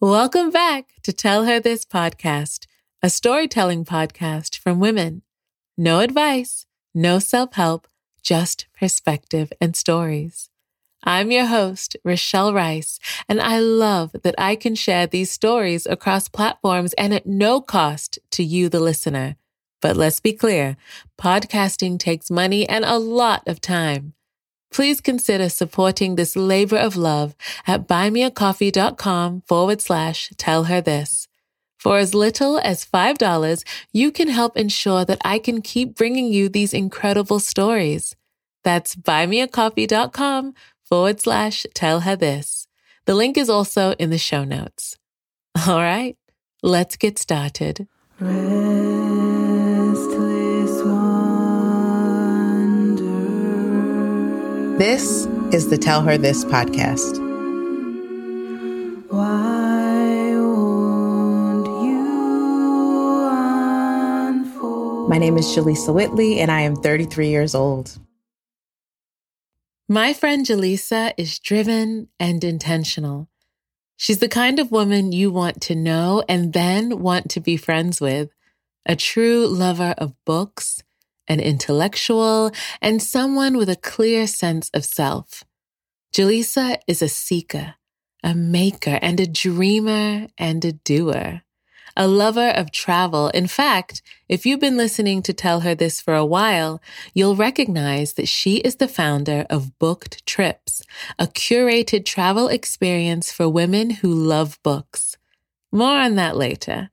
Welcome 0.00 0.50
back 0.50 0.92
to 1.04 1.12
Tell 1.14 1.46
Her 1.46 1.58
This 1.58 1.86
podcast, 1.86 2.66
a 3.02 3.08
storytelling 3.08 3.86
podcast 3.86 4.58
from 4.58 4.78
women. 4.78 5.22
No 5.78 6.00
advice, 6.00 6.66
no 6.94 7.18
self 7.18 7.54
help, 7.54 7.88
just 8.22 8.66
perspective 8.78 9.50
and 9.58 9.74
stories. 9.74 10.50
I'm 11.02 11.30
your 11.30 11.46
host, 11.46 11.96
Rochelle 12.04 12.52
Rice, 12.52 12.98
and 13.26 13.40
I 13.40 13.58
love 13.58 14.14
that 14.22 14.34
I 14.36 14.54
can 14.54 14.74
share 14.74 15.06
these 15.06 15.30
stories 15.30 15.86
across 15.86 16.28
platforms 16.28 16.92
and 16.98 17.14
at 17.14 17.24
no 17.24 17.62
cost 17.62 18.18
to 18.32 18.44
you, 18.44 18.68
the 18.68 18.80
listener. 18.80 19.36
But 19.80 19.96
let's 19.96 20.20
be 20.20 20.34
clear 20.34 20.76
podcasting 21.18 21.98
takes 21.98 22.30
money 22.30 22.68
and 22.68 22.84
a 22.84 22.98
lot 22.98 23.48
of 23.48 23.62
time. 23.62 24.12
Please 24.76 25.00
consider 25.00 25.48
supporting 25.48 26.16
this 26.16 26.36
labor 26.36 26.76
of 26.76 26.96
love 26.96 27.34
at 27.66 27.88
buymeacoffee.com 27.88 29.40
forward 29.48 29.80
slash 29.80 30.30
tell 30.36 30.64
her 30.64 30.82
this. 30.82 31.28
For 31.78 31.96
as 31.96 32.12
little 32.12 32.58
as 32.58 32.84
$5, 32.84 33.64
you 33.94 34.12
can 34.12 34.28
help 34.28 34.54
ensure 34.54 35.06
that 35.06 35.22
I 35.24 35.38
can 35.38 35.62
keep 35.62 35.96
bringing 35.96 36.26
you 36.26 36.50
these 36.50 36.74
incredible 36.74 37.38
stories. 37.40 38.14
That's 38.64 38.94
buymeacoffee.com 38.94 40.52
forward 40.84 41.22
slash 41.22 41.64
tell 41.72 42.00
her 42.00 42.14
this. 42.14 42.68
The 43.06 43.14
link 43.14 43.38
is 43.38 43.48
also 43.48 43.92
in 43.92 44.10
the 44.10 44.18
show 44.18 44.44
notes. 44.44 44.98
All 45.66 45.80
right, 45.80 46.18
let's 46.62 46.98
get 46.98 47.18
started. 47.18 47.88
This 54.78 55.24
is 55.54 55.70
the 55.70 55.78
Tell 55.78 56.02
Her 56.02 56.18
This 56.18 56.44
podcast. 56.44 57.16
My 65.08 65.16
name 65.16 65.38
is 65.38 65.46
Jalisa 65.46 65.94
Whitley, 65.94 66.40
and 66.40 66.50
I 66.50 66.60
am 66.60 66.76
33 66.76 67.30
years 67.30 67.54
old. 67.54 67.98
My 69.88 70.12
friend 70.12 70.44
Jalisa 70.44 71.14
is 71.16 71.38
driven 71.38 72.08
and 72.20 72.44
intentional. 72.44 73.30
She's 73.96 74.18
the 74.18 74.28
kind 74.28 74.58
of 74.58 74.70
woman 74.70 75.10
you 75.10 75.30
want 75.30 75.62
to 75.62 75.74
know 75.74 76.22
and 76.28 76.52
then 76.52 77.00
want 77.00 77.30
to 77.30 77.40
be 77.40 77.56
friends 77.56 77.98
with, 77.98 78.28
a 78.84 78.94
true 78.94 79.46
lover 79.46 79.94
of 79.96 80.12
books 80.26 80.82
an 81.28 81.40
intellectual, 81.40 82.50
and 82.80 83.02
someone 83.02 83.56
with 83.56 83.68
a 83.68 83.76
clear 83.76 84.26
sense 84.26 84.70
of 84.74 84.84
self. 84.84 85.44
Jalisa 86.12 86.78
is 86.86 87.02
a 87.02 87.08
seeker, 87.08 87.74
a 88.22 88.34
maker, 88.34 88.98
and 89.02 89.20
a 89.20 89.26
dreamer 89.26 90.28
and 90.38 90.64
a 90.64 90.72
doer. 90.72 91.42
A 91.98 92.06
lover 92.06 92.50
of 92.50 92.72
travel. 92.72 93.28
In 93.28 93.46
fact, 93.46 94.02
if 94.28 94.44
you've 94.44 94.60
been 94.60 94.76
listening 94.76 95.22
to 95.22 95.32
tell 95.32 95.60
her 95.60 95.74
this 95.74 95.98
for 95.98 96.14
a 96.14 96.26
while, 96.26 96.82
you'll 97.14 97.36
recognize 97.36 98.14
that 98.14 98.28
she 98.28 98.56
is 98.56 98.76
the 98.76 98.88
founder 98.88 99.46
of 99.48 99.78
Booked 99.78 100.26
Trips, 100.26 100.82
a 101.18 101.26
curated 101.26 102.04
travel 102.04 102.48
experience 102.48 103.32
for 103.32 103.48
women 103.48 103.90
who 103.90 104.12
love 104.12 104.58
books. 104.62 105.16
More 105.72 105.96
on 105.96 106.16
that 106.16 106.36
later. 106.36 106.90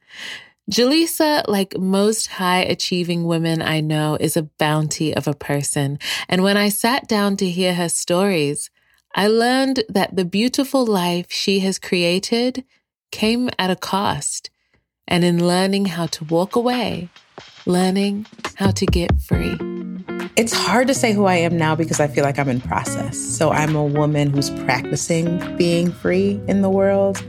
Jalisa, 0.72 1.44
like 1.48 1.78
most 1.78 2.28
high 2.28 2.62
achieving 2.62 3.26
women 3.26 3.62
I 3.62 3.82
know, 3.82 4.18
is 4.20 4.38
a 4.38 4.44
bounty 4.44 5.14
of 5.14 5.28
a 5.28 5.34
person. 5.34 6.00
And 6.30 6.42
when 6.42 6.56
I 6.56 6.70
sat 6.70 7.08
down 7.08 7.36
to 7.38 7.50
hear 7.50 7.74
her 7.74 7.90
stories, 7.90 8.70
I 9.14 9.28
learned 9.28 9.84
that 9.90 10.16
the 10.16 10.24
beautiful 10.24 10.86
life 10.86 11.28
she 11.30 11.60
has 11.60 11.78
created 11.78 12.64
came 13.12 13.50
at 13.60 13.72
a 13.72 13.76
cost. 13.76 14.50
And 15.06 15.26
in 15.26 15.46
learning 15.46 15.86
how 15.88 16.06
to 16.08 16.24
walk 16.24 16.56
away, 16.56 17.10
learning 17.66 18.26
how 18.56 18.72
to 18.72 18.86
get 18.86 19.12
free. 19.22 19.58
It's 20.38 20.54
hard 20.54 20.88
to 20.88 20.94
say 20.94 21.12
who 21.12 21.26
I 21.26 21.36
am 21.36 21.58
now 21.58 21.76
because 21.76 22.00
I 22.00 22.08
feel 22.08 22.24
like 22.24 22.40
I'm 22.40 22.48
in 22.48 22.62
process. 22.62 23.18
So 23.18 23.52
I'm 23.52 23.76
a 23.76 23.84
woman 23.84 24.30
who's 24.30 24.50
practicing 24.50 25.58
being 25.58 25.92
free 25.92 26.40
in 26.48 26.62
the 26.62 26.70
world. 26.70 27.22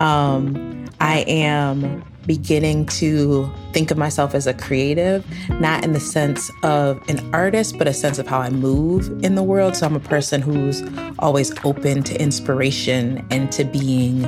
Um, 0.00 0.86
I 1.00 1.18
am 1.28 2.02
beginning 2.28 2.86
to 2.86 3.50
think 3.72 3.90
of 3.90 3.98
myself 3.98 4.34
as 4.34 4.46
a 4.46 4.54
creative, 4.54 5.26
not 5.60 5.82
in 5.82 5.94
the 5.94 6.00
sense 6.00 6.48
of 6.62 7.02
an 7.08 7.34
artist, 7.34 7.76
but 7.78 7.88
a 7.88 7.92
sense 7.92 8.20
of 8.20 8.28
how 8.28 8.38
I 8.38 8.50
move 8.50 9.08
in 9.24 9.34
the 9.34 9.42
world. 9.42 9.74
So 9.74 9.86
I'm 9.86 9.96
a 9.96 10.00
person 10.00 10.40
who's 10.40 10.84
always 11.18 11.52
open 11.64 12.04
to 12.04 12.20
inspiration 12.20 13.26
and 13.32 13.50
to 13.52 13.64
being 13.64 14.22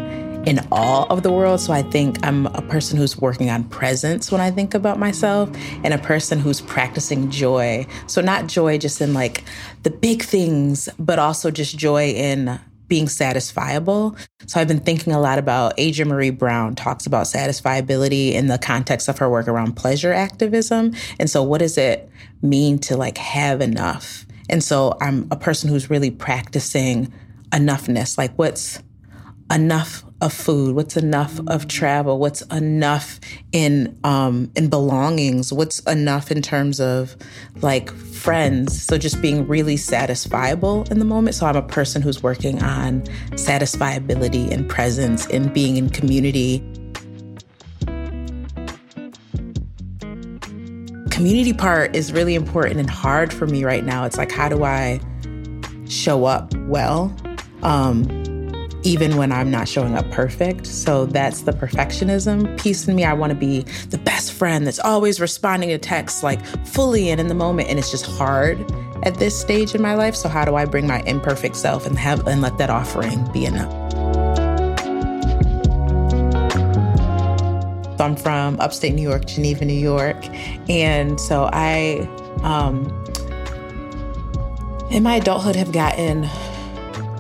in 0.47 0.59
awe 0.73 1.07
of 1.11 1.23
the 1.23 1.31
world. 1.31 1.61
So 1.61 1.73
I 1.73 1.83
think 1.83 2.25
I'm 2.27 2.47
a 2.47 2.63
person 2.63 2.97
who's 2.97 3.19
working 3.19 3.51
on 3.51 3.65
presence 3.65 4.33
when 4.33 4.41
I 4.41 4.51
think 4.51 4.75
about 4.75 4.99
myself 4.99 5.51
and 5.85 5.93
a 5.93 5.99
person 5.99 6.39
who's 6.39 6.63
practicing 6.63 7.31
joy. 7.31 7.87
So 8.07 8.23
not 8.23 8.47
joy 8.47 8.79
just 8.79 9.01
in 9.03 9.13
like 9.13 9.45
the 9.83 9.91
big 9.91 10.23
things, 10.23 10.89
but 10.99 11.19
also 11.19 11.51
just 11.51 11.77
joy 11.77 12.09
in 12.09 12.59
being 12.91 13.07
satisfiable. 13.07 14.19
So 14.47 14.61
I've 14.61 14.69
been 14.69 14.81
thinking 14.81 15.15
a 15.15 15.21
lot 15.21 15.39
about 15.39 15.79
Adrienne 15.79 16.09
Maree 16.09 16.37
Brown 16.37 16.75
talks 16.75 17.07
about 17.07 17.25
satisfiability 17.25 18.33
in 18.33 18.49
the 18.49 18.59
context 18.59 19.09
of 19.09 19.17
her 19.19 19.31
work 19.31 19.49
around 19.49 19.75
pleasure 19.75 20.13
activism. 20.13 20.95
And 21.19 21.31
so 21.31 21.43
what 21.43 21.59
does 21.59 21.79
it 21.79 22.11
mean 22.43 22.79
to 22.81 22.97
like 22.97 23.17
have 23.17 23.63
enough? 23.63 24.27
And 24.51 24.63
so 24.63 24.99
I'm 25.01 25.29
a 25.31 25.37
person 25.37 25.71
who's 25.71 25.89
really 25.89 26.11
practicing 26.11 27.11
enoughness. 27.53 28.19
Like 28.19 28.33
what's 28.37 28.83
enough 29.51 30.05
of 30.21 30.33
food 30.33 30.75
what's 30.75 30.97
enough 30.97 31.41
of 31.47 31.67
travel 31.67 32.19
what's 32.19 32.43
enough 32.53 33.21
in 33.53 33.99
um 34.05 34.51
in 34.55 34.69
belongings 34.69 35.53
what's 35.53 35.81
enough 35.81 36.31
in 36.31 36.43
terms 36.43 36.81
of 36.81 37.17
like 37.63 37.91
friends. 37.91 38.83
So 38.83 38.99
just 38.99 39.21
being 39.23 39.47
really 39.47 39.77
satisfiable 39.77 40.91
in 40.91 40.99
the 40.99 41.05
moment. 41.05 41.35
So 41.35 41.47
i'm 41.47 41.57
a 41.57 41.63
person 41.63 42.03
who's 42.03 42.23
working 42.23 42.63
on 42.63 43.03
satisfiability 43.33 44.51
and 44.51 44.69
presence 44.69 45.27
and 45.29 45.53
being 45.53 45.77
in 45.77 45.91
community. 45.91 46.59
Community 51.11 51.53
part 51.53 51.97
is 51.97 52.13
really 52.13 52.35
important 52.35 52.79
and 52.79 52.91
hard 52.91 53.33
for 53.33 53.47
me 53.47 53.65
right 53.65 53.85
now. 53.85 54.05
It's 54.05 54.19
like 54.19 54.31
how 54.31 54.49
do 54.49 54.65
i 54.65 55.01
show 55.89 56.25
up 56.27 56.55
well? 56.69 57.15
Um 57.63 58.20
even 58.83 59.17
when 59.17 59.33
I'm 59.33 59.51
not 59.51 59.69
showing 59.69 59.95
up 59.95 60.11
perfect. 60.11 60.67
So 60.67 61.07
that's 61.07 61.43
the 61.43 61.53
perfectionism 61.53 62.61
piece 62.61 62.89
in 62.89 62.97
me. 62.97 63.05
I 63.05 63.13
want 63.13 63.31
to 63.31 63.39
be 63.39 63.63
the 63.91 63.99
best 63.99 64.33
friend 64.33 64.67
that's 64.67 64.79
always 64.79 65.21
responding 65.21 65.69
to 65.71 65.79
texts 65.79 66.23
like 66.23 66.45
fully 66.67 67.11
and 67.11 67.21
in 67.21 67.29
the 67.29 67.35
moment. 67.35 67.69
And 67.69 67.79
it's 67.79 67.91
just 67.91 68.07
hard 68.07 68.59
at 69.03 69.15
this 69.17 69.39
stage 69.39 69.75
in 69.75 69.83
my 69.83 69.95
life. 69.95 70.15
So 70.15 70.29
how 70.29 70.45
do 70.45 70.55
I 70.55 70.65
bring 70.65 70.87
my 70.87 71.01
imperfect 71.03 71.57
self 71.57 71.87
and 71.87 71.99
have 71.99 72.27
and 72.27 72.41
let 72.41 72.59
that 72.59 72.71
offering 72.71 73.31
be 73.33 73.45
enough? 73.45 73.71
So 77.99 78.05
I'm 78.07 78.17
from 78.17 78.59
upstate 78.61 78.95
New 78.95 79.03
York, 79.03 79.27
Geneva, 79.27 79.65
New 79.67 79.75
York. 79.75 80.17
And 80.71 81.21
so 81.21 81.51
I 81.53 82.09
um 82.43 82.87
in 84.91 85.03
my 85.03 85.17
adulthood 85.17 85.55
have 85.55 85.73
gotten 85.73 86.25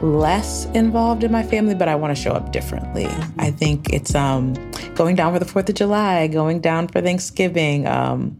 less 0.02 0.66
involved 0.66 1.24
in 1.24 1.32
my 1.32 1.42
family, 1.42 1.74
but 1.74 1.88
I 1.88 1.94
want 1.94 2.16
to 2.16 2.20
show 2.20 2.32
up 2.32 2.52
differently. 2.52 3.06
I 3.38 3.50
think 3.50 3.92
it's 3.92 4.14
um, 4.14 4.54
going 4.94 5.16
down 5.16 5.32
for 5.32 5.38
the 5.38 5.44
4th 5.44 5.68
of 5.68 5.74
July, 5.74 6.26
going 6.26 6.60
down 6.60 6.88
for 6.88 7.00
Thanksgiving, 7.00 7.86
um, 7.86 8.36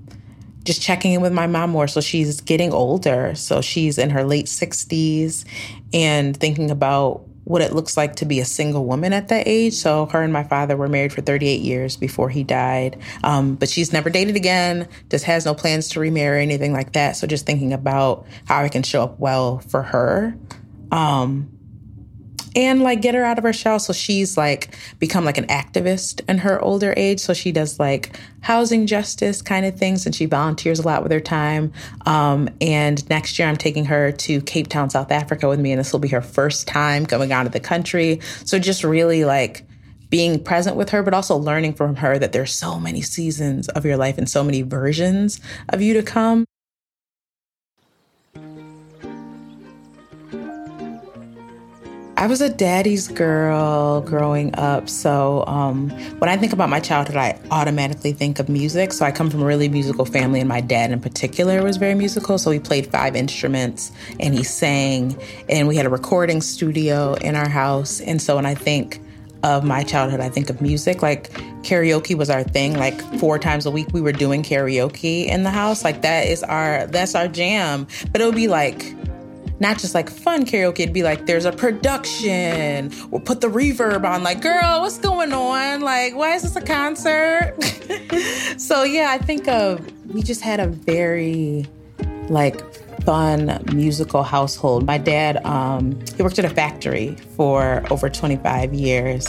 just 0.64 0.80
checking 0.82 1.12
in 1.12 1.20
with 1.20 1.32
my 1.32 1.46
mom 1.46 1.70
more. 1.70 1.88
So 1.88 2.00
she's 2.00 2.40
getting 2.40 2.72
older. 2.72 3.34
So 3.34 3.60
she's 3.60 3.98
in 3.98 4.10
her 4.10 4.24
late 4.24 4.46
60s 4.46 5.44
and 5.92 6.36
thinking 6.36 6.70
about 6.70 7.26
what 7.44 7.62
it 7.62 7.72
looks 7.72 7.96
like 7.96 8.16
to 8.16 8.26
be 8.26 8.38
a 8.38 8.44
single 8.44 8.84
woman 8.84 9.12
at 9.12 9.28
that 9.28 9.48
age. 9.48 9.74
So 9.74 10.06
her 10.06 10.22
and 10.22 10.32
my 10.32 10.44
father 10.44 10.76
were 10.76 10.88
married 10.88 11.12
for 11.12 11.20
38 11.20 11.62
years 11.62 11.96
before 11.96 12.28
he 12.28 12.44
died. 12.44 12.98
Um, 13.24 13.56
but 13.56 13.68
she's 13.68 13.92
never 13.92 14.08
dated 14.08 14.36
again, 14.36 14.86
just 15.08 15.24
has 15.24 15.46
no 15.46 15.54
plans 15.54 15.88
to 15.90 16.00
remarry, 16.00 16.38
or 16.38 16.40
anything 16.40 16.72
like 16.72 16.92
that. 16.92 17.16
So 17.16 17.26
just 17.26 17.46
thinking 17.46 17.72
about 17.72 18.26
how 18.44 18.62
I 18.62 18.68
can 18.68 18.82
show 18.82 19.02
up 19.02 19.18
well 19.18 19.58
for 19.58 19.82
her 19.82 20.36
um, 20.92 21.50
and 22.56 22.82
like 22.82 23.00
get 23.00 23.14
her 23.14 23.24
out 23.24 23.38
of 23.38 23.44
her 23.44 23.52
shell. 23.52 23.78
So 23.78 23.92
she's 23.92 24.36
like 24.36 24.74
become 24.98 25.24
like 25.24 25.38
an 25.38 25.46
activist 25.46 26.20
in 26.28 26.38
her 26.38 26.60
older 26.60 26.94
age. 26.96 27.20
So 27.20 27.34
she 27.34 27.52
does 27.52 27.78
like 27.78 28.18
housing 28.40 28.86
justice 28.86 29.42
kind 29.42 29.66
of 29.66 29.78
things 29.78 30.06
and 30.06 30.14
she 30.14 30.26
volunteers 30.26 30.78
a 30.78 30.82
lot 30.82 31.02
with 31.02 31.12
her 31.12 31.20
time. 31.20 31.72
Um, 32.06 32.48
and 32.60 33.08
next 33.08 33.38
year 33.38 33.48
i'm 33.48 33.56
taking 33.56 33.84
her 33.86 34.12
to 34.12 34.40
cape 34.42 34.68
town 34.68 34.90
south 34.90 35.10
africa 35.10 35.48
with 35.48 35.60
me 35.60 35.72
and 35.72 35.80
this 35.80 35.92
will 35.92 36.00
be 36.00 36.08
her 36.08 36.22
first 36.22 36.66
time 36.66 37.06
coming 37.06 37.32
out 37.32 37.46
of 37.46 37.52
the 37.52 37.60
country. 37.60 38.20
So 38.44 38.58
just 38.58 38.84
really 38.84 39.24
like 39.24 39.66
being 40.10 40.42
present 40.42 40.76
with 40.76 40.90
her, 40.90 41.02
but 41.02 41.14
also 41.14 41.36
learning 41.36 41.74
from 41.74 41.96
her 41.96 42.18
that 42.18 42.32
there's 42.32 42.52
so 42.52 42.80
many 42.80 43.00
seasons 43.00 43.68
of 43.68 43.84
your 43.84 43.96
life 43.96 44.18
and 44.18 44.28
so 44.28 44.42
many 44.42 44.62
versions 44.62 45.40
of 45.68 45.80
you 45.80 45.94
to 45.94 46.02
come. 46.02 46.44
I 52.20 52.26
was 52.26 52.42
a 52.42 52.50
daddy's 52.50 53.08
girl 53.08 54.02
growing 54.02 54.54
up. 54.56 54.90
So 54.90 55.42
um, 55.46 55.88
when 56.18 56.28
I 56.28 56.36
think 56.36 56.52
about 56.52 56.68
my 56.68 56.78
childhood, 56.78 57.16
I 57.16 57.40
automatically 57.50 58.12
think 58.12 58.38
of 58.38 58.50
music. 58.50 58.92
So 58.92 59.06
I 59.06 59.10
come 59.10 59.30
from 59.30 59.40
a 59.40 59.46
really 59.46 59.70
musical 59.70 60.04
family, 60.04 60.38
and 60.38 60.48
my 60.48 60.60
dad 60.60 60.90
in 60.90 61.00
particular 61.00 61.62
was 61.62 61.78
very 61.78 61.94
musical. 61.94 62.36
So 62.36 62.50
he 62.50 62.58
played 62.58 62.88
five 62.88 63.16
instruments 63.16 63.90
and 64.20 64.34
he 64.34 64.44
sang, 64.44 65.18
and 65.48 65.66
we 65.66 65.76
had 65.76 65.86
a 65.86 65.88
recording 65.88 66.42
studio 66.42 67.14
in 67.14 67.36
our 67.36 67.48
house. 67.48 68.02
And 68.02 68.20
so 68.20 68.36
when 68.36 68.44
I 68.44 68.54
think 68.54 69.00
of 69.42 69.64
my 69.64 69.82
childhood, 69.82 70.20
I 70.20 70.28
think 70.28 70.50
of 70.50 70.60
music. 70.60 71.00
Like 71.00 71.32
karaoke 71.62 72.14
was 72.14 72.28
our 72.28 72.42
thing. 72.42 72.76
Like 72.76 73.00
four 73.18 73.38
times 73.38 73.64
a 73.64 73.70
week, 73.70 73.88
we 73.94 74.02
were 74.02 74.12
doing 74.12 74.42
karaoke 74.42 75.26
in 75.26 75.42
the 75.42 75.50
house. 75.50 75.84
Like 75.84 76.02
that 76.02 76.26
is 76.26 76.42
our 76.42 76.86
that's 76.88 77.14
our 77.14 77.28
jam. 77.28 77.86
But 78.12 78.20
it 78.20 78.26
would 78.26 78.34
be 78.34 78.48
like 78.48 78.94
not 79.60 79.78
just 79.78 79.94
like 79.94 80.10
fun 80.10 80.44
karaoke. 80.44 80.80
It'd 80.80 80.94
be 80.94 81.02
like 81.02 81.26
there's 81.26 81.44
a 81.44 81.52
production. 81.52 82.90
We'll 83.10 83.20
put 83.20 83.40
the 83.40 83.48
reverb 83.48 84.04
on. 84.04 84.22
Like, 84.22 84.40
girl, 84.40 84.80
what's 84.80 84.98
going 84.98 85.32
on? 85.32 85.82
Like, 85.82 86.16
why 86.16 86.34
is 86.34 86.42
this 86.42 86.56
a 86.56 86.62
concert? 86.62 87.54
so 88.58 88.82
yeah, 88.82 89.10
I 89.10 89.18
think 89.18 89.46
of 89.48 89.86
we 90.12 90.22
just 90.22 90.40
had 90.40 90.58
a 90.58 90.66
very 90.66 91.66
like 92.28 92.60
fun 93.02 93.62
musical 93.72 94.22
household. 94.22 94.86
My 94.86 94.98
dad, 94.98 95.44
um, 95.44 95.98
he 96.16 96.22
worked 96.22 96.38
at 96.38 96.44
a 96.44 96.50
factory 96.50 97.16
for 97.36 97.84
over 97.90 98.08
25 98.08 98.74
years. 98.74 99.26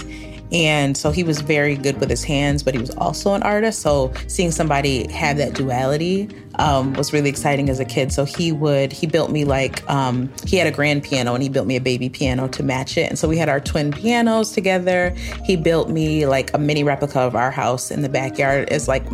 And 0.52 0.98
so 0.98 1.12
he 1.12 1.24
was 1.24 1.42
very 1.42 1.76
good 1.76 2.00
with 2.00 2.10
his 2.10 2.24
hands, 2.24 2.64
but 2.64 2.74
he 2.74 2.80
was 2.80 2.90
also 2.92 3.34
an 3.34 3.44
artist. 3.44 3.82
So 3.82 4.12
seeing 4.28 4.52
somebody 4.52 5.10
have 5.12 5.38
that 5.38 5.54
duality 5.54 6.30
um, 6.56 6.94
was 6.94 7.14
really 7.14 7.30
exciting 7.30 7.70
as 7.70 7.80
a 7.80 7.86
kid. 7.86 8.12
So 8.12 8.26
he 8.26 8.52
would, 8.52 8.92
he 8.92 9.08
built 9.08 9.32
me 9.32 9.46
like, 9.46 9.90
um, 9.90 10.32
he 10.46 10.58
had 10.58 10.68
a 10.68 10.72
grand 10.72 11.04
piano 11.04 11.34
and 11.34 11.42
he 11.42 11.50
built 11.50 11.68
me 11.68 11.78
a 11.78 11.82
baby 11.82 12.10
piano 12.10 12.48
to 12.50 12.64
match 12.64 12.98
it. 12.98 13.10
And 13.10 13.18
so 13.18 13.28
we 13.28 13.38
had 13.38 13.48
our 13.48 13.60
twin 13.62 13.92
pianos 13.92 14.52
together. 14.52 15.12
He 15.46 15.56
built 15.56 15.90
me 15.90 16.26
like 16.26 16.54
a 16.54 16.58
mini 16.58 16.84
replica 16.84 17.22
of 17.22 17.36
our 17.36 17.52
house 17.52 17.90
in 17.90 18.02
the 18.02 18.10
backyard. 18.10 18.68
It's 18.72 18.88
like, 18.88 19.10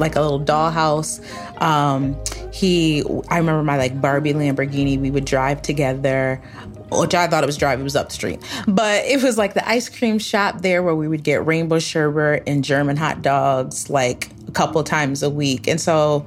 like 0.00 0.16
a 0.16 0.20
little 0.20 0.40
dollhouse. 0.40 1.20
Um, 1.62 2.20
he, 2.52 3.04
I 3.28 3.38
remember 3.38 3.62
my 3.62 3.76
like 3.76 4.00
Barbie 4.00 4.32
Lamborghini, 4.32 4.98
we 4.98 5.10
would 5.12 5.24
drive 5.24 5.62
together 5.62 6.42
which 6.90 7.14
I 7.14 7.26
thought 7.26 7.42
it 7.42 7.46
was 7.46 7.56
driving, 7.56 7.82
it 7.82 7.84
was 7.84 7.96
up 7.96 8.08
the 8.08 8.14
street. 8.14 8.40
But 8.66 9.04
it 9.04 9.22
was 9.22 9.38
like 9.38 9.54
the 9.54 9.68
ice 9.68 9.88
cream 9.88 10.18
shop 10.18 10.62
there 10.62 10.82
where 10.82 10.94
we 10.94 11.08
would 11.08 11.22
get 11.22 11.46
rainbow 11.46 11.78
sherbet 11.78 12.44
and 12.46 12.64
German 12.64 12.96
hot 12.96 13.22
dogs 13.22 13.90
like 13.90 14.30
a 14.48 14.52
couple 14.52 14.82
times 14.84 15.22
a 15.22 15.30
week. 15.30 15.68
And 15.68 15.80
so 15.80 16.26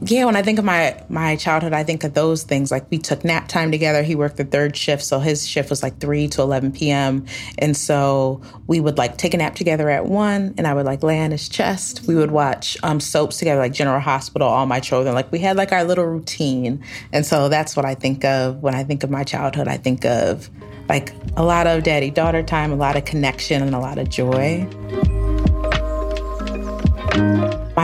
yeah, 0.00 0.24
when 0.26 0.36
I 0.36 0.42
think 0.42 0.60
of 0.60 0.64
my 0.64 1.02
my 1.08 1.34
childhood, 1.34 1.72
I 1.72 1.82
think 1.82 2.04
of 2.04 2.14
those 2.14 2.44
things. 2.44 2.70
Like 2.70 2.88
we 2.90 2.98
took 2.98 3.24
nap 3.24 3.48
time 3.48 3.72
together. 3.72 4.02
He 4.04 4.14
worked 4.14 4.36
the 4.36 4.44
third 4.44 4.76
shift, 4.76 5.02
so 5.02 5.18
his 5.18 5.46
shift 5.46 5.70
was 5.70 5.82
like 5.82 5.98
three 5.98 6.28
to 6.28 6.42
eleven 6.42 6.70
p.m. 6.70 7.26
And 7.58 7.76
so 7.76 8.40
we 8.68 8.78
would 8.78 8.96
like 8.96 9.18
take 9.18 9.34
a 9.34 9.38
nap 9.38 9.56
together 9.56 9.90
at 9.90 10.06
one, 10.06 10.54
and 10.56 10.68
I 10.68 10.74
would 10.74 10.86
like 10.86 11.02
lay 11.02 11.18
on 11.20 11.32
his 11.32 11.48
chest. 11.48 12.06
We 12.06 12.14
would 12.14 12.30
watch 12.30 12.76
um, 12.84 13.00
soaps 13.00 13.38
together, 13.38 13.60
like 13.60 13.72
General 13.72 14.00
Hospital, 14.00 14.46
All 14.46 14.66
My 14.66 14.78
Children. 14.78 15.14
Like 15.14 15.32
we 15.32 15.40
had 15.40 15.56
like 15.56 15.72
our 15.72 15.82
little 15.82 16.06
routine, 16.06 16.84
and 17.12 17.26
so 17.26 17.48
that's 17.48 17.74
what 17.74 17.84
I 17.84 17.96
think 17.96 18.24
of 18.24 18.62
when 18.62 18.76
I 18.76 18.84
think 18.84 19.02
of 19.02 19.10
my 19.10 19.24
childhood. 19.24 19.66
I 19.66 19.78
think 19.78 20.04
of 20.04 20.48
like 20.88 21.12
a 21.36 21.44
lot 21.44 21.66
of 21.66 21.82
daddy 21.82 22.10
daughter 22.10 22.44
time, 22.44 22.70
a 22.70 22.76
lot 22.76 22.96
of 22.96 23.04
connection, 23.04 23.62
and 23.62 23.74
a 23.74 23.80
lot 23.80 23.98
of 23.98 24.08
joy. 24.08 24.64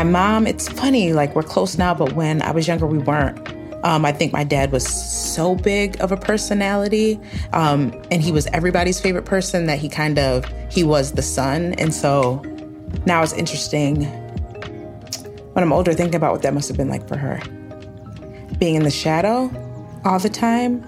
My 0.04 0.10
mom, 0.10 0.46
it's 0.46 0.68
funny, 0.68 1.14
like 1.14 1.34
we're 1.34 1.42
close 1.42 1.78
now, 1.78 1.94
but 1.94 2.12
when 2.12 2.42
I 2.42 2.50
was 2.50 2.68
younger, 2.68 2.86
we 2.86 2.98
weren't. 2.98 3.38
Um, 3.84 4.04
I 4.04 4.12
think 4.12 4.34
my 4.34 4.44
dad 4.44 4.70
was 4.70 4.86
so 4.86 5.54
big 5.54 5.98
of 6.02 6.12
a 6.12 6.16
personality, 6.18 7.18
um, 7.54 7.90
and 8.10 8.20
he 8.20 8.30
was 8.30 8.46
everybody's 8.48 9.00
favorite 9.00 9.24
person 9.24 9.64
that 9.64 9.78
he 9.78 9.88
kind 9.88 10.18
of 10.18 10.44
he 10.70 10.84
was 10.84 11.12
the 11.12 11.22
sun. 11.22 11.72
And 11.78 11.94
so 11.94 12.42
now 13.06 13.22
it's 13.22 13.32
interesting 13.32 14.04
when 15.54 15.64
I'm 15.64 15.72
older, 15.72 15.94
thinking 15.94 16.16
about 16.16 16.32
what 16.32 16.42
that 16.42 16.52
must 16.52 16.68
have 16.68 16.76
been 16.76 16.90
like 16.90 17.08
for 17.08 17.16
her, 17.16 17.40
being 18.58 18.74
in 18.74 18.82
the 18.82 18.90
shadow 18.90 19.50
all 20.04 20.18
the 20.18 20.28
time 20.28 20.84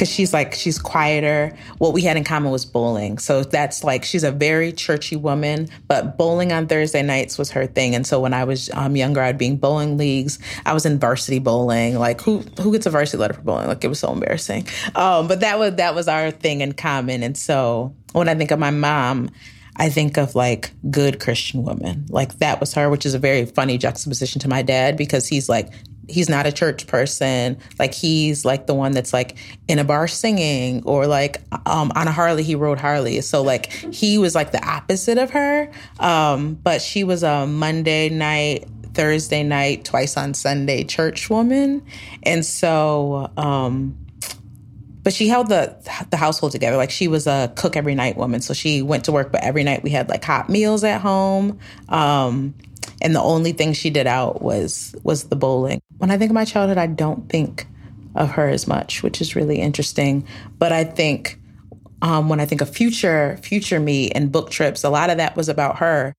because 0.00 0.10
she's 0.10 0.32
like 0.32 0.54
she's 0.54 0.78
quieter. 0.78 1.54
What 1.76 1.92
we 1.92 2.00
had 2.00 2.16
in 2.16 2.24
common 2.24 2.50
was 2.50 2.64
bowling, 2.64 3.18
so 3.18 3.44
that's 3.44 3.84
like 3.84 4.02
she's 4.02 4.24
a 4.24 4.32
very 4.32 4.72
churchy 4.72 5.14
woman. 5.14 5.68
But 5.88 6.16
bowling 6.16 6.52
on 6.52 6.68
Thursday 6.68 7.02
nights 7.02 7.36
was 7.36 7.50
her 7.50 7.66
thing, 7.66 7.94
and 7.94 8.06
so 8.06 8.18
when 8.18 8.32
I 8.32 8.44
was 8.44 8.70
um, 8.72 8.96
younger, 8.96 9.20
I'd 9.20 9.36
be 9.36 9.48
in 9.48 9.58
bowling 9.58 9.98
leagues. 9.98 10.38
I 10.64 10.72
was 10.72 10.86
in 10.86 10.98
varsity 10.98 11.38
bowling. 11.38 11.96
Like 11.96 12.22
who 12.22 12.38
who 12.62 12.72
gets 12.72 12.86
a 12.86 12.90
varsity 12.90 13.18
letter 13.18 13.34
for 13.34 13.42
bowling? 13.42 13.68
Like 13.68 13.84
it 13.84 13.88
was 13.88 13.98
so 13.98 14.10
embarrassing. 14.10 14.66
Um, 14.94 15.28
but 15.28 15.40
that 15.40 15.58
was 15.58 15.74
that 15.74 15.94
was 15.94 16.08
our 16.08 16.30
thing 16.30 16.62
in 16.62 16.72
common, 16.72 17.22
and 17.22 17.36
so 17.36 17.94
when 18.12 18.26
I 18.26 18.34
think 18.34 18.50
of 18.50 18.58
my 18.58 18.70
mom. 18.70 19.30
I 19.76 19.88
think 19.88 20.18
of 20.18 20.34
like 20.34 20.72
good 20.90 21.20
Christian 21.20 21.62
woman. 21.62 22.04
Like 22.10 22.38
that 22.38 22.60
was 22.60 22.74
her, 22.74 22.90
which 22.90 23.06
is 23.06 23.14
a 23.14 23.18
very 23.18 23.46
funny 23.46 23.78
juxtaposition 23.78 24.38
to 24.40 24.48
my 24.48 24.60
dad 24.60 24.98
because 24.98 25.26
he's 25.26 25.48
like 25.48 25.70
he's 26.10 26.28
not 26.28 26.46
a 26.46 26.52
church 26.52 26.86
person. 26.86 27.58
Like 27.78 27.94
he's 27.94 28.44
like 28.44 28.66
the 28.66 28.74
one 28.74 28.92
that's 28.92 29.12
like 29.12 29.36
in 29.68 29.78
a 29.78 29.84
bar 29.84 30.08
singing 30.08 30.82
or 30.84 31.06
like 31.06 31.42
um, 31.66 31.92
on 31.94 32.08
a 32.08 32.12
Harley, 32.12 32.42
he 32.42 32.54
rode 32.54 32.78
Harley. 32.78 33.20
So 33.20 33.42
like 33.42 33.66
he 33.66 34.18
was 34.18 34.34
like 34.34 34.52
the 34.52 34.64
opposite 34.66 35.18
of 35.18 35.30
her. 35.30 35.70
Um, 35.98 36.54
but 36.54 36.82
she 36.82 37.04
was 37.04 37.22
a 37.22 37.46
Monday 37.46 38.08
night, 38.08 38.66
Thursday 38.94 39.42
night, 39.42 39.84
twice 39.84 40.16
on 40.16 40.34
Sunday 40.34 40.84
church 40.84 41.30
woman. 41.30 41.84
And 42.22 42.44
so, 42.44 43.30
um, 43.36 43.96
but 45.02 45.14
she 45.14 45.28
held 45.28 45.48
the 45.48 45.76
the 46.10 46.16
household 46.16 46.52
together. 46.52 46.76
Like 46.76 46.90
she 46.90 47.08
was 47.08 47.26
a 47.26 47.52
cook 47.56 47.76
every 47.76 47.94
night 47.94 48.16
woman. 48.16 48.40
So 48.40 48.52
she 48.52 48.82
went 48.82 49.04
to 49.04 49.12
work, 49.12 49.32
but 49.32 49.42
every 49.42 49.64
night 49.64 49.82
we 49.82 49.90
had 49.90 50.08
like 50.08 50.22
hot 50.22 50.48
meals 50.48 50.84
at 50.84 51.00
home. 51.00 51.58
Um, 51.88 52.54
and 53.00 53.14
the 53.14 53.22
only 53.22 53.52
thing 53.52 53.72
she 53.72 53.90
did 53.90 54.06
out 54.06 54.42
was 54.42 54.94
was 55.02 55.24
the 55.24 55.36
bowling. 55.36 55.80
When 55.98 56.10
I 56.10 56.18
think 56.18 56.30
of 56.30 56.34
my 56.34 56.44
childhood, 56.44 56.78
I 56.78 56.86
don't 56.86 57.28
think 57.28 57.66
of 58.14 58.30
her 58.32 58.48
as 58.48 58.66
much, 58.66 59.02
which 59.02 59.20
is 59.20 59.36
really 59.36 59.60
interesting. 59.60 60.26
But 60.58 60.72
I 60.72 60.84
think 60.84 61.38
um, 62.02 62.28
when 62.28 62.40
I 62.40 62.46
think 62.46 62.60
of 62.60 62.68
future 62.68 63.38
future 63.42 63.80
me 63.80 64.10
and 64.10 64.30
Booked 64.32 64.52
Trips, 64.52 64.84
a 64.84 64.90
lot 64.90 65.10
of 65.10 65.18
that 65.18 65.36
was 65.36 65.48
about 65.48 65.78
her. 65.78 66.14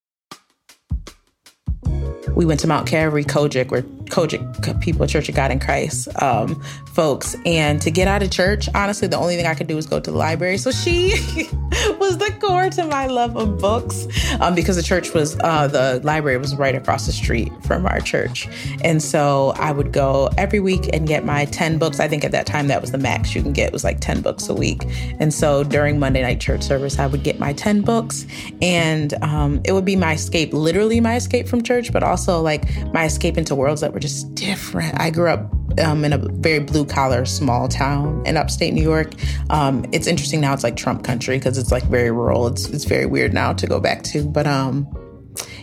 We 2.36 2.46
went 2.46 2.62
to 2.62 2.68
Mount 2.68 2.88
Calvary, 2.88 3.26
COGIC, 3.26 3.72
where 3.72 3.84
COGIC, 4.12 4.82
people, 4.82 5.08
Church 5.08 5.30
of 5.30 5.36
God 5.36 5.52
in 5.52 5.60
Christ, 5.60 6.10
um, 6.22 6.62
folks. 6.88 7.36
And 7.46 7.82
to 7.82 7.90
get 7.90 8.08
out 8.08 8.22
of 8.22 8.30
church, 8.30 8.68
honestly, 8.76 9.08
the 9.08 9.18
only 9.18 9.38
thing 9.38 9.46
I 9.46 9.56
could 9.56 9.68
do 9.68 9.76
was 9.76 9.88
go 9.88 10.00
to 10.00 10.12
the 10.12 10.18
library. 10.18 10.58
So 10.58 10.72
she 10.72 11.14
was 12.00 12.18
the 12.18 12.36
core 12.42 12.70
to 12.70 12.86
my 12.86 13.08
love 13.08 13.38
of 13.38 13.58
books 13.60 14.06
um, 14.40 14.54
because 14.54 14.76
the 14.76 14.84
church 14.84 15.14
was, 15.14 15.40
uh, 15.40 15.68
the 15.68 16.02
library 16.04 16.38
was 16.38 16.56
right 16.56 16.76
across 16.76 17.06
the 17.06 17.14
street 17.14 17.52
from 17.64 17.86
our 17.86 18.02
church. 18.02 18.48
And 18.84 19.02
so 19.02 19.54
I 19.56 19.72
would 19.72 19.94
go 19.94 20.30
every 20.38 20.60
week 20.60 20.90
and 20.94 21.08
get 21.08 21.24
my 21.24 21.46
10 21.46 21.78
books. 21.78 22.00
I 22.00 22.08
think 22.10 22.26
at 22.26 22.32
that 22.34 22.46
time 22.46 22.68
that 22.68 22.82
was 22.82 22.92
the 22.92 22.98
max 22.98 23.34
you 23.34 23.42
can 23.42 23.54
get 23.54 23.72
was 23.72 23.86
like 23.86 24.02
10 24.02 24.22
books 24.22 24.50
a 24.50 24.54
week. 24.54 24.84
And 25.20 25.34
so 25.34 25.64
during 25.64 26.00
Monday 26.00 26.22
night 26.22 26.42
church 26.42 26.64
service, 26.64 27.00
I 27.00 27.08
would 27.08 27.24
get 27.24 27.40
my 27.40 27.54
10 27.54 27.82
books 27.82 28.26
and 28.62 29.14
um, 29.24 29.62
it 29.64 29.72
would 29.72 29.86
be 29.86 29.96
my 29.96 30.14
escape, 30.14 30.52
literally 30.54 31.00
my 31.00 31.16
escape 31.16 31.48
from 31.48 31.64
church, 31.64 31.94
but 31.94 32.04
also 32.04 32.42
like 32.42 32.64
my 32.94 33.06
escape 33.06 33.38
into 33.38 33.56
worlds 33.56 33.80
that 33.80 33.94
were 33.94 34.01
just 34.02 34.34
different. 34.36 35.00
I 35.00 35.10
grew 35.10 35.30
up 35.30 35.52
um, 35.80 36.04
in 36.04 36.14
a 36.14 36.18
very 36.18 36.60
blue 36.60 36.86
collar 36.86 37.26
small 37.26 37.68
town 37.68 38.24
in 38.26 38.38
upstate 38.38 38.74
New 38.74 38.84
York. 38.84 39.14
Um, 39.50 39.86
it's 39.92 40.08
interesting 40.08 40.42
now; 40.42 40.54
it's 40.54 40.64
like 40.64 40.76
Trump 40.76 41.04
country 41.04 41.38
because 41.38 41.58
it's 41.58 41.72
like 41.72 41.84
very 41.84 42.12
rural. 42.12 42.48
It's 42.48 42.68
it's 42.70 42.86
very 42.86 43.06
weird 43.06 43.34
now 43.34 43.54
to 43.54 43.68
go 43.68 43.80
back 43.80 44.04
to, 44.04 44.26
but 44.26 44.48
um, 44.48 44.88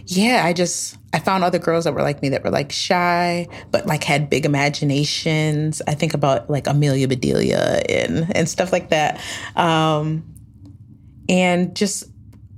yeah, 0.06 0.42
I 0.44 0.52
just 0.52 0.96
I 1.12 1.18
found 1.18 1.44
other 1.44 1.58
girls 1.58 1.84
that 1.84 1.94
were 1.94 2.02
like 2.02 2.22
me 2.22 2.30
that 2.30 2.44
were 2.44 2.50
like 2.50 2.72
shy, 2.72 3.46
but 3.70 3.86
like 3.86 4.04
had 4.04 4.30
big 4.30 4.46
imaginations. 4.46 5.82
I 5.86 5.94
think 5.94 6.14
about 6.14 6.48
like 6.48 6.66
Amelia 6.66 7.08
Bedelia 7.08 7.82
and 7.88 8.34
and 8.34 8.48
stuff 8.48 8.72
like 8.72 8.90
that, 8.90 9.20
um, 9.56 10.24
and 11.28 11.76
just 11.76 12.04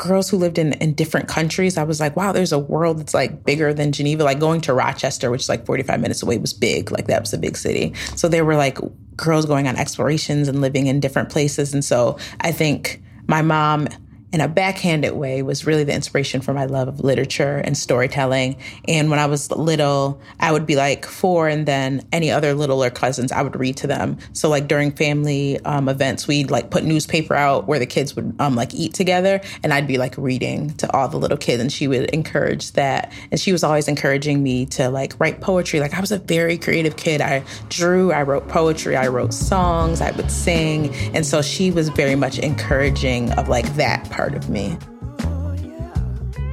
girls 0.00 0.30
who 0.30 0.38
lived 0.38 0.58
in, 0.58 0.72
in 0.74 0.94
different 0.94 1.28
countries, 1.28 1.76
I 1.76 1.84
was 1.84 2.00
like, 2.00 2.16
wow, 2.16 2.32
there's 2.32 2.52
a 2.52 2.58
world 2.58 2.98
that's 2.98 3.14
like 3.14 3.44
bigger 3.44 3.72
than 3.72 3.92
Geneva. 3.92 4.24
Like 4.24 4.40
going 4.40 4.62
to 4.62 4.72
Rochester, 4.72 5.30
which 5.30 5.42
is 5.42 5.48
like 5.48 5.66
45 5.66 6.00
minutes 6.00 6.22
away, 6.22 6.38
was 6.38 6.54
big. 6.54 6.90
Like 6.90 7.06
that 7.06 7.20
was 7.20 7.32
a 7.32 7.38
big 7.38 7.56
city. 7.56 7.92
So 8.16 8.26
there 8.26 8.44
were 8.44 8.56
like 8.56 8.78
girls 9.16 9.44
going 9.44 9.68
on 9.68 9.76
explorations 9.76 10.48
and 10.48 10.62
living 10.62 10.86
in 10.86 11.00
different 11.00 11.28
places. 11.28 11.74
And 11.74 11.84
so 11.84 12.18
I 12.40 12.50
think 12.50 13.02
my 13.28 13.42
mom 13.42 13.88
in 14.32 14.40
a 14.40 14.48
backhanded 14.48 15.12
way 15.12 15.42
was 15.42 15.66
really 15.66 15.84
the 15.84 15.94
inspiration 15.94 16.40
for 16.40 16.54
my 16.54 16.64
love 16.64 16.88
of 16.88 17.00
literature 17.00 17.56
and 17.58 17.76
storytelling. 17.76 18.56
And 18.86 19.10
when 19.10 19.18
I 19.18 19.26
was 19.26 19.50
little, 19.50 20.20
I 20.38 20.52
would 20.52 20.66
be 20.66 20.76
like 20.76 21.04
four, 21.04 21.48
and 21.48 21.66
then 21.66 22.06
any 22.12 22.30
other 22.30 22.54
littler 22.54 22.90
cousins, 22.90 23.32
I 23.32 23.42
would 23.42 23.58
read 23.58 23.76
to 23.78 23.86
them. 23.86 24.18
So 24.32 24.48
like 24.48 24.68
during 24.68 24.92
family 24.92 25.58
um, 25.64 25.88
events, 25.88 26.28
we'd 26.28 26.50
like 26.50 26.70
put 26.70 26.84
newspaper 26.84 27.34
out 27.34 27.66
where 27.66 27.78
the 27.78 27.86
kids 27.86 28.14
would 28.14 28.34
um, 28.38 28.54
like 28.54 28.72
eat 28.74 28.94
together, 28.94 29.40
and 29.62 29.72
I'd 29.72 29.88
be 29.88 29.98
like 29.98 30.16
reading 30.16 30.70
to 30.74 30.92
all 30.96 31.08
the 31.08 31.18
little 31.18 31.38
kids, 31.38 31.60
and 31.60 31.72
she 31.72 31.88
would 31.88 32.10
encourage 32.10 32.72
that. 32.72 33.12
And 33.30 33.40
she 33.40 33.52
was 33.52 33.64
always 33.64 33.88
encouraging 33.88 34.42
me 34.42 34.66
to 34.66 34.90
like 34.90 35.18
write 35.18 35.40
poetry. 35.40 35.80
Like 35.80 35.94
I 35.94 36.00
was 36.00 36.12
a 36.12 36.18
very 36.18 36.56
creative 36.56 36.96
kid. 36.96 37.20
I 37.20 37.42
drew, 37.68 38.12
I 38.12 38.22
wrote 38.22 38.48
poetry, 38.48 38.96
I 38.96 39.08
wrote 39.08 39.34
songs, 39.34 40.00
I 40.00 40.12
would 40.12 40.30
sing, 40.30 40.94
and 41.14 41.26
so 41.26 41.42
she 41.42 41.70
was 41.70 41.88
very 41.88 42.14
much 42.14 42.38
encouraging 42.38 43.32
of 43.32 43.48
like 43.48 43.74
that 43.74 44.08
part 44.20 44.34
of 44.34 44.50
me. 44.50 44.76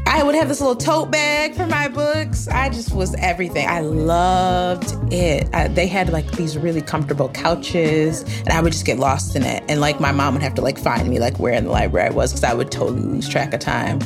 I 0.05 0.23
would 0.23 0.35
have 0.35 0.47
this 0.47 0.61
little 0.61 0.77
tote 0.77 1.11
bag 1.11 1.53
for 1.53 1.67
my 1.67 1.89
books. 1.89 2.47
I 2.47 2.69
just 2.69 2.93
was 2.95 3.13
everything. 3.15 3.67
I 3.67 3.81
loved 3.81 4.95
it. 5.13 5.49
I, 5.53 5.67
they 5.67 5.85
had 5.85 6.09
like 6.13 6.31
these 6.31 6.57
really 6.57 6.81
comfortable 6.81 7.27
couches, 7.27 8.23
and 8.39 8.49
I 8.51 8.61
would 8.61 8.71
just 8.71 8.85
get 8.85 8.99
lost 8.99 9.35
in 9.35 9.43
it. 9.43 9.65
And 9.67 9.81
like 9.81 9.99
my 9.99 10.13
mom 10.13 10.35
would 10.35 10.43
have 10.43 10.55
to 10.55 10.61
like 10.61 10.77
find 10.79 11.09
me 11.09 11.19
like 11.19 11.39
where 11.39 11.53
in 11.53 11.65
the 11.65 11.71
library 11.71 12.07
I 12.07 12.11
was 12.11 12.31
because 12.31 12.45
I 12.45 12.53
would 12.53 12.71
totally 12.71 13.01
lose 13.01 13.27
track 13.27 13.53
of 13.53 13.59
time. 13.59 13.99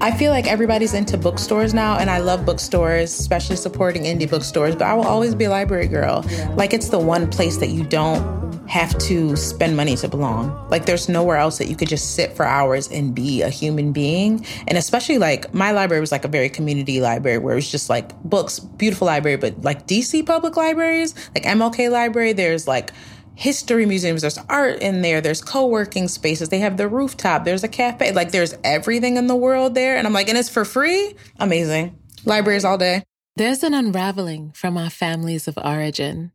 I 0.00 0.12
feel 0.16 0.30
like 0.30 0.46
everybody's 0.46 0.94
into 0.94 1.18
bookstores 1.18 1.74
now, 1.74 1.98
and 1.98 2.08
I 2.08 2.18
love 2.18 2.46
bookstores, 2.46 3.18
especially 3.18 3.56
supporting 3.56 4.04
indie 4.04 4.30
bookstores, 4.30 4.76
but 4.76 4.84
I 4.84 4.94
will 4.94 5.06
always 5.06 5.34
be 5.34 5.44
a 5.44 5.50
library 5.50 5.88
girl. 5.88 6.24
Like, 6.54 6.72
it's 6.72 6.90
the 6.90 6.98
one 7.00 7.30
place 7.30 7.56
that 7.56 7.70
you 7.70 7.84
don't 7.84 8.43
have 8.68 8.96
to 8.98 9.36
spend 9.36 9.76
money 9.76 9.96
to 9.96 10.08
belong. 10.08 10.68
Like 10.70 10.86
there's 10.86 11.08
nowhere 11.08 11.36
else 11.36 11.58
that 11.58 11.68
you 11.68 11.76
could 11.76 11.88
just 11.88 12.14
sit 12.14 12.34
for 12.34 12.44
hours 12.44 12.88
and 12.88 13.14
be 13.14 13.42
a 13.42 13.50
human 13.50 13.92
being. 13.92 14.44
And 14.66 14.78
especially 14.78 15.18
like 15.18 15.52
my 15.52 15.72
library 15.72 16.00
was 16.00 16.12
like 16.12 16.24
a 16.24 16.28
very 16.28 16.48
community 16.48 17.00
library 17.00 17.38
where 17.38 17.52
it 17.52 17.56
was 17.56 17.70
just 17.70 17.90
like 17.90 18.20
books, 18.22 18.58
beautiful 18.58 19.06
library, 19.06 19.36
but 19.36 19.62
like 19.62 19.86
DC 19.86 20.24
public 20.26 20.56
libraries, 20.56 21.14
like 21.34 21.44
MLK 21.44 21.90
library, 21.90 22.32
there's 22.32 22.66
like 22.66 22.90
history 23.36 23.84
museums, 23.84 24.22
there's 24.22 24.38
art 24.48 24.80
in 24.80 25.02
there, 25.02 25.20
there's 25.20 25.42
co-working 25.42 26.08
spaces, 26.08 26.48
they 26.48 26.60
have 26.60 26.76
the 26.76 26.88
rooftop, 26.88 27.44
there's 27.44 27.64
a 27.64 27.68
cafe, 27.68 28.12
like 28.12 28.30
there's 28.30 28.54
everything 28.62 29.16
in 29.16 29.26
the 29.26 29.36
world 29.36 29.74
there. 29.74 29.96
And 29.96 30.06
I'm 30.06 30.12
like, 30.12 30.28
and 30.28 30.38
it's 30.38 30.48
for 30.48 30.64
free? 30.64 31.14
Amazing. 31.38 31.98
Libraries 32.24 32.64
all 32.64 32.78
day. 32.78 33.02
There's 33.36 33.64
an 33.64 33.74
unraveling 33.74 34.52
from 34.52 34.78
our 34.78 34.90
families 34.90 35.48
of 35.48 35.58
origin. 35.58 36.30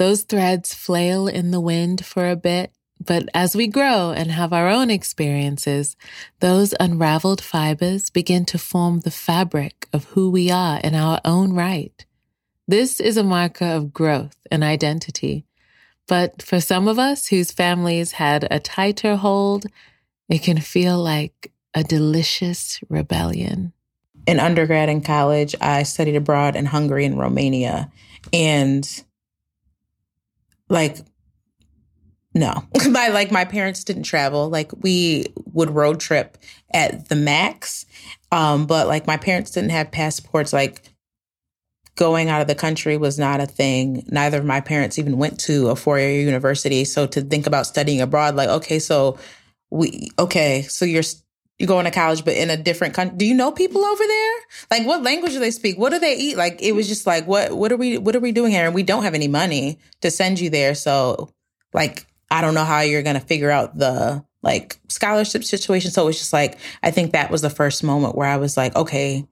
Those 0.00 0.22
threads 0.22 0.72
flail 0.72 1.28
in 1.28 1.50
the 1.50 1.60
wind 1.60 2.06
for 2.06 2.30
a 2.30 2.34
bit, 2.34 2.72
but 3.04 3.28
as 3.34 3.54
we 3.54 3.66
grow 3.66 4.12
and 4.12 4.30
have 4.30 4.50
our 4.50 4.66
own 4.66 4.88
experiences, 4.88 5.94
those 6.38 6.72
unraveled 6.80 7.42
fibers 7.42 8.08
begin 8.08 8.46
to 8.46 8.56
form 8.56 9.00
the 9.00 9.10
fabric 9.10 9.88
of 9.92 10.04
who 10.04 10.30
we 10.30 10.50
are 10.50 10.80
in 10.80 10.94
our 10.94 11.20
own 11.22 11.52
right. 11.52 12.06
This 12.66 12.98
is 12.98 13.18
a 13.18 13.22
marker 13.22 13.66
of 13.66 13.92
growth 13.92 14.38
and 14.50 14.64
identity. 14.64 15.44
But 16.08 16.40
for 16.40 16.62
some 16.62 16.88
of 16.88 16.98
us 16.98 17.26
whose 17.26 17.52
families 17.52 18.12
had 18.12 18.48
a 18.50 18.58
tighter 18.58 19.16
hold, 19.16 19.66
it 20.30 20.38
can 20.38 20.62
feel 20.62 20.96
like 20.96 21.52
a 21.74 21.84
delicious 21.84 22.80
rebellion. 22.88 23.74
In 24.26 24.40
undergrad 24.40 24.88
and 24.88 25.04
college, 25.04 25.54
I 25.60 25.82
studied 25.82 26.16
abroad 26.16 26.56
in 26.56 26.64
Hungary 26.64 27.04
and 27.04 27.18
Romania. 27.18 27.92
And 28.32 28.88
like 30.70 30.98
no. 32.32 32.64
My 32.88 33.08
like 33.08 33.32
my 33.32 33.44
parents 33.44 33.84
didn't 33.84 34.04
travel. 34.04 34.48
Like 34.48 34.70
we 34.82 35.26
would 35.46 35.70
road 35.70 36.00
trip 36.00 36.38
at 36.72 37.08
the 37.08 37.16
max. 37.16 37.84
Um 38.32 38.66
but 38.66 38.86
like 38.86 39.06
my 39.06 39.16
parents 39.16 39.50
didn't 39.50 39.70
have 39.70 39.90
passports. 39.90 40.52
Like 40.52 40.82
going 41.96 42.28
out 42.28 42.40
of 42.40 42.46
the 42.46 42.54
country 42.54 42.96
was 42.96 43.18
not 43.18 43.40
a 43.40 43.46
thing. 43.46 44.04
Neither 44.08 44.38
of 44.38 44.44
my 44.44 44.60
parents 44.60 44.98
even 44.98 45.18
went 45.18 45.40
to 45.40 45.68
a 45.68 45.76
four-year 45.76 46.20
university. 46.20 46.84
So 46.84 47.06
to 47.08 47.20
think 47.20 47.46
about 47.46 47.66
studying 47.66 48.00
abroad 48.00 48.36
like 48.36 48.48
okay 48.48 48.78
so 48.78 49.18
we 49.70 50.10
okay 50.18 50.62
so 50.62 50.84
you're 50.84 51.02
you're 51.60 51.66
going 51.66 51.84
to 51.84 51.90
college, 51.90 52.24
but 52.24 52.32
in 52.32 52.48
a 52.48 52.56
different 52.56 52.94
country. 52.94 53.18
Do 53.18 53.26
you 53.26 53.34
know 53.34 53.52
people 53.52 53.84
over 53.84 54.02
there? 54.02 54.34
Like, 54.70 54.86
what 54.86 55.02
language 55.02 55.32
do 55.32 55.40
they 55.40 55.50
speak? 55.50 55.78
What 55.78 55.90
do 55.90 55.98
they 55.98 56.16
eat? 56.16 56.38
Like, 56.38 56.62
it 56.62 56.72
was 56.72 56.88
just 56.88 57.06
like, 57.06 57.26
what, 57.26 57.52
what 57.52 57.70
are 57.70 57.76
we, 57.76 57.98
what 57.98 58.16
are 58.16 58.20
we 58.20 58.32
doing 58.32 58.50
here? 58.50 58.64
And 58.64 58.74
we 58.74 58.82
don't 58.82 59.02
have 59.02 59.12
any 59.12 59.28
money 59.28 59.78
to 60.00 60.10
send 60.10 60.40
you 60.40 60.48
there. 60.48 60.74
So, 60.74 61.34
like, 61.74 62.06
I 62.30 62.40
don't 62.40 62.54
know 62.54 62.64
how 62.64 62.80
you're 62.80 63.02
going 63.02 63.20
to 63.20 63.20
figure 63.20 63.50
out 63.50 63.76
the 63.76 64.24
like 64.42 64.78
scholarship 64.88 65.44
situation. 65.44 65.90
So 65.90 66.04
it 66.04 66.06
was 66.06 66.18
just 66.18 66.32
like, 66.32 66.58
I 66.82 66.90
think 66.92 67.12
that 67.12 67.30
was 67.30 67.42
the 67.42 67.50
first 67.50 67.84
moment 67.84 68.16
where 68.16 68.26
I 68.26 68.38
was 68.38 68.56
like, 68.56 68.74
okay, 68.74 69.26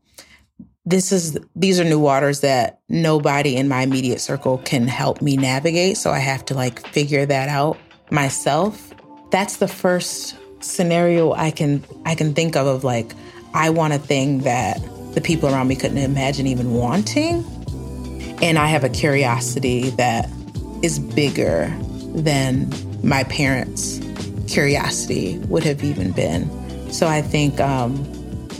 this 0.84 1.12
is, 1.12 1.38
these 1.56 1.80
are 1.80 1.84
new 1.84 1.98
waters 1.98 2.40
that 2.40 2.80
nobody 2.90 3.56
in 3.56 3.68
my 3.68 3.80
immediate 3.80 4.20
circle 4.20 4.58
can 4.58 4.86
help 4.86 5.22
me 5.22 5.38
navigate. 5.38 5.96
So 5.96 6.10
I 6.10 6.18
have 6.18 6.44
to 6.46 6.54
like 6.54 6.86
figure 6.88 7.24
that 7.24 7.48
out 7.48 7.78
myself. 8.10 8.92
That's 9.30 9.56
the 9.56 9.68
first 9.68 10.37
scenario 10.60 11.32
I 11.32 11.50
can 11.50 11.84
I 12.04 12.14
can 12.14 12.34
think 12.34 12.56
of 12.56 12.66
of 12.66 12.84
like 12.84 13.14
I 13.54 13.70
want 13.70 13.92
a 13.92 13.98
thing 13.98 14.40
that 14.40 14.80
the 15.14 15.20
people 15.20 15.48
around 15.48 15.68
me 15.68 15.76
couldn't 15.76 15.98
imagine 15.98 16.46
even 16.46 16.74
wanting. 16.74 17.44
And 18.40 18.58
I 18.58 18.66
have 18.66 18.84
a 18.84 18.88
curiosity 18.88 19.90
that 19.90 20.30
is 20.82 20.98
bigger 20.98 21.74
than 22.14 22.72
my 23.02 23.24
parents' 23.24 24.00
curiosity 24.46 25.38
would 25.48 25.64
have 25.64 25.82
even 25.82 26.12
been. 26.12 26.92
So 26.92 27.06
I 27.06 27.22
think 27.22 27.60
um 27.60 27.96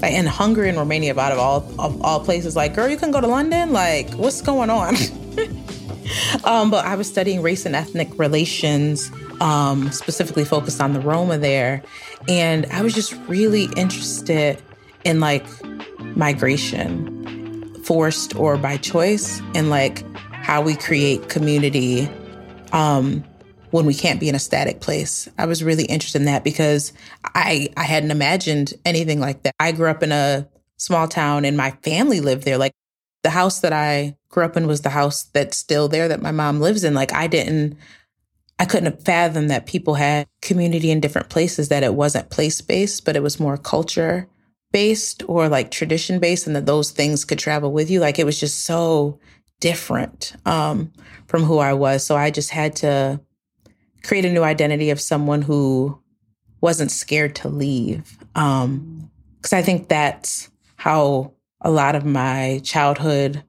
in 0.03 0.27
Hungary 0.27 0.69
and 0.69 0.79
Romania 0.79 1.19
out 1.19 1.33
of 1.33 1.39
all 1.39 1.57
of 1.79 2.01
all 2.03 2.21
places, 2.21 2.57
like, 2.57 2.75
girl, 2.75 2.89
you 2.89 2.97
can 2.97 3.11
go 3.11 3.21
to 3.21 3.27
London? 3.27 3.73
Like, 3.73 4.13
what's 4.15 4.43
going 4.43 4.71
on? 4.71 4.97
um, 6.45 6.71
but 6.71 6.85
I 6.85 6.95
was 6.95 7.09
studying 7.09 7.43
race 7.43 7.67
and 7.67 7.75
ethnic 7.75 8.17
relations 8.19 9.11
um, 9.41 9.91
specifically 9.91 10.45
focused 10.45 10.81
on 10.81 10.93
the 10.93 11.01
Roma 11.01 11.39
there. 11.39 11.83
And 12.29 12.67
I 12.67 12.83
was 12.83 12.95
just 12.95 13.15
really 13.29 13.65
interested 13.77 14.61
in 15.05 15.21
like 15.21 15.47
migration, 16.17 17.75
forced 17.85 18.35
or 18.37 18.57
by 18.57 18.77
choice, 18.77 19.41
and 19.55 19.71
like 19.71 20.05
how 20.33 20.63
we 20.63 20.77
create 20.77 21.29
community 21.29 22.09
um, 22.73 23.25
when 23.71 23.87
we 23.87 23.95
can't 23.95 24.21
be 24.21 24.29
in 24.29 24.35
a 24.35 24.39
static 24.39 24.81
place. 24.81 25.29
I 25.39 25.47
was 25.47 25.63
really 25.63 25.85
interested 25.85 26.21
in 26.21 26.27
that 26.27 26.45
because 26.45 26.93
I 27.25 27.69
I 27.77 27.85
hadn't 27.85 28.11
imagined 28.11 28.75
anything 28.85 29.21
like 29.21 29.43
that. 29.43 29.55
I 29.61 29.73
grew 29.73 29.89
up 29.89 30.03
in 30.03 30.13
a 30.13 30.49
small 30.77 31.09
town 31.09 31.45
and 31.45 31.57
my 31.57 31.73
family 31.83 32.21
lived 32.21 32.45
there. 32.45 32.59
Like 32.59 32.73
the 33.23 33.31
house 33.31 33.61
that 33.61 33.73
I 33.73 34.17
grew 34.31 34.45
up 34.45 34.57
in 34.57 34.67
was 34.67 34.83
the 34.83 34.91
house 34.91 35.25
that's 35.25 35.59
still 35.59 35.89
there 35.89 36.09
that 36.09 36.23
my 36.23 36.31
mom 36.31 36.61
lives 36.61 36.85
in. 36.85 36.95
Like 36.95 37.13
I 37.13 37.27
didn't 37.27 37.77
I 38.59 38.65
couldn't 38.65 38.93
have 38.93 39.05
fathomed 39.05 39.51
that 39.51 39.67
people 39.67 39.95
had 39.95 40.27
community 40.43 40.91
in 40.91 41.01
different 41.01 41.29
places, 41.29 41.69
that 41.69 41.85
it 41.85 41.95
wasn't 41.95 42.31
place 42.31 42.61
based, 42.61 43.05
but 43.05 43.17
it 43.17 43.23
was 43.23 43.39
more 43.39 43.57
culture 43.57 44.29
based 44.73 45.23
or 45.29 45.49
like 45.49 45.71
tradition 45.71 46.19
based, 46.19 46.47
and 46.47 46.57
that 46.57 46.67
those 46.67 46.91
things 46.91 47.25
could 47.25 47.39
travel 47.39 47.73
with 47.73 47.91
you. 47.91 48.01
Like 48.01 48.19
it 48.19 48.27
was 48.27 48.39
just 48.39 48.65
so 48.65 49.19
different 49.61 50.35
um, 50.45 50.93
from 51.27 51.45
who 51.45 51.59
I 51.59 51.73
was. 51.73 52.05
So 52.05 52.17
I 52.17 52.31
just 52.31 52.51
had 52.51 52.77
to 52.77 53.21
create 54.03 54.25
a 54.25 54.33
new 54.33 54.43
identity 54.43 54.91
of 54.91 55.01
someone 55.01 55.43
who 55.43 56.01
wasn't 56.61 56.91
scared 56.91 57.35
to 57.37 57.49
leave. 57.49 58.19
Because 58.35 58.65
um, 58.65 59.11
I 59.53 59.63
think 59.63 59.89
that's 59.89 60.51
how 60.77 61.33
a 61.61 61.71
lot 61.71 61.95
of 61.95 62.05
my 62.05 62.61
childhood 62.65 63.43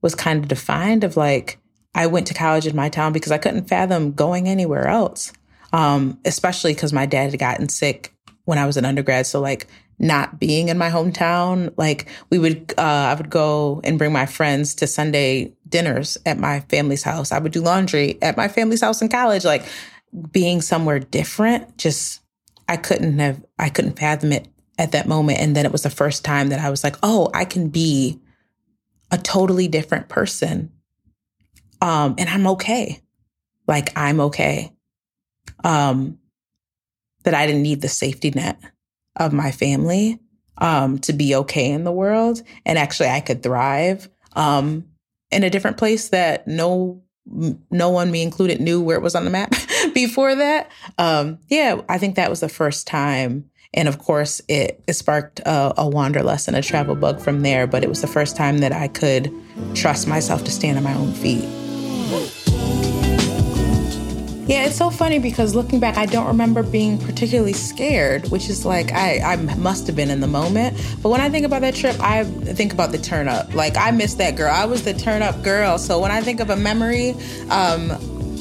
was 0.00 0.14
kind 0.14 0.38
of 0.38 0.48
defined 0.48 1.04
of 1.04 1.16
like, 1.16 1.58
I 1.94 2.06
went 2.06 2.26
to 2.28 2.34
college 2.34 2.66
in 2.66 2.76
my 2.76 2.88
town 2.88 3.12
because 3.12 3.32
I 3.32 3.38
couldn't 3.38 3.68
fathom 3.68 4.12
going 4.12 4.48
anywhere 4.48 4.88
else. 4.88 5.32
Um, 5.72 6.18
especially 6.26 6.74
because 6.74 6.92
my 6.92 7.06
dad 7.06 7.30
had 7.30 7.40
gotten 7.40 7.68
sick 7.68 8.14
when 8.44 8.58
I 8.58 8.66
was 8.66 8.76
an 8.76 8.84
undergrad. 8.84 9.26
So 9.26 9.40
like 9.40 9.66
not 9.98 10.38
being 10.38 10.68
in 10.68 10.76
my 10.76 10.90
hometown, 10.90 11.72
like 11.78 12.08
we 12.28 12.38
would, 12.38 12.74
uh, 12.76 12.82
I 12.82 13.14
would 13.14 13.30
go 13.30 13.80
and 13.82 13.98
bring 13.98 14.12
my 14.12 14.26
friends 14.26 14.74
to 14.76 14.86
Sunday 14.86 15.54
dinners 15.68 16.18
at 16.26 16.38
my 16.38 16.60
family's 16.68 17.02
house. 17.02 17.32
I 17.32 17.38
would 17.38 17.52
do 17.52 17.62
laundry 17.62 18.18
at 18.20 18.36
my 18.36 18.48
family's 18.48 18.82
house 18.82 19.00
in 19.00 19.08
college. 19.08 19.44
Like 19.44 19.64
being 20.30 20.60
somewhere 20.60 20.98
different, 20.98 21.78
just 21.78 22.20
I 22.68 22.76
couldn't 22.76 23.18
have, 23.18 23.42
I 23.58 23.70
couldn't 23.70 23.98
fathom 23.98 24.32
it 24.32 24.48
at 24.78 24.92
that 24.92 25.08
moment. 25.08 25.38
And 25.38 25.56
then 25.56 25.64
it 25.64 25.72
was 25.72 25.84
the 25.84 25.90
first 25.90 26.24
time 26.24 26.48
that 26.48 26.60
I 26.60 26.68
was 26.68 26.84
like, 26.84 26.96
oh, 27.02 27.30
I 27.32 27.44
can 27.44 27.68
be 27.68 28.20
a 29.10 29.16
totally 29.16 29.68
different 29.68 30.08
person 30.08 30.70
um, 31.82 32.14
and 32.16 32.30
I'm 32.30 32.46
okay. 32.46 33.02
Like 33.66 33.92
I'm 33.96 34.20
okay. 34.20 34.72
Um, 35.64 36.18
that 37.24 37.34
I 37.34 37.46
didn't 37.46 37.62
need 37.62 37.82
the 37.82 37.88
safety 37.88 38.30
net 38.30 38.58
of 39.16 39.32
my 39.32 39.50
family 39.52 40.18
um, 40.58 40.98
to 41.00 41.12
be 41.12 41.34
okay 41.34 41.70
in 41.70 41.84
the 41.84 41.92
world. 41.92 42.42
And 42.64 42.78
actually, 42.78 43.08
I 43.08 43.20
could 43.20 43.42
thrive 43.42 44.08
um, 44.34 44.86
in 45.30 45.44
a 45.44 45.50
different 45.50 45.76
place 45.76 46.08
that 46.10 46.46
no 46.48 47.02
no 47.70 47.90
one, 47.90 48.10
me 48.10 48.22
included, 48.22 48.60
knew 48.60 48.80
where 48.80 48.96
it 48.96 49.02
was 49.02 49.14
on 49.14 49.24
the 49.24 49.30
map 49.30 49.54
before 49.94 50.34
that. 50.34 50.70
Um, 50.98 51.38
yeah, 51.48 51.80
I 51.88 51.98
think 51.98 52.16
that 52.16 52.30
was 52.30 52.40
the 52.40 52.48
first 52.48 52.86
time 52.86 53.48
And 53.74 53.88
of 53.88 53.98
course, 53.98 54.42
it, 54.48 54.82
it 54.86 54.94
sparked 54.94 55.40
a, 55.40 55.72
a 55.78 55.88
wanderlust 55.88 56.48
and 56.48 56.56
a 56.56 56.62
travel 56.62 56.94
bug 56.94 57.20
from 57.20 57.42
there. 57.42 57.66
But 57.66 57.84
it 57.84 57.88
was 57.88 58.00
the 58.00 58.08
first 58.08 58.36
time 58.36 58.58
that 58.58 58.72
I 58.72 58.88
could 58.88 59.32
trust 59.74 60.06
myself 60.06 60.44
to 60.44 60.50
stand 60.50 60.78
on 60.78 60.84
my 60.84 60.94
own 60.94 61.12
feet. 61.12 61.61
Yeah, 64.46 64.66
it's 64.66 64.76
so 64.76 64.90
funny 64.90 65.20
because 65.20 65.54
looking 65.54 65.78
back, 65.78 65.96
I 65.96 66.04
don't 66.04 66.26
remember 66.26 66.64
being 66.64 66.98
particularly 66.98 67.52
scared, 67.52 68.28
which 68.28 68.48
is 68.48 68.66
like 68.66 68.90
I, 68.92 69.18
I 69.20 69.36
must 69.36 69.86
have 69.86 69.94
been 69.94 70.10
in 70.10 70.20
the 70.20 70.26
moment. 70.26 70.76
But 71.00 71.10
when 71.10 71.20
I 71.20 71.30
think 71.30 71.46
about 71.46 71.60
that 71.60 71.76
trip, 71.76 71.98
I 72.00 72.24
think 72.24 72.72
about 72.72 72.90
the 72.90 72.98
turn 72.98 73.28
up. 73.28 73.54
Like 73.54 73.76
I 73.76 73.92
miss 73.92 74.14
that 74.14 74.34
girl. 74.34 74.52
I 74.52 74.64
was 74.64 74.82
the 74.82 74.94
turn 74.94 75.22
up 75.22 75.44
girl. 75.44 75.78
So 75.78 76.00
when 76.00 76.10
I 76.10 76.20
think 76.22 76.40
of 76.40 76.50
a 76.50 76.56
memory, 76.56 77.10
um, 77.50 77.92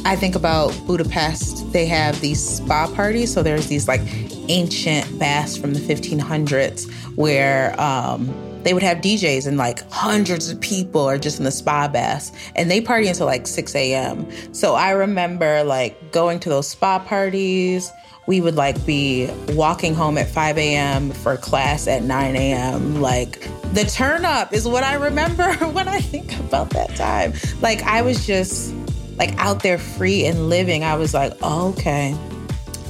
I 0.04 0.16
think 0.16 0.36
about 0.36 0.70
Budapest. 0.88 1.72
They 1.72 1.86
have 1.86 2.20
these 2.20 2.44
spa 2.44 2.92
parties. 2.96 3.32
So 3.32 3.44
there's 3.44 3.68
these 3.68 3.88
like 3.88 4.02
ancient 4.50 5.20
baths 5.20 5.56
from 5.56 5.76
the 5.76 5.80
1500s 5.80 6.92
where 7.16 7.80
um, 7.80 8.28
they 8.64 8.74
would 8.74 8.84
have 8.84 8.98
DJs 8.98 9.48
and 9.48 9.58
like 9.58 9.90
hundreds 9.92 10.50
of 10.50 10.60
people 10.62 11.02
are 11.02 11.18
just 11.18 11.40
in 11.40 11.46
the 11.46 11.52
spa 11.52 11.88
baths 11.88 12.32
and 12.56 12.70
they 12.70 12.82
party 12.82 13.08
until 13.08 13.26
like 13.26 13.48
6 13.48 13.76
a.m. 13.76 14.28
So 14.54 14.76
I 14.76 14.92
remember 14.92 15.64
like 15.64 16.12
going 16.12 16.40
to 16.42 16.50
those 16.50 16.68
spa 16.68 17.00
parties. 17.00 17.92
We 18.28 18.40
would 18.40 18.56
like 18.56 18.86
be 18.86 19.30
walking 19.50 19.96
home 19.96 20.18
at 20.18 20.30
5 20.30 20.58
a.m. 20.58 21.12
for 21.12 21.38
class 21.38 21.88
at 21.88 22.04
9 22.04 22.36
a.m. 22.36 23.02
Like 23.02 23.42
the 23.74 23.84
turn 23.84 24.26
up 24.26 24.54
is 24.54 24.68
what 24.68 24.84
I 24.84 24.96
remember 24.96 25.52
when 25.72 25.88
I 25.88 26.00
think 26.00 26.38
about 26.40 26.70
that 26.72 26.96
time. 26.96 27.34
Like 27.62 27.82
I 27.84 28.02
was 28.02 28.26
just 28.26 28.74
like 29.18 29.38
out 29.38 29.64
there 29.64 29.78
free 29.78 30.26
and 30.26 30.50
living. 30.50 30.84
I 30.84 30.96
was 30.96 31.14
like, 31.14 31.34
oh, 31.42 31.70
okay. 31.70 32.16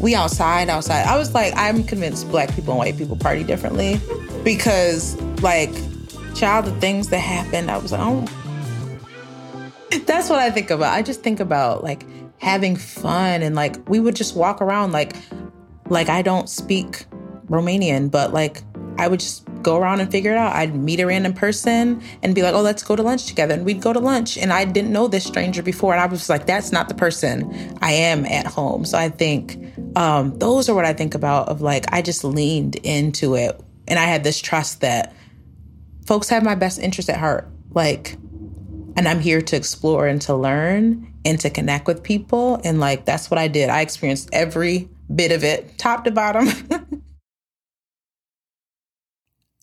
We 0.01 0.15
outside, 0.15 0.67
outside. 0.67 1.05
I 1.05 1.17
was 1.17 1.33
like, 1.33 1.53
I'm 1.55 1.83
convinced 1.83 2.29
black 2.29 2.53
people 2.55 2.73
and 2.73 2.79
white 2.79 2.97
people 2.97 3.15
party 3.15 3.43
differently 3.43 3.99
because 4.43 5.15
like 5.41 5.71
child 6.33 6.65
the 6.65 6.71
things 6.79 7.09
that 7.09 7.19
happened 7.19 7.69
i 7.69 7.77
was 7.77 7.91
like 7.91 8.01
oh 8.01 8.25
that's 10.05 10.29
what 10.29 10.39
i 10.39 10.49
think 10.49 10.69
about 10.69 10.93
i 10.93 11.01
just 11.01 11.21
think 11.21 11.39
about 11.39 11.83
like 11.83 12.05
having 12.37 12.75
fun 12.75 13.41
and 13.41 13.55
like 13.55 13.77
we 13.89 13.99
would 13.99 14.15
just 14.15 14.35
walk 14.35 14.61
around 14.61 14.91
like 14.91 15.15
like 15.89 16.09
i 16.09 16.21
don't 16.21 16.49
speak 16.49 17.05
romanian 17.47 18.09
but 18.09 18.33
like 18.33 18.63
i 18.97 19.07
would 19.07 19.19
just 19.19 19.47
go 19.63 19.77
around 19.77 19.99
and 19.99 20.11
figure 20.11 20.31
it 20.31 20.37
out 20.37 20.55
i'd 20.55 20.75
meet 20.75 20.99
a 20.99 21.05
random 21.05 21.33
person 21.33 22.01
and 22.23 22.35
be 22.35 22.41
like 22.41 22.53
oh 22.53 22.61
let's 22.61 22.83
go 22.83 22.95
to 22.95 23.03
lunch 23.03 23.25
together 23.25 23.53
and 23.53 23.65
we'd 23.65 23.81
go 23.81 23.93
to 23.93 23.99
lunch 23.99 24.37
and 24.37 24.51
i 24.51 24.65
didn't 24.65 24.91
know 24.91 25.07
this 25.07 25.25
stranger 25.25 25.63
before 25.63 25.93
and 25.93 26.01
i 26.01 26.05
was 26.05 26.29
like 26.29 26.45
that's 26.45 26.71
not 26.71 26.87
the 26.87 26.95
person 26.95 27.77
i 27.81 27.91
am 27.91 28.25
at 28.25 28.45
home 28.45 28.85
so 28.85 28.97
i 28.97 29.09
think 29.09 29.57
um, 29.95 30.37
those 30.39 30.69
are 30.69 30.75
what 30.75 30.85
i 30.85 30.93
think 30.93 31.15
about 31.15 31.49
of 31.49 31.61
like 31.61 31.85
i 31.93 32.01
just 32.01 32.23
leaned 32.23 32.75
into 32.77 33.35
it 33.35 33.59
and 33.87 33.99
i 33.99 34.05
had 34.05 34.23
this 34.23 34.39
trust 34.39 34.81
that 34.81 35.13
folks 36.05 36.29
have 36.29 36.43
my 36.43 36.55
best 36.55 36.79
interest 36.79 37.09
at 37.09 37.17
heart. 37.17 37.47
Like, 37.73 38.17
and 38.97 39.07
I'm 39.07 39.21
here 39.21 39.41
to 39.41 39.55
explore 39.55 40.07
and 40.07 40.21
to 40.23 40.35
learn 40.35 41.13
and 41.23 41.39
to 41.39 41.49
connect 41.49 41.87
with 41.87 42.03
people. 42.03 42.59
And 42.63 42.79
like, 42.79 43.05
that's 43.05 43.31
what 43.31 43.37
I 43.37 43.47
did. 43.47 43.69
I 43.69 43.81
experienced 43.81 44.29
every 44.33 44.89
bit 45.13 45.31
of 45.31 45.45
it, 45.45 45.77
top 45.77 46.03
to 46.05 46.11
bottom. 46.11 46.47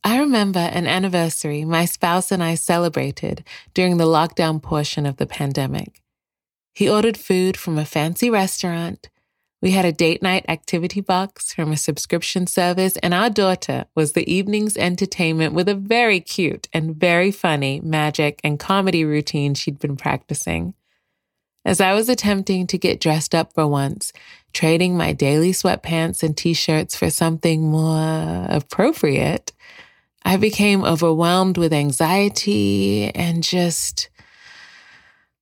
I 0.09 0.19
remember 0.21 0.61
an 0.61 0.87
anniversary 0.87 1.65
my 1.65 1.85
spouse 1.85 2.33
and 2.33 2.43
I 2.43 2.55
celebrated 2.55 3.45
during 3.75 3.99
the 3.99 4.07
lockdown 4.07 4.63
portion 4.63 5.05
of 5.05 5.19
the 5.19 5.27
pandemic. 5.27 6.01
He 6.75 6.89
ordered 6.89 7.19
food 7.19 7.57
from 7.57 7.77
a 7.77 7.85
fancy 7.85 8.31
restaurant 8.31 9.11
we 9.61 9.73
had 9.73 9.85
a 9.85 9.93
date 9.93 10.23
night 10.23 10.45
activity 10.49 11.01
box 11.01 11.53
from 11.53 11.73
a 11.73 11.77
subscription 11.77 12.47
service, 12.47 12.97
and 12.99 13.13
our 13.13 13.29
daughter 13.29 13.87
was 13.95 14.13
the 14.13 14.31
evening's 14.33 14.77
entertainment 14.77 15.53
with 15.53 15.69
a 15.69 15.75
very 15.75 16.21
cute 16.21 16.69
and 16.73 16.95
very 16.95 17.33
funny 17.33 17.81
magic 17.81 18.41
and 18.45 18.61
comedy 18.61 19.05
routine 19.05 19.55
she'd 19.55 19.81
been 19.81 19.97
practicing. 19.97 20.75
As 21.65 21.81
I 21.81 21.93
was 21.93 22.09
attempting 22.09 22.69
to 22.69 22.79
get 22.79 23.01
dressed 23.01 23.35
up 23.35 23.53
for 23.53 23.67
once, 23.67 24.13
trading 24.53 24.97
my 24.97 25.13
daily 25.13 25.51
sweatpants 25.51 26.23
and 26.23 26.37
t 26.37 26.55
shirts 26.55 26.95
for 26.95 27.11
something 27.11 27.69
more 27.69 28.47
appropriate, 28.49 29.53
I 30.29 30.37
became 30.37 30.85
overwhelmed 30.85 31.57
with 31.57 31.73
anxiety 31.73 33.11
and 33.15 33.43
just. 33.43 34.11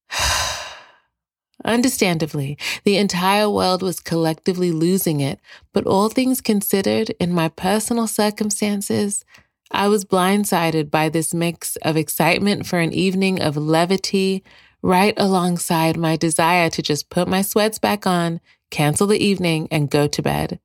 Understandably, 1.65 2.57
the 2.85 2.97
entire 2.97 3.51
world 3.51 3.83
was 3.83 3.99
collectively 3.99 4.71
losing 4.71 5.19
it, 5.19 5.41
but 5.73 5.89
all 5.89 6.09
things 6.09 6.41
considered, 6.41 7.11
in 7.19 7.33
my 7.33 7.49
personal 7.49 8.07
circumstances, 8.07 9.25
I 9.73 9.89
was 9.89 10.05
blindsided 10.05 10.89
by 10.89 11.09
this 11.09 11.35
mix 11.35 11.75
of 11.83 11.97
excitement 11.97 12.69
for 12.69 12.79
an 12.79 12.93
evening 12.93 13.43
of 13.43 13.57
levity 13.57 14.45
right 14.83 15.15
alongside 15.17 15.97
my 15.97 16.15
desire 16.15 16.71
to 16.71 16.81
just 16.81 17.11
put 17.11 17.27
my 17.27 17.43
sweats 17.43 17.81
back 17.81 18.07
on, 18.07 18.41
cancel 18.71 19.09
the 19.09 19.19
evening, 19.19 19.67
and 19.73 19.91
go 19.91 20.07
to 20.07 20.23
bed. 20.23 20.61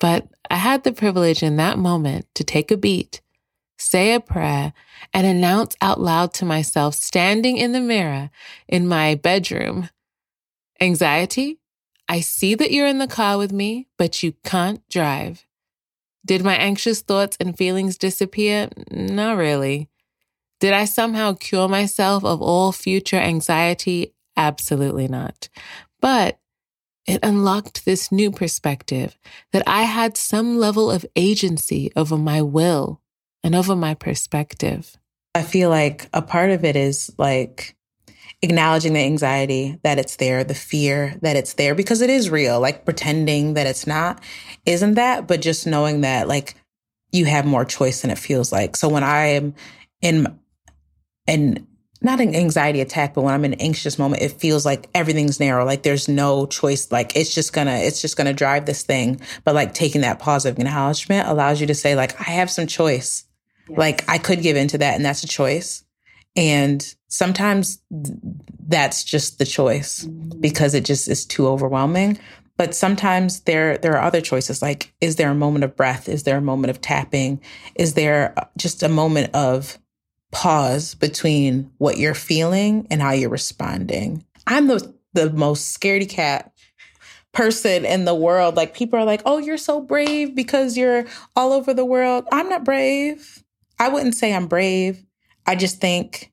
But 0.00 0.26
I 0.50 0.56
had 0.56 0.82
the 0.82 0.92
privilege 0.92 1.44
in 1.44 1.54
that 1.58 1.78
moment 1.78 2.26
to 2.34 2.42
take 2.42 2.72
a 2.72 2.76
beat, 2.76 3.20
say 3.78 4.12
a 4.12 4.20
prayer, 4.20 4.72
and 5.14 5.26
announce 5.26 5.76
out 5.80 6.00
loud 6.00 6.34
to 6.34 6.44
myself, 6.44 6.94
standing 6.94 7.56
in 7.56 7.72
the 7.72 7.80
mirror 7.80 8.30
in 8.68 8.86
my 8.86 9.14
bedroom, 9.14 9.88
Anxiety? 10.80 11.58
I 12.08 12.20
see 12.20 12.54
that 12.54 12.70
you're 12.70 12.86
in 12.86 12.98
the 12.98 13.06
car 13.06 13.36
with 13.36 13.52
me, 13.52 13.88
but 13.96 14.22
you 14.22 14.34
can't 14.44 14.86
drive. 14.88 15.44
Did 16.24 16.44
my 16.44 16.54
anxious 16.56 17.00
thoughts 17.00 17.36
and 17.40 17.56
feelings 17.56 17.98
disappear? 17.98 18.68
Not 18.90 19.36
really. 19.36 19.88
Did 20.60 20.72
I 20.72 20.84
somehow 20.84 21.34
cure 21.34 21.68
myself 21.68 22.24
of 22.24 22.40
all 22.40 22.72
future 22.72 23.16
anxiety? 23.16 24.14
Absolutely 24.36 25.08
not. 25.08 25.48
But 26.00 26.38
it 27.06 27.20
unlocked 27.22 27.84
this 27.84 28.12
new 28.12 28.30
perspective 28.30 29.18
that 29.52 29.62
I 29.66 29.82
had 29.82 30.16
some 30.16 30.58
level 30.58 30.90
of 30.90 31.06
agency 31.16 31.90
over 31.96 32.16
my 32.16 32.42
will 32.42 33.00
and 33.42 33.54
over 33.54 33.76
my 33.76 33.94
perspective. 33.94 34.96
I 35.34 35.42
feel 35.42 35.70
like 35.70 36.08
a 36.12 36.22
part 36.22 36.50
of 36.50 36.64
it 36.64 36.76
is 36.76 37.12
like 37.18 37.76
acknowledging 38.42 38.92
the 38.92 39.00
anxiety 39.00 39.78
that 39.82 39.98
it's 39.98 40.16
there, 40.16 40.44
the 40.44 40.54
fear 40.54 41.16
that 41.22 41.36
it's 41.36 41.54
there, 41.54 41.74
because 41.74 42.00
it 42.00 42.10
is 42.10 42.30
real. 42.30 42.60
Like 42.60 42.84
pretending 42.84 43.54
that 43.54 43.66
it's 43.66 43.86
not 43.86 44.22
isn't 44.66 44.94
that, 44.94 45.26
but 45.26 45.40
just 45.40 45.66
knowing 45.66 46.02
that 46.02 46.28
like 46.28 46.54
you 47.12 47.24
have 47.24 47.46
more 47.46 47.64
choice 47.64 48.02
than 48.02 48.10
it 48.10 48.18
feels 48.18 48.52
like. 48.52 48.76
So 48.76 48.88
when 48.88 49.04
I 49.04 49.26
am 49.26 49.54
in, 50.02 50.38
in 51.26 51.66
not 52.00 52.20
an 52.20 52.34
anxiety 52.34 52.80
attack, 52.80 53.14
but 53.14 53.22
when 53.22 53.34
I'm 53.34 53.44
in 53.44 53.54
an 53.54 53.60
anxious 53.60 53.98
moment, 53.98 54.22
it 54.22 54.32
feels 54.40 54.64
like 54.64 54.88
everything's 54.94 55.40
narrow. 55.40 55.64
Like 55.64 55.82
there's 55.82 56.08
no 56.08 56.46
choice. 56.46 56.92
Like 56.92 57.16
it's 57.16 57.34
just 57.34 57.52
gonna, 57.52 57.78
it's 57.78 58.00
just 58.00 58.16
gonna 58.16 58.32
drive 58.32 58.66
this 58.66 58.82
thing. 58.82 59.20
But 59.44 59.54
like 59.54 59.74
taking 59.74 60.02
that 60.02 60.20
positive 60.20 60.58
acknowledgement 60.58 61.28
allows 61.28 61.60
you 61.60 61.66
to 61.66 61.74
say, 61.74 61.96
like, 61.96 62.20
I 62.20 62.32
have 62.32 62.50
some 62.50 62.66
choice. 62.66 63.24
Yes. 63.68 63.78
Like 63.78 64.08
I 64.08 64.18
could 64.18 64.42
give 64.42 64.56
into 64.56 64.78
that 64.78 64.94
and 64.94 65.04
that's 65.04 65.24
a 65.24 65.28
choice. 65.28 65.84
And 66.36 66.94
sometimes 67.08 67.82
that's 68.68 69.02
just 69.02 69.38
the 69.38 69.44
choice 69.44 70.04
mm-hmm. 70.04 70.40
because 70.40 70.74
it 70.74 70.84
just 70.84 71.08
is 71.08 71.26
too 71.26 71.48
overwhelming. 71.48 72.18
But 72.56 72.74
sometimes 72.74 73.40
there 73.40 73.78
there 73.78 73.96
are 73.96 74.02
other 74.02 74.20
choices 74.20 74.60
like 74.60 74.92
is 75.00 75.16
there 75.16 75.30
a 75.30 75.34
moment 75.34 75.64
of 75.64 75.76
breath? 75.76 76.08
Is 76.08 76.24
there 76.24 76.36
a 76.36 76.42
moment 76.42 76.70
of 76.70 76.80
tapping? 76.80 77.40
Is 77.76 77.94
there 77.94 78.34
just 78.56 78.82
a 78.82 78.88
moment 78.88 79.34
of 79.34 79.78
pause 80.32 80.94
between 80.94 81.70
what 81.78 81.98
you're 81.98 82.14
feeling 82.14 82.86
and 82.90 83.00
how 83.00 83.12
you're 83.12 83.30
responding? 83.30 84.24
I'm 84.46 84.66
the 84.66 84.94
the 85.12 85.30
most 85.30 85.78
scaredy 85.78 86.08
cat 86.08 86.52
person 87.32 87.84
in 87.84 88.04
the 88.04 88.14
world. 88.14 88.56
Like 88.56 88.74
people 88.74 88.98
are 88.98 89.04
like, 89.04 89.22
"Oh, 89.24 89.38
you're 89.38 89.56
so 89.56 89.80
brave 89.80 90.34
because 90.34 90.76
you're 90.76 91.06
all 91.36 91.52
over 91.52 91.72
the 91.72 91.84
world." 91.84 92.26
I'm 92.32 92.48
not 92.48 92.64
brave. 92.64 93.44
I 93.78 93.88
wouldn't 93.88 94.14
say 94.14 94.34
I'm 94.34 94.46
brave. 94.46 95.04
I 95.46 95.56
just 95.56 95.80
think 95.80 96.32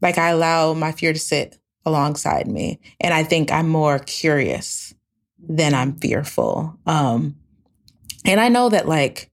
like 0.00 0.18
I 0.18 0.30
allow 0.30 0.74
my 0.74 0.92
fear 0.92 1.12
to 1.12 1.18
sit 1.18 1.58
alongside 1.84 2.46
me. 2.46 2.80
And 3.00 3.14
I 3.14 3.24
think 3.24 3.50
I'm 3.50 3.68
more 3.68 3.98
curious 3.98 4.94
than 5.38 5.74
I'm 5.74 5.96
fearful. 5.96 6.78
Um, 6.86 7.36
and 8.24 8.40
I 8.40 8.48
know 8.48 8.68
that 8.68 8.88
like 8.88 9.30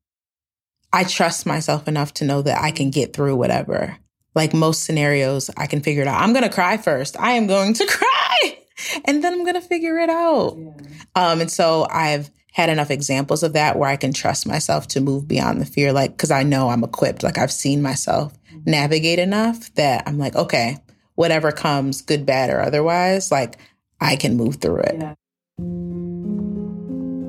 I 0.94 1.04
trust 1.04 1.46
myself 1.46 1.88
enough 1.88 2.14
to 2.16 2.26
know 2.26 2.42
that 2.42 2.62
I 2.62 2.72
can 2.72 2.90
get 2.90 3.14
through 3.14 3.36
whatever. 3.36 3.98
Like 4.34 4.54
most 4.54 4.84
scenarios, 4.84 5.50
I 5.58 5.68
can 5.68 5.82
figure 5.82 6.02
it 6.02 6.08
out. 6.08 6.22
I'm 6.22 6.34
going 6.34 6.44
to 6.44 6.54
cry 6.54 6.78
first. 6.78 7.20
I 7.20 7.32
am 7.32 7.48
going 7.48 7.74
to 7.76 7.86
cry 7.90 8.58
and 9.06 9.24
then 9.24 9.34
I'm 9.34 9.44
going 9.44 9.56
to 9.56 9.62
figure 9.62 9.98
it 9.98 10.10
out. 10.10 10.58
Yeah. 10.58 10.72
Um, 11.16 11.42
and 11.42 11.52
so 11.52 11.88
I've 11.90 12.30
had 12.56 12.70
enough 12.70 12.90
examples 12.90 13.44
of 13.44 13.52
that 13.52 13.78
where 13.78 13.90
I 13.90 13.98
can 13.98 14.14
trust 14.14 14.48
myself 14.48 14.88
to 14.88 15.02
move 15.02 15.28
beyond 15.28 15.60
the 15.60 15.66
fear, 15.66 15.92
like, 15.92 16.18
cause 16.18 16.32
I 16.32 16.44
know 16.44 16.70
I'm 16.70 16.86
equipped. 16.86 17.22
Like 17.22 17.38
I've 17.38 17.52
seen 17.52 17.82
myself 17.82 18.34
mm-hmm. 18.48 18.72
navigate 18.72 19.20
enough 19.20 19.74
that 19.76 20.04
I'm 20.08 20.18
like, 20.18 20.38
okay, 20.38 20.78
whatever 21.16 21.52
comes, 21.52 22.02
good, 22.02 22.26
bad, 22.26 22.50
or 22.50 22.62
otherwise, 22.62 23.30
like 23.30 23.58
I 24.00 24.16
can 24.16 24.38
move 24.38 24.56
through 24.62 24.80
it. 24.80 24.96
Yeah. 24.98 25.16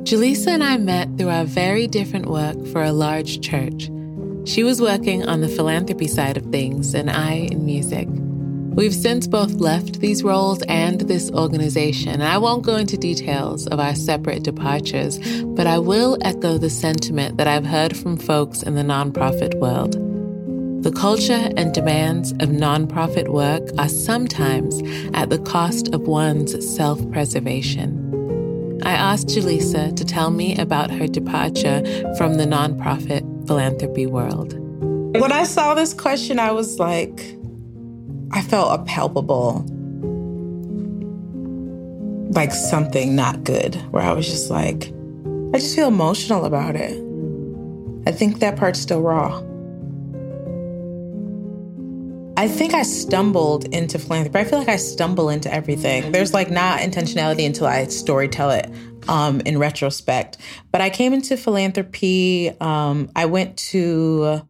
Jalisa 0.05 0.47
and 0.47 0.63
I 0.63 0.77
met 0.77 1.19
through 1.19 1.31
our 1.31 1.45
very 1.45 1.89
different 1.89 2.27
work 2.27 2.65
for 2.69 2.85
a 2.85 2.93
large 2.93 3.41
church. 3.41 3.91
She 4.45 4.63
was 4.63 4.81
working 4.81 5.27
on 5.27 5.41
the 5.41 5.49
philanthropy 5.49 6.07
side 6.07 6.37
of 6.37 6.45
things, 6.53 6.95
and 6.95 7.11
I 7.11 7.49
in 7.51 7.67
music. 7.67 8.07
We've 8.77 8.95
since 8.95 9.27
both 9.27 9.55
left 9.55 10.01
these 10.01 10.23
roles 10.23 10.61
and 10.69 11.01
this 11.01 11.31
organization. 11.31 12.21
I 12.21 12.37
won't 12.37 12.63
go 12.63 12.77
into 12.77 12.99
details 12.99 13.67
of 13.69 13.81
our 13.81 13.95
separate 13.95 14.43
departures, 14.43 15.19
but 15.45 15.67
I 15.67 15.79
will 15.79 16.19
echo 16.21 16.59
the 16.59 16.69
sentiment 16.69 17.39
that 17.39 17.49
I've 17.49 17.65
heard 17.65 17.97
from 17.97 18.19
folks 18.19 18.63
in 18.63 18.75
the 18.75 18.83
nonprofit 18.83 19.59
world. 19.61 19.95
The 20.83 20.93
culture 20.93 21.51
and 21.57 21.73
demands 21.73 22.33
of 22.33 22.51
nonprofit 22.51 23.29
work 23.29 23.67
are 23.79 23.89
sometimes 23.89 24.83
at 25.15 25.31
the 25.31 25.39
cost 25.39 25.95
of 25.95 26.03
one's 26.03 26.53
self 26.77 27.01
preservation. 27.11 28.03
I 28.85 28.93
asked 28.93 29.29
Jalisa 29.29 29.97
to 29.97 30.05
tell 30.05 30.31
me 30.31 30.55
about 30.59 30.91
her 30.91 31.07
departure 31.07 31.83
from 32.19 32.35
the 32.35 32.45
nonprofit 32.45 33.47
philanthropy 33.47 34.05
world. 34.05 34.53
When 35.19 35.33
I 35.33 35.45
saw 35.45 35.73
this 35.73 35.95
question, 35.95 36.39
I 36.39 36.53
was 36.53 36.79
like, 36.79 37.37
I 38.33 38.43
felt 38.43 38.81
a 38.81 38.85
palpable, 38.85 39.65
like 42.33 42.53
something 42.53 43.15
not 43.15 43.45
good, 43.45 43.75
where 43.93 44.03
I 44.03 44.13
was 44.13 44.27
just 44.27 44.51
like, 44.51 44.93
I 45.55 45.59
just 45.59 45.75
feel 45.75 45.89
emotional 45.89 46.45
about 46.45 46.77
it. 46.77 47.03
I 48.07 48.13
think 48.13 48.41
that 48.41 48.57
part's 48.57 48.81
still 48.81 49.01
raw. 49.01 49.43
I 52.39 52.49
think 52.49 52.75
I 52.75 52.83
stumbled 52.83 53.65
into 53.75 53.99
philanthropy. 53.99 54.39
I 54.39 54.45
feel 54.45 54.59
like 54.59 54.69
I 54.69 54.77
stumble 54.77 55.31
into 55.31 55.53
everything. 55.53 56.13
There's 56.13 56.35
like 56.35 56.51
not 56.51 56.81
intentionality 56.81 57.47
until 57.47 57.67
I 57.67 57.87
story 57.87 58.29
tell 58.29 58.51
it 58.51 58.71
um, 59.09 59.41
in 59.41 59.59
retrospect. 59.59 60.37
But 60.71 60.83
I 60.83 60.91
came 60.91 61.15
into 61.15 61.39
philanthropy. 61.39 62.51
Um, 62.61 63.11
I 63.17 63.25
went 63.25 63.57
to 63.71 64.47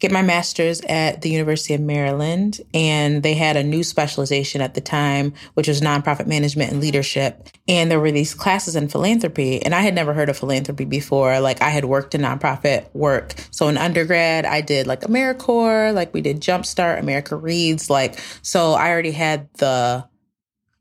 get 0.00 0.10
my 0.10 0.22
master's 0.22 0.80
at 0.82 1.20
the 1.20 1.28
University 1.28 1.74
of 1.74 1.80
Maryland. 1.80 2.60
And 2.72 3.22
they 3.22 3.34
had 3.34 3.56
a 3.56 3.62
new 3.62 3.84
specialization 3.84 4.62
at 4.62 4.74
the 4.74 4.80
time, 4.80 5.34
which 5.54 5.68
was 5.68 5.82
nonprofit 5.82 6.26
management 6.26 6.72
and 6.72 6.80
leadership. 6.80 7.48
And 7.68 7.90
there 7.90 8.00
were 8.00 8.10
these 8.10 8.34
classes 8.34 8.74
in 8.74 8.88
philanthropy. 8.88 9.62
And 9.62 9.74
I 9.74 9.82
had 9.82 9.94
never 9.94 10.14
heard 10.14 10.30
of 10.30 10.38
philanthropy 10.38 10.86
before. 10.86 11.38
Like 11.40 11.60
I 11.60 11.68
had 11.68 11.84
worked 11.84 12.14
in 12.14 12.22
nonprofit 12.22 12.92
work. 12.94 13.34
So 13.50 13.68
in 13.68 13.76
undergrad, 13.76 14.46
I 14.46 14.62
did 14.62 14.86
like 14.86 15.02
AmeriCorps, 15.02 15.94
like 15.94 16.12
we 16.14 16.22
did 16.22 16.40
Jumpstart, 16.40 16.98
America 16.98 17.36
Reads. 17.36 17.90
Like, 17.90 18.18
so 18.40 18.72
I 18.72 18.88
already 18.88 19.12
had 19.12 19.52
the 19.54 20.08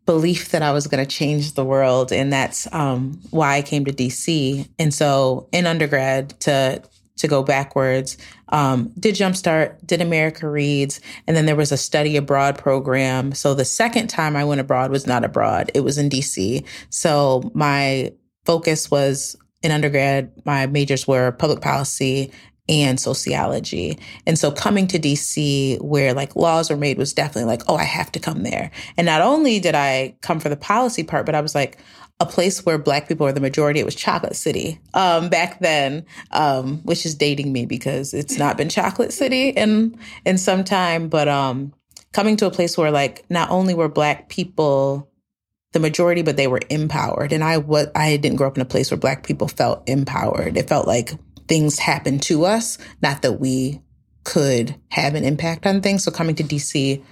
belief 0.05 0.49
that 0.49 0.63
I 0.63 0.71
was 0.71 0.87
going 0.87 1.05
to 1.05 1.09
change 1.09 1.53
the 1.53 1.65
world. 1.65 2.13
And 2.13 2.31
that's 2.31 2.73
um, 2.73 3.19
why 3.31 3.57
I 3.57 3.61
came 3.61 3.83
to 3.85 3.91
DC. 3.91 4.67
And 4.79 4.93
so 4.93 5.49
in 5.51 5.67
undergrad 5.67 6.39
to 6.41 6.81
to 7.19 7.27
go 7.27 7.43
backwards. 7.43 8.17
Um, 8.49 8.91
did 8.99 9.15
Jumpstart, 9.15 9.85
did 9.85 10.01
America 10.01 10.49
Reads, 10.49 10.99
and 11.27 11.37
then 11.37 11.45
there 11.45 11.55
was 11.55 11.71
a 11.71 11.77
study 11.77 12.17
abroad 12.17 12.57
program. 12.57 13.33
So 13.33 13.53
the 13.53 13.65
second 13.65 14.07
time 14.07 14.35
I 14.35 14.43
went 14.43 14.61
abroad 14.61 14.91
was 14.91 15.07
not 15.07 15.23
abroad, 15.23 15.71
it 15.73 15.81
was 15.81 15.97
in 15.97 16.09
DC. 16.09 16.65
So 16.89 17.51
my 17.53 18.11
focus 18.45 18.89
was 18.89 19.35
in 19.61 19.71
undergrad, 19.71 20.31
my 20.45 20.67
majors 20.67 21.07
were 21.07 21.31
public 21.33 21.61
policy 21.61 22.31
and 22.69 22.99
sociology. 22.99 23.97
And 24.27 24.37
so 24.37 24.51
coming 24.51 24.85
to 24.87 24.99
DC 24.99 25.81
where 25.81 26.13
like 26.13 26.35
laws 26.35 26.69
were 26.69 26.77
made 26.77 26.99
was 26.99 27.13
definitely 27.13 27.45
like, 27.45 27.63
oh, 27.67 27.75
I 27.75 27.83
have 27.83 28.11
to 28.11 28.19
come 28.19 28.43
there. 28.43 28.69
And 28.95 29.05
not 29.05 29.21
only 29.21 29.59
did 29.59 29.73
I 29.73 30.15
come 30.21 30.39
for 30.39 30.49
the 30.49 30.55
policy 30.55 31.03
part, 31.03 31.25
but 31.25 31.33
I 31.33 31.41
was 31.41 31.55
like, 31.55 31.79
a 32.19 32.25
place 32.25 32.65
where 32.65 32.77
black 32.77 33.07
people 33.07 33.25
are 33.25 33.31
the 33.31 33.39
majority. 33.39 33.79
It 33.79 33.85
was 33.85 33.95
Chocolate 33.95 34.35
City 34.35 34.79
um, 34.93 35.29
back 35.29 35.59
then, 35.59 36.05
um, 36.31 36.79
which 36.79 37.05
is 37.05 37.15
dating 37.15 37.53
me 37.53 37.65
because 37.65 38.13
it's 38.13 38.37
not 38.37 38.57
been 38.57 38.69
Chocolate 38.69 39.13
City 39.13 39.49
in 39.49 39.97
in 40.25 40.37
some 40.37 40.63
time. 40.63 41.07
But 41.07 41.27
um, 41.27 41.73
coming 42.11 42.35
to 42.37 42.45
a 42.45 42.51
place 42.51 42.77
where 42.77 42.91
like 42.91 43.25
not 43.29 43.49
only 43.49 43.73
were 43.73 43.89
black 43.89 44.29
people 44.29 45.09
the 45.71 45.79
majority, 45.79 46.23
but 46.23 46.35
they 46.35 46.47
were 46.47 46.61
empowered, 46.69 47.31
and 47.31 47.43
I 47.43 47.63
I 47.95 48.17
didn't 48.17 48.37
grow 48.37 48.47
up 48.47 48.57
in 48.57 48.61
a 48.61 48.65
place 48.65 48.91
where 48.91 48.97
black 48.97 49.23
people 49.25 49.47
felt 49.47 49.87
empowered. 49.87 50.57
It 50.57 50.67
felt 50.67 50.87
like 50.87 51.11
things 51.47 51.79
happened 51.79 52.21
to 52.23 52.45
us, 52.45 52.77
not 53.01 53.21
that 53.21 53.33
we 53.33 53.81
could 54.23 54.75
have 54.89 55.15
an 55.15 55.23
impact 55.23 55.65
on 55.65 55.81
things. 55.81 56.03
So 56.03 56.11
coming 56.11 56.35
to 56.35 56.43
DC 56.43 57.03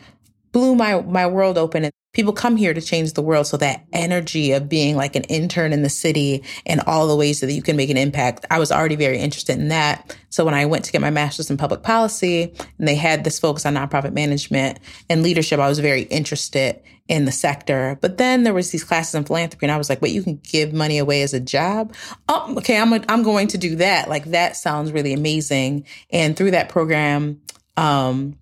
blew 0.52 0.76
my 0.76 1.02
my 1.02 1.28
world 1.28 1.58
open 1.58 1.84
and 1.86 1.94
people 2.18 2.34
come 2.34 2.56
here 2.56 2.74
to 2.74 2.82
change 2.82 3.14
the 3.14 3.22
world. 3.22 3.46
So 3.46 3.58
that 3.58 3.86
energy 3.94 4.52
of 4.52 4.68
being 4.68 4.96
like 4.96 5.16
an 5.16 5.24
intern 5.26 5.72
in 5.72 5.84
the 5.84 5.90
city 5.90 6.44
and 6.66 6.82
all 6.88 7.08
the 7.08 7.16
ways 7.16 7.42
that 7.42 7.52
you 7.52 7.62
can 7.62 7.78
make 7.78 7.92
an 7.92 7.98
impact, 7.98 8.44
I 8.50 8.58
was 8.58 8.72
already 8.72 8.96
very 8.96 9.20
interested 9.20 9.60
in 9.60 9.68
that. 9.68 10.18
So 10.30 10.44
when 10.44 10.56
I 10.56 10.66
went 10.66 10.84
to 10.86 10.92
get 10.92 11.00
my 11.00 11.12
master's 11.12 11.52
in 11.52 11.58
public 11.58 11.84
policy 11.84 12.52
and 12.80 12.88
they 12.88 12.96
had 12.96 13.24
this 13.24 13.40
focus 13.40 13.68
on 13.68 13.76
nonprofit 13.76 14.14
management 14.14 14.80
and 15.10 15.22
leadership, 15.22 15.60
I 15.60 15.70
was 15.70 15.78
very 15.78 16.04
interested 16.04 16.82
in 17.08 17.26
the 17.26 17.32
sector. 17.32 18.00
But 18.02 18.18
then 18.18 18.44
there 18.44 18.54
was 18.54 18.72
these 18.72 18.84
classes 18.84 19.14
in 19.14 19.24
philanthropy 19.24 19.68
and 19.68 19.72
I 19.72 19.78
was 19.78 19.88
like, 19.88 20.02
wait, 20.02 20.14
you 20.14 20.24
can 20.24 20.38
give 20.38 20.74
money 20.74 20.98
away 20.98 21.22
as 21.22 21.36
a 21.36 21.40
job? 21.40 21.94
Oh, 22.28 22.56
okay. 22.58 22.80
I'm, 22.80 22.94
a, 22.94 23.04
I'm 23.08 23.22
going 23.22 23.48
to 23.50 23.60
do 23.60 23.76
that. 23.76 24.10
Like 24.10 24.26
that 24.26 24.56
sounds 24.56 24.92
really 24.92 25.14
amazing. 25.14 25.86
And 26.10 26.36
through 26.36 26.52
that 26.52 26.70
program, 26.70 27.42
um, 27.78 28.38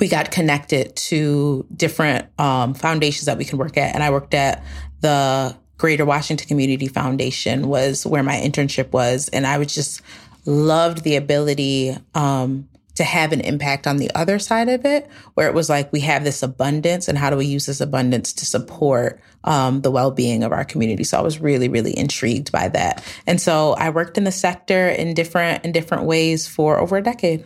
we 0.00 0.08
got 0.08 0.30
connected 0.30 0.94
to 0.96 1.66
different 1.74 2.26
um, 2.38 2.74
foundations 2.74 3.26
that 3.26 3.38
we 3.38 3.44
can 3.44 3.58
work 3.58 3.76
at. 3.76 3.94
And 3.94 4.02
I 4.02 4.10
worked 4.10 4.34
at 4.34 4.64
the 5.00 5.56
Greater 5.78 6.04
Washington 6.04 6.48
Community 6.48 6.88
Foundation 6.88 7.68
was 7.68 8.06
where 8.06 8.22
my 8.22 8.36
internship 8.36 8.92
was. 8.92 9.28
And 9.28 9.46
I 9.46 9.58
was 9.58 9.74
just 9.74 10.02
loved 10.46 11.04
the 11.04 11.16
ability 11.16 11.96
um, 12.14 12.68
to 12.94 13.04
have 13.04 13.32
an 13.32 13.40
impact 13.40 13.86
on 13.86 13.96
the 13.96 14.10
other 14.14 14.38
side 14.38 14.68
of 14.68 14.84
it, 14.84 15.08
where 15.34 15.48
it 15.48 15.54
was 15.54 15.68
like 15.68 15.92
we 15.92 16.00
have 16.00 16.22
this 16.22 16.42
abundance 16.42 17.08
and 17.08 17.18
how 17.18 17.28
do 17.28 17.36
we 17.36 17.46
use 17.46 17.66
this 17.66 17.80
abundance 17.80 18.32
to 18.32 18.46
support 18.46 19.20
um, 19.42 19.80
the 19.82 19.90
well-being 19.90 20.44
of 20.44 20.52
our 20.52 20.64
community. 20.64 21.02
So 21.02 21.18
I 21.18 21.22
was 21.22 21.40
really, 21.40 21.68
really 21.68 21.96
intrigued 21.96 22.52
by 22.52 22.68
that. 22.68 23.04
And 23.26 23.40
so 23.40 23.72
I 23.72 23.90
worked 23.90 24.16
in 24.16 24.24
the 24.24 24.32
sector 24.32 24.88
in 24.88 25.14
different 25.14 25.64
in 25.64 25.72
different 25.72 26.04
ways 26.04 26.46
for 26.46 26.78
over 26.78 26.96
a 26.96 27.02
decade. 27.02 27.44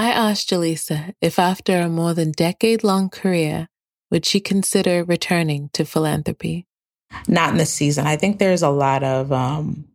I 0.00 0.12
asked 0.12 0.50
Jalisa 0.50 1.12
if 1.20 1.40
after 1.40 1.80
a 1.80 1.88
more 1.88 2.14
than 2.14 2.30
decade 2.30 2.84
long 2.84 3.10
career, 3.10 3.66
would 4.12 4.24
she 4.24 4.38
consider 4.38 5.02
returning 5.02 5.70
to 5.72 5.84
philanthropy? 5.84 6.66
Not 7.26 7.50
in 7.50 7.56
this 7.56 7.72
season. 7.72 8.06
I 8.06 8.16
think 8.16 8.38
there's 8.38 8.62
a 8.62 8.70
lot 8.70 9.02
of 9.02 9.32
um, 9.32 9.88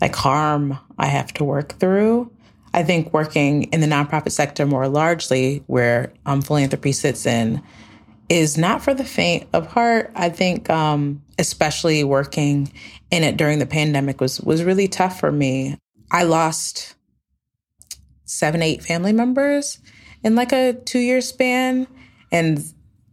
like 0.00 0.16
harm 0.16 0.76
I 0.98 1.06
have 1.06 1.32
to 1.34 1.44
work 1.44 1.78
through. 1.78 2.32
I 2.74 2.82
think 2.82 3.12
working 3.12 3.64
in 3.64 3.80
the 3.80 3.86
nonprofit 3.86 4.32
sector 4.32 4.66
more 4.66 4.88
largely, 4.88 5.62
where 5.68 6.12
um, 6.26 6.42
philanthropy 6.42 6.90
sits 6.90 7.26
in, 7.26 7.62
is 8.28 8.58
not 8.58 8.82
for 8.82 8.92
the 8.92 9.04
faint 9.04 9.48
of 9.52 9.68
heart. 9.68 10.10
I 10.16 10.30
think, 10.30 10.68
um, 10.68 11.22
especially 11.38 12.02
working 12.02 12.72
in 13.12 13.22
it 13.22 13.36
during 13.36 13.60
the 13.60 13.66
pandemic 13.66 14.20
was 14.20 14.40
was 14.40 14.64
really 14.64 14.88
tough 14.88 15.20
for 15.20 15.30
me. 15.30 15.78
I 16.10 16.24
lost 16.24 16.96
seven, 18.30 18.62
eight 18.62 18.82
family 18.82 19.12
members 19.12 19.80
in 20.22 20.36
like 20.36 20.52
a 20.52 20.74
two 20.84 21.00
year 21.00 21.20
span. 21.20 21.86
And 22.30 22.64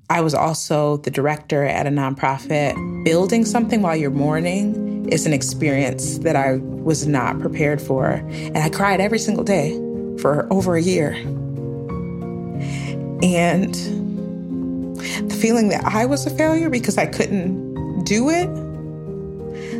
I 0.09 0.21
was 0.21 0.35
also 0.35 0.97
the 0.97 1.09
director 1.09 1.63
at 1.63 1.87
a 1.87 1.89
nonprofit. 1.89 2.75
Building 3.03 3.43
something 3.43 3.81
while 3.81 3.95
you're 3.95 4.11
mourning 4.11 5.09
is 5.09 5.25
an 5.25 5.33
experience 5.33 6.19
that 6.19 6.35
I 6.35 6.57
was 6.57 7.07
not 7.07 7.39
prepared 7.39 7.81
for. 7.81 8.11
And 8.11 8.57
I 8.57 8.69
cried 8.69 9.01
every 9.01 9.19
single 9.19 9.43
day 9.43 9.75
for 10.21 10.47
over 10.53 10.75
a 10.75 10.81
year. 10.81 11.13
And 13.23 13.73
the 15.29 15.37
feeling 15.41 15.69
that 15.69 15.83
I 15.83 16.05
was 16.05 16.27
a 16.27 16.29
failure 16.29 16.69
because 16.69 16.97
I 16.97 17.07
couldn't 17.07 18.03
do 18.03 18.29
it, 18.29 18.47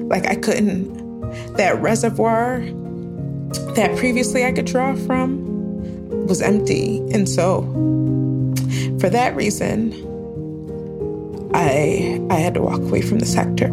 like 0.07 0.25
I 0.25 0.35
couldn't, 0.35 0.97
that 1.53 1.79
reservoir 1.79 2.63
that 3.75 3.95
previously 3.97 4.45
I 4.45 4.51
could 4.51 4.65
draw 4.65 4.95
from 4.95 6.25
was 6.27 6.41
empty. 6.41 6.99
And 7.11 7.27
so 7.27 7.61
for 8.99 9.09
that 9.09 9.35
reason, 9.35 9.93
I 11.53 12.19
I 12.29 12.35
had 12.35 12.53
to 12.55 12.61
walk 12.61 12.81
away 12.81 13.01
from 13.01 13.19
the 13.19 13.25
sector. 13.25 13.67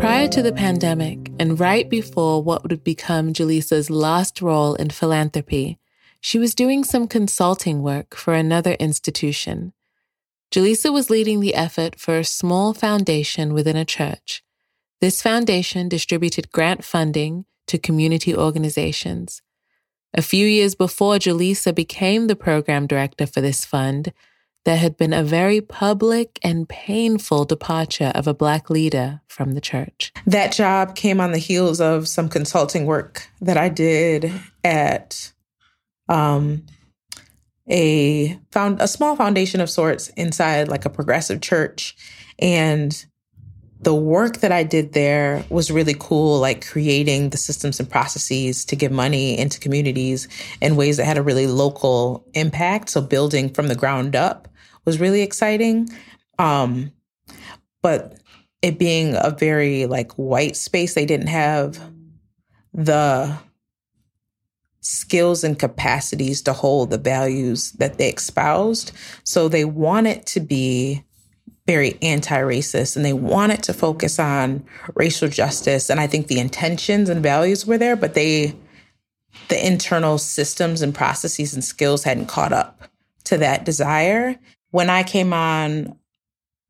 Prior 0.00 0.28
to 0.28 0.42
the 0.42 0.52
pandemic 0.52 1.32
and 1.38 1.58
right 1.58 1.88
before 1.88 2.42
what 2.42 2.62
would 2.62 2.84
become 2.84 3.32
Jalisa's 3.32 3.88
last 3.88 4.42
role 4.42 4.74
in 4.74 4.90
philanthropy, 4.90 5.78
she 6.20 6.38
was 6.38 6.54
doing 6.54 6.84
some 6.84 7.08
consulting 7.08 7.82
work 7.82 8.14
for 8.14 8.34
another 8.34 8.72
institution. 8.72 9.72
Jalisa 10.50 10.92
was 10.92 11.10
leading 11.10 11.40
the 11.40 11.54
effort 11.54 11.98
for 11.98 12.18
a 12.18 12.24
small 12.24 12.74
foundation 12.74 13.54
within 13.54 13.76
a 13.76 13.84
church 13.84 14.44
this 15.00 15.22
foundation 15.22 15.88
distributed 15.88 16.50
grant 16.52 16.84
funding 16.84 17.44
to 17.66 17.78
community 17.78 18.34
organizations. 18.34 19.42
A 20.14 20.22
few 20.22 20.46
years 20.46 20.74
before 20.74 21.16
Jalisa 21.16 21.74
became 21.74 22.26
the 22.26 22.36
program 22.36 22.86
director 22.86 23.26
for 23.26 23.40
this 23.40 23.64
fund, 23.64 24.12
there 24.64 24.76
had 24.76 24.96
been 24.96 25.12
a 25.12 25.22
very 25.22 25.60
public 25.60 26.38
and 26.42 26.68
painful 26.68 27.44
departure 27.44 28.12
of 28.14 28.26
a 28.26 28.34
Black 28.34 28.70
leader 28.70 29.20
from 29.28 29.52
the 29.52 29.60
church. 29.60 30.12
That 30.26 30.52
job 30.52 30.94
came 30.94 31.20
on 31.20 31.32
the 31.32 31.38
heels 31.38 31.80
of 31.80 32.08
some 32.08 32.28
consulting 32.28 32.86
work 32.86 33.28
that 33.40 33.58
I 33.58 33.68
did 33.68 34.32
at 34.62 35.32
um, 36.08 36.64
a 37.68 38.38
found 38.52 38.80
a 38.80 38.88
small 38.88 39.16
foundation 39.16 39.60
of 39.60 39.68
sorts 39.70 40.08
inside 40.10 40.68
like 40.68 40.84
a 40.84 40.90
progressive 40.90 41.40
church 41.40 41.96
and 42.38 43.04
the 43.84 43.94
work 43.94 44.38
that 44.38 44.50
I 44.50 44.62
did 44.62 44.94
there 44.94 45.44
was 45.50 45.70
really 45.70 45.94
cool, 45.98 46.40
like 46.40 46.66
creating 46.66 47.30
the 47.30 47.36
systems 47.36 47.78
and 47.78 47.88
processes 47.88 48.64
to 48.64 48.76
give 48.76 48.90
money 48.90 49.38
into 49.38 49.60
communities 49.60 50.26
in 50.60 50.76
ways 50.76 50.96
that 50.96 51.04
had 51.04 51.18
a 51.18 51.22
really 51.22 51.46
local 51.46 52.26
impact. 52.32 52.88
So 52.88 53.00
building 53.00 53.52
from 53.52 53.68
the 53.68 53.74
ground 53.74 54.16
up 54.16 54.48
was 54.86 54.98
really 54.98 55.20
exciting. 55.20 55.88
Um, 56.38 56.92
but 57.82 58.18
it 58.62 58.78
being 58.78 59.14
a 59.18 59.30
very 59.30 59.84
like 59.84 60.12
white 60.12 60.56
space, 60.56 60.94
they 60.94 61.06
didn't 61.06 61.28
have 61.28 61.78
the 62.72 63.38
skills 64.80 65.44
and 65.44 65.58
capacities 65.58 66.40
to 66.42 66.52
hold 66.54 66.90
the 66.90 66.98
values 66.98 67.72
that 67.72 67.98
they 67.98 68.08
espoused. 68.10 68.92
So 69.24 69.48
they 69.48 69.64
want 69.64 70.06
it 70.06 70.24
to 70.26 70.40
be 70.40 71.04
very 71.66 71.98
anti-racist 72.02 72.94
and 72.94 73.04
they 73.04 73.12
wanted 73.12 73.62
to 73.62 73.72
focus 73.72 74.18
on 74.18 74.62
racial 74.94 75.28
justice 75.28 75.88
and 75.88 75.98
i 75.98 76.06
think 76.06 76.26
the 76.26 76.38
intentions 76.38 77.08
and 77.08 77.22
values 77.22 77.66
were 77.66 77.78
there 77.78 77.96
but 77.96 78.14
they 78.14 78.54
the 79.48 79.66
internal 79.66 80.18
systems 80.18 80.82
and 80.82 80.94
processes 80.94 81.54
and 81.54 81.64
skills 81.64 82.04
hadn't 82.04 82.26
caught 82.26 82.52
up 82.52 82.82
to 83.24 83.38
that 83.38 83.64
desire. 83.64 84.38
When 84.70 84.90
i 84.90 85.02
came 85.02 85.32
on 85.32 85.98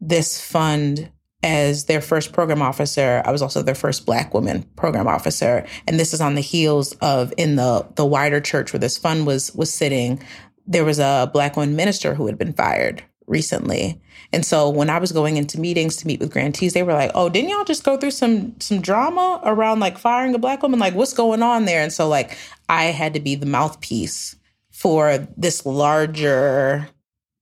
this 0.00 0.40
fund 0.40 1.10
as 1.42 1.84
their 1.84 2.00
first 2.00 2.32
program 2.32 2.62
officer 2.62 3.22
i 3.24 3.30
was 3.30 3.42
also 3.42 3.62
their 3.62 3.74
first 3.74 4.06
black 4.06 4.34
woman 4.34 4.62
program 4.76 5.06
officer 5.06 5.66
and 5.86 6.00
this 6.00 6.12
is 6.12 6.20
on 6.20 6.34
the 6.34 6.40
heels 6.40 6.92
of 7.00 7.32
in 7.36 7.56
the 7.56 7.86
the 7.96 8.04
wider 8.04 8.40
church 8.40 8.72
where 8.72 8.80
this 8.80 8.98
fund 8.98 9.26
was 9.26 9.54
was 9.54 9.72
sitting 9.72 10.22
there 10.66 10.84
was 10.84 10.98
a 10.98 11.30
black 11.32 11.56
woman 11.56 11.76
minister 11.76 12.14
who 12.14 12.26
had 12.26 12.38
been 12.38 12.52
fired 12.52 13.02
recently. 13.26 14.00
And 14.32 14.44
so 14.44 14.68
when 14.68 14.90
I 14.90 14.98
was 14.98 15.12
going 15.12 15.36
into 15.36 15.60
meetings 15.60 15.96
to 15.96 16.06
meet 16.06 16.20
with 16.20 16.32
grantees, 16.32 16.72
they 16.72 16.82
were 16.82 16.92
like, 16.92 17.10
"Oh, 17.14 17.28
didn't 17.28 17.50
y'all 17.50 17.64
just 17.64 17.84
go 17.84 17.96
through 17.96 18.10
some 18.10 18.58
some 18.60 18.80
drama 18.80 19.40
around 19.44 19.80
like 19.80 19.98
firing 19.98 20.34
a 20.34 20.38
black 20.38 20.62
woman? 20.62 20.80
Like 20.80 20.94
what's 20.94 21.12
going 21.12 21.42
on 21.42 21.64
there?" 21.64 21.82
And 21.82 21.92
so 21.92 22.08
like 22.08 22.36
I 22.68 22.86
had 22.86 23.14
to 23.14 23.20
be 23.20 23.34
the 23.34 23.46
mouthpiece 23.46 24.36
for 24.70 25.26
this 25.36 25.64
larger 25.64 26.88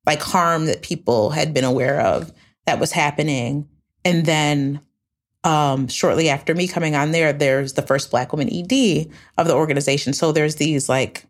like 0.07 0.23
harm 0.23 0.67
that 0.67 0.83
people 0.83 1.31
had 1.31 1.55
been 1.55 1.65
aware 1.65 2.01
of 2.01 2.33
that 2.67 2.81
was 2.81 2.93
happening. 2.93 3.69
And 4.05 4.27
then 4.27 4.81
um, 5.45 5.89
shortly 5.89 6.29
after 6.29 6.55
me 6.55 6.69
coming 6.69 6.95
on 6.95 7.13
there, 7.13 7.33
there's 7.33 7.73
the 7.75 7.83
first 7.83 8.11
black 8.11 8.33
woman 8.33 8.49
ED 8.53 9.09
of 9.39 9.47
the 9.47 9.55
organization. 9.55 10.13
So 10.13 10.33
there's 10.33 10.57
these 10.57 10.89
like 10.89 11.25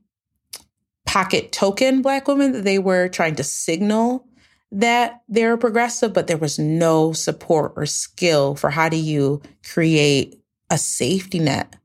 pocket 1.06 1.52
token 1.52 2.02
black 2.02 2.28
women 2.28 2.52
that 2.52 2.64
they 2.64 2.78
were 2.78 3.08
trying 3.08 3.36
to 3.36 3.44
signal 3.44 4.26
that 4.72 5.22
they're 5.28 5.56
progressive, 5.56 6.12
but 6.12 6.26
there 6.26 6.38
was 6.38 6.58
no 6.58 7.12
support 7.12 7.74
or 7.76 7.87
skill 7.87 8.54
for 8.54 8.70
how 8.70 8.88
do 8.88 8.96
you 8.96 9.42
create 9.70 10.40
a 10.70 10.78
safety 10.78 11.38
net 11.38 11.76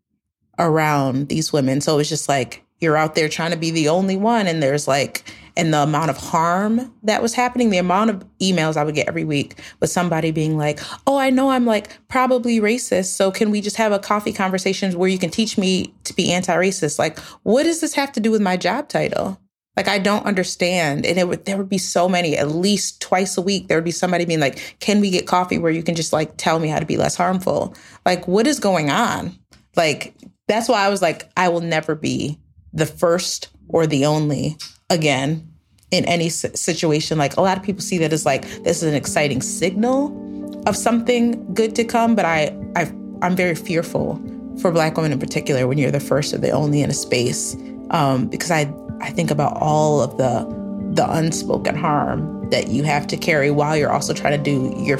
around 0.57 1.27
these 1.27 1.51
women. 1.51 1.81
So 1.81 1.93
it 1.93 1.97
was 1.97 2.09
just 2.09 2.29
like 2.29 2.63
you're 2.79 2.95
out 2.97 3.15
there 3.15 3.27
trying 3.27 3.51
to 3.51 3.57
be 3.57 3.71
the 3.71 3.89
only 3.89 4.15
one, 4.15 4.47
and 4.47 4.63
there's 4.63 4.87
like, 4.87 5.23
and 5.57 5.73
the 5.73 5.81
amount 5.81 6.11
of 6.11 6.17
harm 6.17 6.93
that 7.03 7.21
was 7.21 7.33
happening, 7.33 7.71
the 7.71 7.79
amount 7.79 8.11
of 8.11 8.23
emails 8.39 8.77
I 8.77 8.83
would 8.83 8.93
get 8.95 9.07
every 9.07 9.25
week 9.25 9.59
with 9.79 9.89
somebody 9.89 10.31
being 10.31 10.55
like, 10.55 10.79
Oh, 11.07 11.17
I 11.17 11.31
know 11.31 11.49
I'm 11.49 11.65
like 11.65 11.97
probably 12.07 12.59
racist. 12.59 13.15
So 13.15 13.31
can 13.31 13.49
we 13.49 13.59
just 13.59 13.77
have 13.77 13.91
a 13.91 13.99
coffee 13.99 14.31
conversation 14.31 14.97
where 14.97 15.09
you 15.09 15.17
can 15.17 15.31
teach 15.31 15.57
me 15.57 15.93
to 16.03 16.13
be 16.13 16.31
anti 16.31 16.55
racist? 16.55 16.99
Like, 16.99 17.17
what 17.41 17.63
does 17.63 17.81
this 17.81 17.95
have 17.95 18.11
to 18.13 18.19
do 18.19 18.31
with 18.31 18.41
my 18.41 18.55
job 18.55 18.87
title? 18.87 19.39
Like 19.77 19.87
I 19.87 19.99
don't 19.99 20.25
understand. 20.25 21.05
And 21.05 21.17
it 21.17 21.27
would 21.27 21.45
there 21.45 21.55
would 21.55 21.69
be 21.69 21.77
so 21.77 22.09
many, 22.09 22.35
at 22.35 22.49
least 22.49 22.99
twice 22.99 23.37
a 23.37 23.41
week, 23.41 23.67
there 23.67 23.77
would 23.77 23.85
be 23.85 23.91
somebody 23.91 24.25
being 24.25 24.39
like, 24.39 24.77
Can 24.79 24.99
we 24.99 25.11
get 25.11 25.27
coffee 25.27 25.59
where 25.59 25.71
you 25.71 25.83
can 25.83 25.95
just 25.95 26.11
like 26.11 26.35
tell 26.35 26.59
me 26.59 26.67
how 26.67 26.79
to 26.79 26.85
be 26.85 26.97
less 26.97 27.15
harmful? 27.15 27.75
Like, 28.05 28.27
what 28.27 28.47
is 28.47 28.59
going 28.59 28.89
on? 28.89 29.37
Like, 29.75 30.15
that's 30.47 30.67
why 30.67 30.83
I 30.83 30.89
was 30.89 31.01
like, 31.03 31.29
I 31.37 31.49
will 31.49 31.61
never 31.61 31.93
be 31.93 32.39
the 32.73 32.87
first 32.87 33.49
or 33.69 33.85
the 33.85 34.05
only 34.05 34.57
again 34.89 35.47
in 35.91 36.05
any 36.05 36.29
situation. 36.29 37.17
Like 37.17 37.37
a 37.37 37.41
lot 37.41 37.57
of 37.57 37.63
people 37.63 37.81
see 37.81 37.97
that 37.99 38.11
as 38.11 38.25
like 38.25 38.43
this 38.63 38.77
is 38.77 38.83
an 38.83 38.95
exciting 38.95 39.41
signal 39.41 40.25
of 40.67 40.75
something 40.75 41.53
good 41.53 41.75
to 41.75 41.83
come, 41.83 42.15
but 42.15 42.25
I, 42.25 42.57
I 42.75 42.91
I'm 43.21 43.35
very 43.35 43.55
fearful 43.55 44.21
for 44.61 44.71
Black 44.71 44.97
women 44.97 45.11
in 45.11 45.19
particular 45.19 45.67
when 45.67 45.77
you're 45.77 45.91
the 45.91 45.99
first 45.99 46.33
or 46.33 46.39
the 46.39 46.51
only 46.51 46.81
in 46.81 46.89
a 46.89 46.93
space 46.93 47.55
um, 47.91 48.27
because 48.27 48.51
I 48.51 48.65
I 49.01 49.11
think 49.11 49.31
about 49.31 49.57
all 49.61 50.01
of 50.01 50.17
the 50.17 50.57
the 50.93 51.09
unspoken 51.11 51.75
harm 51.75 52.49
that 52.49 52.69
you 52.69 52.83
have 52.83 53.05
to 53.07 53.17
carry 53.17 53.51
while 53.51 53.77
you're 53.77 53.91
also 53.91 54.13
trying 54.13 54.41
to 54.41 54.43
do 54.43 54.73
your 54.77 54.97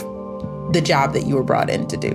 the 0.72 0.82
job 0.82 1.14
that 1.14 1.26
you 1.26 1.36
were 1.36 1.44
brought 1.44 1.70
in 1.70 1.88
to 1.88 1.98
do. 1.98 2.12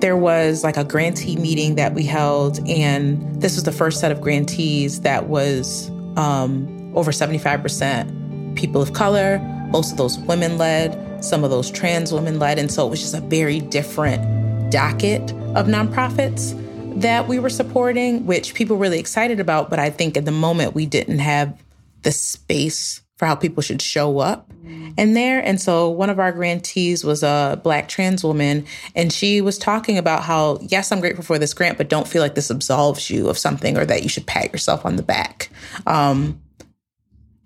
There 0.00 0.16
was 0.16 0.64
like 0.64 0.76
a 0.76 0.84
grantee 0.84 1.36
meeting 1.36 1.76
that 1.76 1.94
we 1.94 2.04
held, 2.04 2.66
and 2.68 3.40
this 3.40 3.54
was 3.54 3.64
the 3.64 3.72
first 3.72 4.00
set 4.00 4.10
of 4.10 4.20
grantees 4.20 5.02
that 5.02 5.28
was 5.28 5.90
um, 6.16 6.92
over 6.96 7.12
75% 7.12 8.56
people 8.56 8.82
of 8.82 8.92
color, 8.92 9.38
most 9.70 9.92
of 9.92 9.98
those 9.98 10.18
women 10.20 10.58
led, 10.58 11.24
some 11.24 11.44
of 11.44 11.50
those 11.50 11.70
trans 11.70 12.12
women 12.12 12.38
led. 12.38 12.58
And 12.58 12.70
so 12.70 12.86
it 12.86 12.90
was 12.90 13.00
just 13.00 13.14
a 13.14 13.20
very 13.20 13.60
different 13.60 14.41
docket 14.72 15.30
of 15.54 15.66
nonprofits 15.66 16.58
that 17.00 17.28
we 17.28 17.38
were 17.38 17.50
supporting, 17.50 18.26
which 18.26 18.54
people 18.54 18.76
were 18.76 18.82
really 18.82 18.98
excited 18.98 19.38
about. 19.38 19.70
But 19.70 19.78
I 19.78 19.90
think 19.90 20.16
at 20.16 20.24
the 20.24 20.32
moment 20.32 20.74
we 20.74 20.86
didn't 20.86 21.20
have 21.20 21.62
the 22.02 22.10
space 22.10 23.02
for 23.16 23.26
how 23.26 23.36
people 23.36 23.62
should 23.62 23.80
show 23.80 24.18
up 24.18 24.50
in 24.96 25.14
there. 25.14 25.38
And 25.38 25.60
so 25.60 25.88
one 25.88 26.10
of 26.10 26.18
our 26.18 26.32
grantees 26.32 27.04
was 27.04 27.22
a 27.22 27.60
black 27.62 27.88
trans 27.88 28.24
woman, 28.24 28.66
and 28.96 29.12
she 29.12 29.40
was 29.40 29.58
talking 29.58 29.96
about 29.96 30.24
how, 30.24 30.58
yes, 30.60 30.90
I'm 30.90 31.00
grateful 31.00 31.22
for 31.22 31.38
this 31.38 31.54
grant, 31.54 31.78
but 31.78 31.88
don't 31.88 32.08
feel 32.08 32.20
like 32.20 32.34
this 32.34 32.50
absolves 32.50 33.08
you 33.10 33.28
of 33.28 33.38
something 33.38 33.78
or 33.78 33.84
that 33.84 34.02
you 34.02 34.08
should 34.08 34.26
pat 34.26 34.50
yourself 34.52 34.84
on 34.84 34.96
the 34.96 35.02
back. 35.04 35.50
Um, 35.86 36.42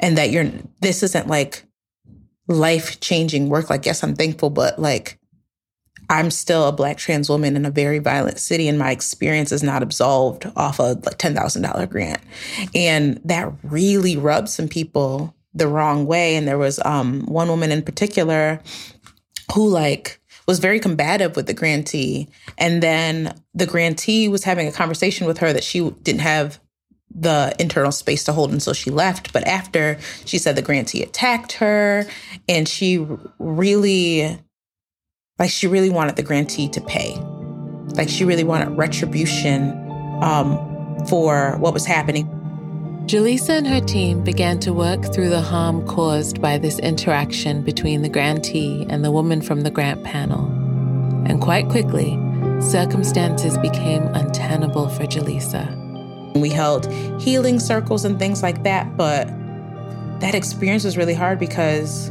and 0.01 0.17
that 0.17 0.31
you're, 0.31 0.51
this 0.81 1.03
isn't 1.03 1.27
like 1.27 1.65
life 2.49 3.01
changing 3.01 3.49
work. 3.51 3.69
Like, 3.69 3.85
yes, 3.85 4.03
I'm 4.03 4.15
thankful, 4.15 4.51
but 4.51 4.79
like, 4.79 5.19
I'm 6.09 6.31
still 6.31 6.66
a 6.66 6.73
black 6.73 6.99
trans 6.99 7.29
woman 7.29 7.57
in 7.57 7.64
a 7.66 7.71
very 7.71 7.99
violent 7.99 8.38
city, 8.38 8.69
and 8.69 8.79
my 8.79 8.90
experience 8.90 9.53
is 9.53 9.62
not 9.62 9.83
absolved 9.83 10.51
off 10.57 10.79
a 10.79 10.99
like 11.05 11.19
ten 11.19 11.35
thousand 11.35 11.62
dollar 11.62 11.87
grant, 11.87 12.21
and 12.75 13.21
that 13.25 13.53
really 13.62 14.16
rubbed 14.16 14.49
some 14.49 14.69
people 14.69 15.35
the 15.55 15.69
wrong 15.69 16.07
way. 16.07 16.37
And 16.37 16.47
there 16.47 16.59
was 16.59 16.79
um, 16.85 17.23
one 17.27 17.49
woman 17.49 17.73
in 17.73 17.83
particular 17.83 18.61
who 19.55 19.69
like 19.69 20.21
was 20.47 20.59
very 20.61 20.79
combative 20.79 21.35
with 21.35 21.47
the 21.47 21.55
grantee, 21.55 22.29
and 22.57 22.83
then 22.83 23.40
the 23.55 23.66
grantee 23.66 24.29
was 24.29 24.45
having 24.45 24.69
a 24.69 24.73
conversation 24.73 25.27
with 25.27 25.38
her 25.38 25.53
that 25.53 25.64
she 25.64 25.90
didn't 26.03 26.21
have 26.21 26.61
the 27.19 27.55
internal 27.59 27.92
space 27.92 28.25
to 28.25 28.33
hold 28.33 28.51
and 28.53 28.62
so 28.62 28.73
she 28.73 28.90
left. 28.90 29.33
But 29.33 29.47
after 29.47 29.99
she 30.25 30.38
said 30.38 30.55
the 30.55 30.62
grantee 30.62 31.03
attacked 31.03 31.53
her 31.53 32.07
and 32.49 32.69
she 32.69 33.07
really 33.38 34.38
like 35.38 35.51
she 35.51 35.66
really 35.66 35.90
wanted 35.90 36.16
the 36.16 36.22
grantee 36.22 36.68
to 36.70 36.81
pay. 36.81 37.14
Like 37.94 38.09
she 38.09 38.25
really 38.25 38.44
wanted 38.44 38.70
retribution 38.70 39.72
um, 40.22 41.05
for 41.09 41.57
what 41.59 41.75
was 41.75 41.85
happening. 41.85 42.27
Jalisa 43.07 43.51
and 43.51 43.66
her 43.66 43.81
team 43.81 44.25
began 44.25 44.59
to 44.61 44.72
work 44.72 45.12
through 45.14 45.29
the 45.29 45.40
harm 45.40 45.87
caused 45.87 46.40
by 46.40 46.59
this 46.59 46.79
interaction 46.81 47.62
between 47.62 48.03
the 48.03 48.09
grantee 48.09 48.85
and 48.88 49.05
the 49.05 49.12
woman 49.12 49.40
from 49.40 49.61
the 49.61 49.70
grant 49.70 50.03
panel. 50.03 50.46
And 51.27 51.40
quite 51.40 51.68
quickly, 51.68 52.18
circumstances 52.61 53.57
became 53.59 54.03
untenable 54.14 54.88
for 54.88 55.05
Jalisa. 55.05 55.85
We 56.35 56.49
held 56.49 56.90
healing 57.20 57.61
circles 57.61 58.05
and 58.05 58.18
things 58.18 58.42
like 58.42 58.64
that, 58.64 58.96
but 58.96 59.29
that 60.20 60.35
experience 60.35 60.83
was 60.83 60.96
really 60.96 61.14
hard 61.14 61.38
because 61.38 62.11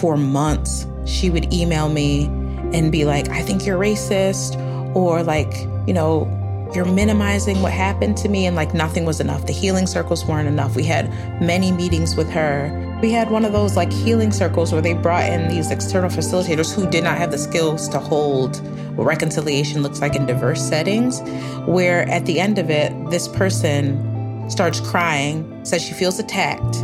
for 0.00 0.16
months 0.16 0.86
she 1.08 1.30
would 1.30 1.52
email 1.52 1.88
me 1.88 2.26
and 2.72 2.92
be 2.92 3.04
like, 3.04 3.28
I 3.30 3.42
think 3.42 3.64
you're 3.64 3.78
racist, 3.78 4.56
or 4.94 5.22
like, 5.22 5.52
you 5.86 5.94
know, 5.94 6.34
you're 6.74 6.84
minimizing 6.84 7.62
what 7.62 7.72
happened 7.72 8.18
to 8.18 8.28
me, 8.28 8.44
and 8.44 8.54
like 8.54 8.74
nothing 8.74 9.06
was 9.06 9.20
enough. 9.20 9.46
The 9.46 9.54
healing 9.54 9.86
circles 9.86 10.26
weren't 10.26 10.48
enough. 10.48 10.76
We 10.76 10.82
had 10.84 11.08
many 11.40 11.72
meetings 11.72 12.14
with 12.14 12.28
her. 12.30 12.98
We 13.00 13.10
had 13.10 13.30
one 13.30 13.46
of 13.46 13.52
those 13.52 13.74
like 13.74 13.90
healing 13.90 14.32
circles 14.32 14.70
where 14.70 14.82
they 14.82 14.92
brought 14.92 15.24
in 15.30 15.48
these 15.48 15.70
external 15.70 16.10
facilitators 16.10 16.74
who 16.74 16.88
did 16.90 17.04
not 17.04 17.16
have 17.16 17.30
the 17.30 17.38
skills 17.38 17.88
to 17.88 17.98
hold 17.98 18.60
what 18.96 19.06
reconciliation 19.06 19.82
looks 19.82 20.00
like 20.02 20.14
in 20.14 20.26
diverse 20.26 20.60
settings, 20.60 21.22
where 21.66 22.02
at 22.10 22.26
the 22.26 22.38
end 22.38 22.58
of 22.58 22.68
it, 22.68 22.92
this 23.08 23.28
person 23.28 24.50
starts 24.50 24.80
crying, 24.80 25.64
says 25.64 25.80
she 25.80 25.94
feels 25.94 26.18
attacked. 26.18 26.76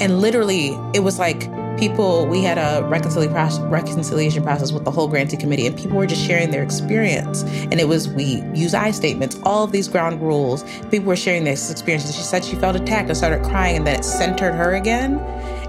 And 0.00 0.20
literally, 0.20 0.78
it 0.94 1.00
was 1.00 1.18
like 1.18 1.48
people, 1.82 2.28
we 2.28 2.44
had 2.44 2.58
a 2.58 2.86
reconciliation 2.86 4.44
process 4.44 4.70
with 4.70 4.84
the 4.84 4.90
whole 4.92 5.08
grantee 5.08 5.36
committee, 5.36 5.66
and 5.66 5.76
people 5.76 5.96
were 5.96 6.06
just 6.06 6.24
sharing 6.24 6.52
their 6.52 6.62
experience. 6.62 7.42
And 7.42 7.80
it 7.80 7.88
was, 7.88 8.08
we 8.08 8.40
use 8.54 8.72
I 8.72 8.92
statements, 8.92 9.36
all 9.42 9.64
of 9.64 9.72
these 9.72 9.88
ground 9.88 10.22
rules. 10.22 10.62
People 10.92 11.08
were 11.08 11.16
sharing 11.16 11.42
their 11.42 11.54
experiences. 11.54 12.14
She 12.14 12.22
said 12.22 12.44
she 12.44 12.54
felt 12.54 12.76
attacked 12.76 13.08
and 13.08 13.16
started 13.16 13.42
crying, 13.42 13.78
and 13.78 13.86
then 13.88 13.98
it 13.98 14.04
centered 14.04 14.52
her 14.52 14.76
again. 14.76 15.18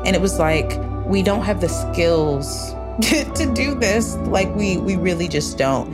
And 0.06 0.16
it 0.16 0.22
was 0.22 0.38
like, 0.38 0.80
we 1.08 1.24
don't 1.24 1.42
have 1.42 1.62
the 1.62 1.70
skills 1.70 2.74
to 3.02 3.52
do 3.56 3.74
this. 3.74 4.14
Like, 4.18 4.54
we, 4.56 4.78
we 4.78 4.98
really 4.98 5.28
just 5.28 5.58
don't. 5.58 5.92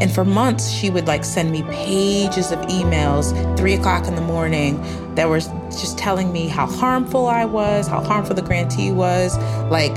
And 0.00 0.12
for 0.12 0.24
months, 0.24 0.68
she 0.68 0.90
would 0.90 1.06
like 1.06 1.24
send 1.24 1.52
me 1.52 1.62
pages 1.62 2.50
of 2.50 2.58
emails, 2.62 3.56
three 3.56 3.74
o'clock 3.74 4.08
in 4.08 4.16
the 4.16 4.20
morning, 4.20 4.82
that 5.14 5.28
were 5.28 5.40
just 5.70 5.98
telling 5.98 6.32
me 6.32 6.48
how 6.48 6.66
harmful 6.66 7.26
I 7.26 7.44
was, 7.44 7.86
how 7.86 8.02
harmful 8.02 8.34
the 8.34 8.42
grantee 8.42 8.92
was. 8.92 9.36
Like, 9.70 9.96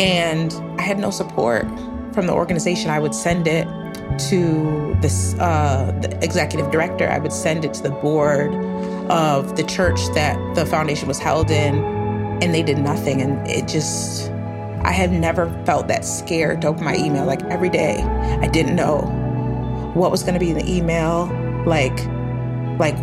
and 0.00 0.52
I 0.78 0.82
had 0.82 0.98
no 0.98 1.10
support 1.10 1.66
from 2.12 2.26
the 2.26 2.32
organization. 2.32 2.90
I 2.90 2.98
would 2.98 3.14
send 3.14 3.46
it 3.46 3.66
to 4.28 4.96
this 5.00 5.34
uh, 5.34 5.96
the 6.02 6.18
executive 6.24 6.70
director. 6.70 7.08
I 7.08 7.18
would 7.18 7.32
send 7.32 7.64
it 7.64 7.74
to 7.74 7.82
the 7.82 7.90
board 7.90 8.54
of 9.10 9.56
the 9.56 9.62
church 9.62 10.00
that 10.14 10.36
the 10.54 10.66
foundation 10.66 11.08
was 11.08 11.18
held 11.18 11.50
in, 11.50 11.82
and 12.42 12.54
they 12.54 12.62
did 12.62 12.78
nothing. 12.78 13.22
And 13.22 13.46
it 13.46 13.68
just 13.68 14.30
I 14.84 14.90
have 14.90 15.12
never 15.12 15.48
felt 15.64 15.88
that 15.88 16.04
scared 16.04 16.62
to 16.62 16.68
open 16.68 16.84
my 16.84 16.96
email. 16.96 17.24
Like 17.24 17.42
every 17.44 17.68
day, 17.68 18.02
I 18.02 18.48
didn't 18.48 18.74
know 18.74 19.00
what 19.94 20.10
was 20.10 20.22
going 20.22 20.34
to 20.34 20.40
be 20.40 20.50
in 20.50 20.56
the 20.56 20.70
email. 20.70 21.26
Like, 21.66 21.96
like, 22.78 22.96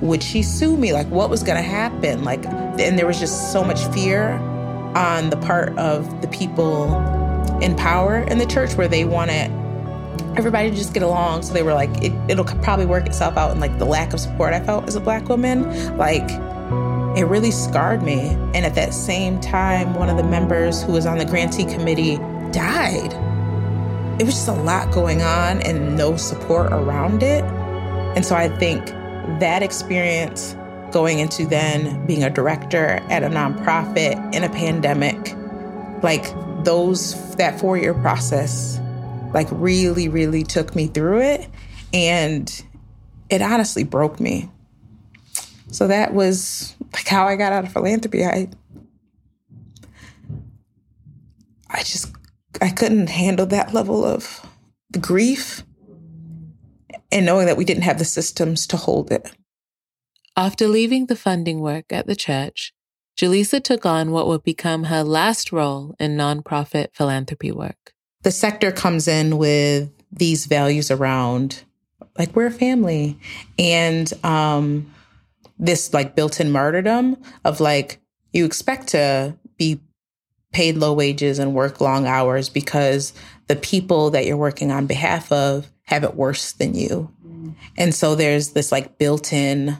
would 0.00 0.22
she 0.22 0.42
sue 0.42 0.76
me? 0.76 0.92
Like, 0.92 1.06
what 1.08 1.30
was 1.30 1.42
going 1.42 1.56
to 1.56 1.68
happen? 1.68 2.24
Like, 2.24 2.44
and 2.46 2.98
there 2.98 3.06
was 3.06 3.18
just 3.18 3.52
so 3.52 3.64
much 3.64 3.84
fear 3.88 4.32
on 4.94 5.30
the 5.30 5.36
part 5.36 5.76
of 5.78 6.22
the 6.22 6.28
people 6.28 6.94
in 7.60 7.76
power 7.76 8.18
in 8.18 8.38
the 8.38 8.46
church 8.46 8.74
where 8.74 8.88
they 8.88 9.04
wanted 9.04 9.50
everybody 10.36 10.70
to 10.70 10.76
just 10.76 10.94
get 10.94 11.02
along. 11.02 11.42
So 11.42 11.52
they 11.52 11.62
were 11.62 11.74
like, 11.74 11.90
it, 12.02 12.12
it'll 12.30 12.44
probably 12.44 12.86
work 12.86 13.06
itself 13.06 13.36
out. 13.36 13.50
And 13.50 13.60
like 13.60 13.78
the 13.78 13.84
lack 13.84 14.12
of 14.12 14.20
support 14.20 14.54
I 14.54 14.60
felt 14.60 14.86
as 14.86 14.94
a 14.94 15.00
black 15.00 15.28
woman, 15.28 15.96
like 15.96 16.28
it 17.18 17.24
really 17.24 17.50
scarred 17.50 18.02
me. 18.02 18.28
And 18.54 18.64
at 18.64 18.74
that 18.76 18.94
same 18.94 19.40
time, 19.40 19.94
one 19.94 20.08
of 20.08 20.16
the 20.16 20.22
members 20.22 20.82
who 20.82 20.92
was 20.92 21.06
on 21.06 21.18
the 21.18 21.24
grantee 21.24 21.64
committee 21.64 22.16
died. 22.52 23.12
It 24.20 24.24
was 24.24 24.34
just 24.34 24.48
a 24.48 24.52
lot 24.52 24.92
going 24.92 25.22
on 25.22 25.60
and 25.62 25.96
no 25.96 26.16
support 26.16 26.72
around 26.72 27.22
it. 27.22 27.44
And 28.16 28.24
so 28.24 28.34
I 28.34 28.48
think 28.48 28.92
that 29.40 29.62
experience 29.62 30.56
going 30.92 31.18
into 31.18 31.46
then 31.46 32.06
being 32.06 32.22
a 32.24 32.30
director 32.30 33.00
at 33.10 33.22
a 33.22 33.28
nonprofit 33.28 34.34
in 34.34 34.44
a 34.44 34.48
pandemic, 34.48 35.34
like 36.02 36.24
those, 36.64 37.34
that 37.36 37.60
four 37.60 37.76
year 37.76 37.94
process, 37.94 38.80
like 39.34 39.48
really, 39.50 40.08
really 40.08 40.42
took 40.42 40.74
me 40.74 40.86
through 40.86 41.20
it. 41.20 41.48
And 41.92 42.64
it 43.30 43.42
honestly 43.42 43.84
broke 43.84 44.20
me. 44.20 44.50
So 45.70 45.86
that 45.86 46.14
was 46.14 46.74
like 46.92 47.06
how 47.06 47.26
I 47.26 47.36
got 47.36 47.52
out 47.52 47.64
of 47.64 47.72
philanthropy. 47.72 48.24
I 48.24 48.48
I 51.70 51.82
just 51.82 52.12
I 52.60 52.70
couldn't 52.70 53.08
handle 53.08 53.46
that 53.46 53.74
level 53.74 54.04
of 54.04 54.46
grief 55.00 55.62
and 57.10 57.26
knowing 57.26 57.46
that 57.46 57.56
we 57.56 57.64
didn't 57.64 57.82
have 57.84 57.98
the 57.98 58.04
systems 58.04 58.66
to 58.68 58.76
hold 58.76 59.10
it. 59.10 59.32
After 60.36 60.68
leaving 60.68 61.06
the 61.06 61.16
funding 61.16 61.60
work 61.60 61.86
at 61.92 62.06
the 62.06 62.16
church, 62.16 62.72
Jalisa 63.18 63.62
took 63.62 63.84
on 63.84 64.12
what 64.12 64.28
would 64.28 64.44
become 64.44 64.84
her 64.84 65.02
last 65.02 65.50
role 65.50 65.96
in 65.98 66.16
nonprofit 66.16 66.88
philanthropy 66.92 67.50
work. 67.50 67.92
The 68.22 68.30
sector 68.30 68.70
comes 68.70 69.08
in 69.08 69.38
with 69.38 69.90
these 70.12 70.46
values 70.46 70.90
around 70.90 71.64
like 72.16 72.34
we're 72.34 72.46
a 72.46 72.50
family 72.50 73.18
and 73.58 74.12
um 74.24 74.92
this 75.58 75.92
like 75.92 76.14
built-in 76.14 76.50
martyrdom 76.50 77.16
of 77.44 77.60
like 77.60 78.00
you 78.32 78.44
expect 78.44 78.88
to 78.88 79.36
be 79.58 79.80
paid 80.52 80.76
low 80.76 80.94
wages 80.94 81.38
and 81.38 81.54
work 81.54 81.80
long 81.80 82.06
hours 82.06 82.48
because 82.48 83.12
the 83.48 83.56
people 83.56 84.10
that 84.10 84.24
you're 84.24 84.36
working 84.36 84.70
on 84.70 84.86
behalf 84.86 85.30
of 85.30 85.70
have 85.88 86.04
it 86.04 86.14
worse 86.14 86.52
than 86.52 86.74
you. 86.74 87.10
And 87.78 87.94
so 87.94 88.14
there's 88.14 88.50
this 88.50 88.70
like 88.70 88.98
built-in 88.98 89.78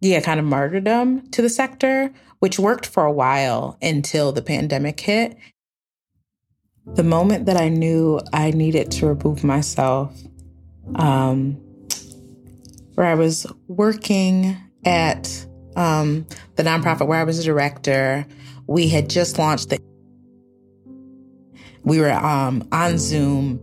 yeah, 0.00 0.20
kind 0.20 0.38
of 0.38 0.44
martyrdom 0.44 1.30
to 1.30 1.40
the 1.40 1.48
sector, 1.48 2.12
which 2.40 2.58
worked 2.58 2.84
for 2.84 3.06
a 3.06 3.12
while 3.12 3.78
until 3.80 4.32
the 4.32 4.42
pandemic 4.42 5.00
hit. 5.00 5.34
The 6.84 7.02
moment 7.02 7.46
that 7.46 7.56
I 7.56 7.70
knew 7.70 8.20
I 8.34 8.50
needed 8.50 8.90
to 8.92 9.06
remove 9.06 9.42
myself, 9.42 10.14
um, 10.96 11.54
where 12.96 13.06
I 13.06 13.14
was 13.14 13.46
working 13.66 14.58
at 14.84 15.46
um, 15.74 16.26
the 16.56 16.64
nonprofit 16.64 17.06
where 17.06 17.18
I 17.18 17.24
was 17.24 17.38
a 17.38 17.42
director. 17.42 18.26
We 18.66 18.88
had 18.88 19.08
just 19.08 19.38
launched 19.38 19.70
the. 19.70 19.78
We 21.82 21.98
were 21.98 22.12
um, 22.12 22.68
on 22.72 22.98
Zoom 22.98 23.58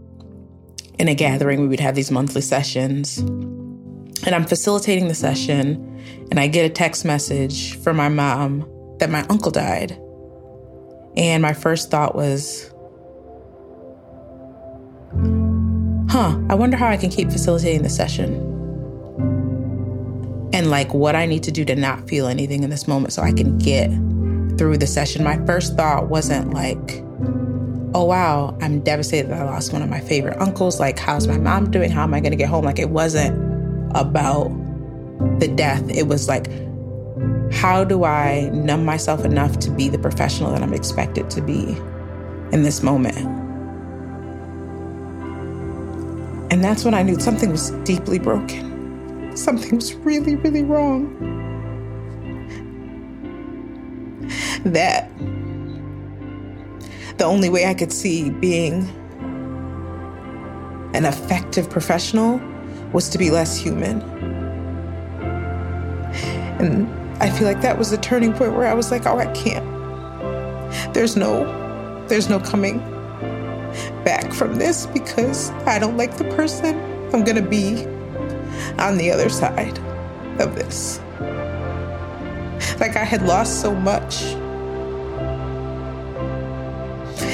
in 1.02 1.08
a 1.08 1.16
gathering. 1.16 1.60
We 1.62 1.68
would 1.68 1.80
have 1.80 1.96
these 1.96 2.12
monthly 2.12 2.42
sessions. 2.42 3.18
And 3.18 4.36
I'm 4.36 4.46
facilitating 4.46 5.08
the 5.08 5.16
session, 5.16 6.00
and 6.30 6.40
I 6.40 6.46
get 6.46 6.64
a 6.64 6.70
text 6.70 7.06
message 7.06 7.76
from 7.80 7.98
my 7.98 8.08
mom 8.08 8.70
that 9.00 9.10
my 9.10 9.24
uncle 9.24 9.50
died. 9.50 10.00
And 11.18 11.42
my 11.42 11.54
first 11.54 11.90
thought 11.90 12.16
was, 12.16 12.72
huh, 16.12 16.40
I 16.50 16.54
wonder 16.54 16.78
how 16.78 16.88
I 16.88 16.98
can 16.98 17.10
keep 17.10 17.32
facilitating 17.32 17.82
the 17.82 17.90
session 17.90 18.48
and 20.54 20.70
like 20.70 20.94
what 20.94 21.16
I 21.16 21.26
need 21.26 21.42
to 21.44 21.52
do 21.52 21.66
to 21.66 21.76
not 21.76 22.08
feel 22.08 22.28
anything 22.28 22.64
in 22.64 22.70
this 22.70 22.88
moment 22.88 23.14
so 23.14 23.24
I 23.24 23.32
can 23.32 23.58
get 23.58 23.90
through 24.58 24.78
the 24.78 24.86
session. 24.86 25.24
My 25.24 25.44
first 25.48 25.76
thought 25.76 26.10
wasn't 26.10 26.54
like, 26.54 27.04
oh 27.94 28.06
wow, 28.06 28.58
I'm 28.62 28.82
devastated 28.82 29.30
that 29.30 29.42
I 29.42 29.46
lost 29.46 29.74
one 29.74 29.82
of 29.82 29.90
my 29.90 30.00
favorite 30.00 30.38
uncles. 30.40 30.80
Like, 30.80 31.00
how's 31.00 31.28
my 31.28 31.38
mom 31.38 31.72
doing? 31.72 31.92
How 31.92 32.04
am 32.04 32.14
I 32.14 32.20
going 32.20 32.32
to 32.32 32.38
get 32.38 32.50
home? 32.50 32.66
Like, 32.66 32.80
it 32.80 32.90
wasn't 32.90 33.36
about 33.96 34.50
the 35.40 35.48
death. 35.48 35.90
It 35.90 36.08
was 36.08 36.28
like, 36.28 36.48
how 37.54 37.84
do 37.84 38.04
I 38.04 38.50
numb 38.54 38.86
myself 38.86 39.26
enough 39.26 39.60
to 39.60 39.72
be 39.72 39.90
the 39.90 40.00
professional 40.00 40.52
that 40.52 40.62
I'm 40.62 40.74
expected 40.74 41.30
to 41.32 41.42
be 41.42 41.78
in 42.52 42.64
this 42.64 42.82
moment? 42.82 43.18
And 46.52 46.64
that's 46.64 46.84
when 46.84 46.94
I 46.94 47.04
knew 47.04 47.20
something 47.20 47.52
was 47.52 47.72
deeply 47.86 48.20
broken 48.20 48.72
something 49.36 49.76
was 49.76 49.94
really, 49.96 50.36
really 50.36 50.64
wrong. 50.64 51.18
That 54.64 55.10
the 57.22 57.28
only 57.28 57.50
way 57.52 57.68
I 57.68 57.76
could 57.76 57.94
see 57.94 58.32
being 58.32 58.90
an 60.96 61.06
effective 61.06 61.70
professional 61.70 62.42
was 62.94 63.10
to 63.10 63.20
be 63.20 63.30
less 63.30 63.56
human. 63.56 64.02
And 66.60 66.90
I 67.22 67.30
feel 67.30 67.48
like 67.48 67.62
that 67.62 67.78
was 67.78 67.92
the 67.92 67.98
turning 67.98 68.34
point 68.34 68.54
where 68.54 68.66
I 68.66 68.74
was 68.74 68.90
like, 68.90 69.06
oh, 69.06 69.20
I 69.20 69.28
can't. 69.34 69.64
There's 70.96 71.16
no, 71.16 71.46
there's 72.08 72.28
no 72.28 72.40
coming 72.40 72.80
back 74.04 74.34
from 74.34 74.56
this 74.56 74.88
because 74.88 75.52
I 75.68 75.78
don't 75.78 75.98
like 75.98 76.18
the 76.18 76.26
person 76.36 76.76
I'm 77.14 77.24
gonna 77.24 77.48
be 77.48 77.86
on 78.80 78.98
the 78.98 79.12
other 79.12 79.30
side 79.30 79.78
of 80.40 80.56
this. 80.56 81.00
Like 82.80 82.96
I 82.96 83.04
had 83.04 83.22
lost 83.28 83.62
so 83.62 83.76
much. 83.76 84.24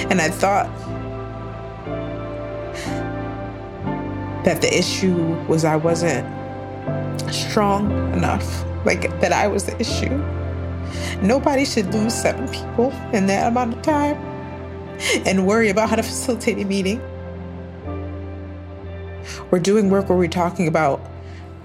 And 0.10 0.22
I 0.22 0.30
thought 0.30 0.68
that 4.46 4.62
the 4.62 4.78
issue 4.78 5.16
was 5.48 5.66
I 5.66 5.76
wasn't 5.76 6.26
strong 7.34 7.92
enough, 8.14 8.66
like 8.86 9.20
that 9.20 9.34
I 9.34 9.48
was 9.48 9.66
the 9.66 9.78
issue. 9.80 10.18
Nobody 11.22 11.66
should 11.66 11.94
lose 11.94 12.14
seven 12.14 12.48
people 12.48 12.92
in 13.12 13.26
that 13.28 13.48
amount 13.48 13.74
of 13.76 13.82
time 13.82 14.16
and 15.26 15.46
worry 15.46 15.70
about 15.70 15.90
how 15.90 15.98
to 15.98 16.04
facilitate 16.04 16.58
a 16.60 16.66
meeting. 16.66 17.02
We're 19.52 19.60
doing 19.60 19.90
work 19.90 20.10
where 20.10 20.18
we're 20.18 20.30
talking 20.30 20.68
about 20.68 21.02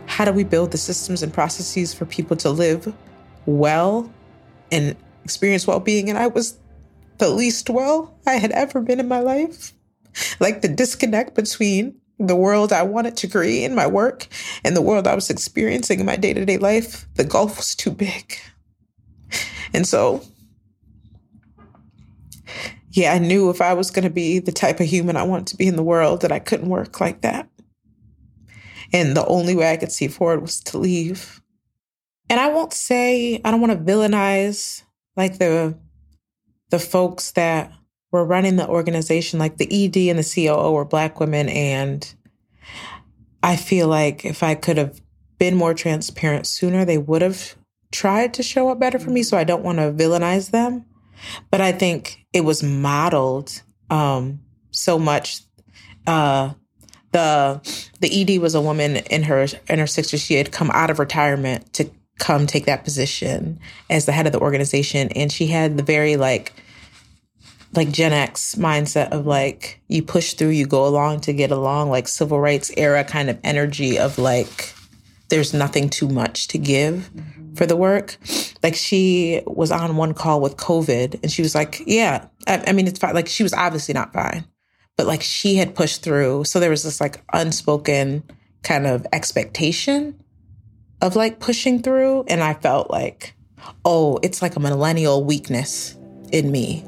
how 0.07 0.25
do 0.25 0.33
we 0.33 0.45
build 0.45 0.73
the 0.73 0.79
systems 0.79 1.23
and 1.23 1.33
processes 1.33 1.95
for 1.95 2.05
people 2.05 2.37
to 2.39 2.51
live 2.51 2.93
well 3.47 4.13
and 4.71 4.97
experience 5.25 5.67
well 5.67 5.81
being? 5.81 6.09
And 6.09 6.19
I 6.19 6.27
was 6.27 6.59
the 7.19 7.29
least 7.29 7.71
well 7.71 8.19
I 8.27 8.35
had 8.35 8.53
ever 8.53 8.81
been 8.81 9.01
in 9.01 9.09
my 9.09 9.21
life. 9.21 9.73
Like 10.41 10.63
the 10.63 10.69
disconnect 10.69 11.35
between 11.35 12.01
the 12.19 12.37
world 12.37 12.73
I 12.73 12.83
wanted 12.83 13.17
to 13.19 13.29
create 13.29 13.65
in 13.65 13.75
my 13.75 13.87
work 13.87 14.29
and 14.65 14.77
the 14.77 14.83
world 14.83 15.07
I 15.07 15.15
was 15.15 15.31
experiencing 15.31 16.01
in 16.01 16.07
my 16.07 16.17
day 16.17 16.33
to 16.35 16.45
day 16.45 16.59
life, 16.59 17.07
the 17.15 17.25
gulf 17.25 17.57
was 17.57 17.75
too 17.75 17.91
big. 17.91 18.37
And 19.73 19.87
so, 19.87 20.23
yeah, 22.91 23.15
I 23.15 23.19
knew 23.19 23.49
if 23.49 23.61
I 23.61 23.73
was 23.73 23.91
going 23.91 24.05
to 24.05 24.11
be 24.11 24.39
the 24.39 24.53
type 24.53 24.81
of 24.81 24.87
human 24.87 25.17
I 25.17 25.23
want 25.23 25.49
to 25.49 25.57
be 25.57 25.67
in 25.67 25.77
the 25.77 25.83
world, 25.83 26.21
that 26.21 26.33
I 26.33 26.39
couldn't 26.39 26.69
work 26.69 27.01
like 27.01 27.23
that. 27.23 27.49
And 28.93 29.17
the 29.17 29.25
only 29.27 29.57
way 29.57 29.73
I 29.73 29.79
could 29.79 29.91
see 29.91 30.09
forward 30.09 30.43
was 30.43 30.61
to 30.65 30.79
leave. 30.79 31.41
And 32.29 32.39
I 32.39 32.49
won't 32.49 32.75
say 32.75 33.41
I 33.45 33.51
don't 33.51 33.61
want 33.61 33.73
to 33.73 33.93
villainize 33.93 34.83
like 35.17 35.39
the 35.39 35.79
the 36.73 36.79
folks 36.79 37.33
that 37.33 37.71
were 38.11 38.25
running 38.25 38.57
the 38.57 38.67
organization, 38.67 39.39
like 39.39 39.59
the 39.59 39.67
ED 39.67 40.09
and 40.09 40.19
the 40.19 40.47
COO 40.47 40.73
were 40.73 40.87
black 40.87 41.21
women. 41.21 41.51
And 41.51 42.15
I 43.43 43.57
feel 43.57 43.89
like 43.89 44.25
if 44.25 44.43
I 44.43 44.55
could 44.55 44.79
have 44.79 44.99
been 45.39 45.55
more 45.55 45.75
transparent 45.75 46.47
sooner, 46.47 46.87
they 46.87 46.97
would 46.97 47.21
have 47.21 47.57
tried 47.91 48.33
to 48.35 48.43
show 48.43 48.71
up 48.71 48.81
better 48.81 48.99
for 48.99 49.11
me. 49.11 49.23
So 49.23 49.37
I 49.37 49.45
don't 49.45 49.63
want 49.63 49.79
to 49.79 49.93
villainize 49.93 50.51
them. 50.51 50.87
But 51.51 51.61
I 51.61 51.73
think 51.73 52.25
it 52.33 52.41
was 52.41 52.63
modeled 52.63 53.61
um, 53.91 54.41
so 54.71 54.99
much. 54.99 55.43
Uh, 56.07 56.55
the 57.13 57.61
the 58.01 58.23
ED 58.23 58.41
was 58.41 58.55
a 58.55 58.63
woman 58.63 58.97
in 58.97 59.25
her 59.25 59.43
in 59.69 59.79
her 59.79 59.85
60s. 59.85 60.25
She 60.27 60.35
had 60.35 60.51
come 60.51 60.71
out 60.71 60.89
of 60.89 60.99
retirement 60.99 61.71
to 61.75 61.91
come 62.19 62.47
take 62.47 62.65
that 62.65 62.85
position 62.85 63.61
as 63.91 64.07
the 64.07 64.13
head 64.13 64.27
of 64.27 64.33
the 64.33 64.41
organization, 64.41 65.11
and 65.11 65.31
she 65.31 65.49
had 65.49 65.77
the 65.77 65.83
very 65.83 66.17
like 66.17 66.53
like 67.75 67.91
Gen 67.91 68.13
X 68.13 68.55
mindset 68.57 69.11
of 69.11 69.27
like 69.27 69.81
you 69.89 70.03
push 70.03 70.35
through, 70.35 70.51
you 70.51 70.67
go 70.67 70.87
along 70.87 71.21
to 71.23 71.33
get 71.33 71.51
along, 71.51 71.91
like 71.91 72.07
civil 72.07 72.41
rights 72.41 72.71
era 72.77 73.03
kind 73.05 73.31
of 73.31 73.39
energy 73.43 73.99
of 73.99 74.19
like 74.19 74.75
there's 75.29 75.55
nothing 75.55 75.89
too 75.89 76.09
much 76.09 76.49
to 76.49 76.59
give 76.59 77.11
for 77.55 77.65
the 77.65 77.77
work. 77.77 78.19
Like 78.63 78.75
she 78.75 79.43
was 79.47 79.71
on 79.71 79.97
one 79.97 80.13
call 80.13 80.41
with 80.41 80.57
COVID 80.57 81.23
and 81.23 81.33
she 81.33 81.41
was 81.41 81.55
like, 81.55 81.83
Yeah, 81.87 82.27
I, 82.47 82.63
I 82.69 82.73
mean, 82.73 82.87
it's 82.87 82.99
fine. 82.99 83.15
Like 83.15 83.29
she 83.29 83.43
was 83.43 83.55
obviously 83.55 83.95
not 83.95 84.13
fine, 84.13 84.45
but 84.97 85.07
like 85.07 85.23
she 85.23 85.57
had 85.57 85.75
pushed 85.75 86.03
through. 86.03 86.45
So 86.45 86.61
there 86.61 86.71
was 86.71 86.83
this 86.83 87.01
like 87.01 87.23
unspoken 87.33 88.23
kind 88.63 88.87
of 88.87 89.07
expectation 89.13 90.23
of 91.01 91.17
like 91.17 91.41
pushing 91.41 91.83
through. 91.83 92.25
And 92.29 92.43
I 92.43 92.53
felt 92.53 92.91
like, 92.91 93.35
oh, 93.87 94.19
it's 94.23 94.43
like 94.43 94.57
a 94.57 94.61
millennial 94.61 95.25
weakness 95.25 95.97
in 96.31 96.53
me 96.53 96.85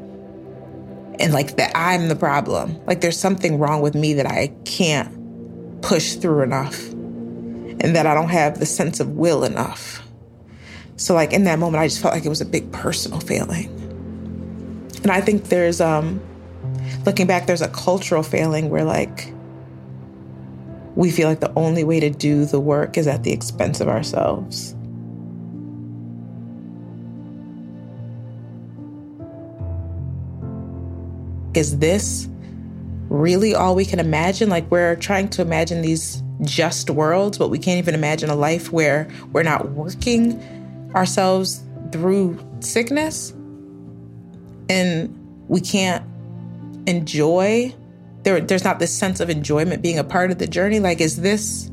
and 1.21 1.33
like 1.33 1.57
that 1.57 1.73
I'm 1.75 2.09
the 2.09 2.17
problem. 2.17 2.81
Like 2.87 3.01
there's 3.01 3.19
something 3.19 3.59
wrong 3.59 3.81
with 3.81 3.95
me 3.95 4.15
that 4.15 4.27
I 4.27 4.49
can't 4.65 5.83
push 5.83 6.15
through 6.15 6.43
enough 6.43 6.89
and 6.91 7.95
that 7.97 8.07
I 8.07 8.15
don't 8.15 8.31
have 8.31 8.59
the 8.59 8.67
sense 8.67 9.01
of 9.01 9.11
will 9.11 9.45
enough. 9.45 10.03
So 10.97 11.15
like 11.15 11.33
in 11.33 11.45
that 11.45 11.59
moment 11.59 11.83
I 11.83 11.89
just 11.89 12.01
felt 12.01 12.15
like 12.15 12.25
it 12.25 12.29
was 12.29 12.41
a 12.41 12.47
big 12.47 12.71
personal 12.73 13.21
failing. 13.21 13.69
And 15.03 15.11
I 15.11 15.21
think 15.21 15.45
there's 15.45 15.81
um 15.81 16.21
looking 17.05 17.27
back 17.27 17.47
there's 17.47 17.63
a 17.63 17.69
cultural 17.69 18.23
failing 18.23 18.71
where 18.71 18.85
like 18.85 19.33
we 20.95 21.11
feel 21.11 21.29
like 21.29 21.41
the 21.41 21.53
only 21.57 21.85
way 21.85 22.01
to 22.01 22.11
do 22.11 22.45
the 22.45 22.61
work 22.61 22.97
is 22.97 23.07
at 23.07 23.25
the 23.25 23.33
expense 23.33 23.81
of 23.81 23.89
ourselves. 23.89 24.75
Is 31.55 31.79
this 31.79 32.29
really 33.09 33.55
all 33.55 33.75
we 33.75 33.85
can 33.85 34.01
imagine? 34.01 34.49
Like 34.49 34.71
we're 34.71 34.97
trying 34.97 35.29
to 35.31 35.43
imagine 35.43 35.83
these 35.83 36.23
just 36.43 36.91
worlds, 36.91 37.39
but 37.39 37.49
we 37.49 37.59
can't 37.59 37.79
even 37.79 37.95
imagine 37.95 38.31
a 38.31 38.35
life 38.35 38.73
where 38.73 39.09
we're 39.33 39.43
not 39.43 39.71
working 39.71 40.41
ourselves 40.95 41.63
through 41.93 42.39
sickness. 42.61 43.31
And 44.69 45.17
we 45.49 45.61
can't 45.61 46.05
enjoy 46.87 47.75
there 48.25 48.41
there's 48.41 48.65
not 48.65 48.79
this 48.79 48.93
sense 48.93 49.21
of 49.21 49.31
enjoyment 49.31 49.83
being 49.83 49.99
a 49.99 50.05
part 50.05 50.31
of 50.31 50.39
the 50.39 50.47
journey. 50.47 50.81
Like 50.81 51.01
is 51.01 51.21
this 51.21 51.71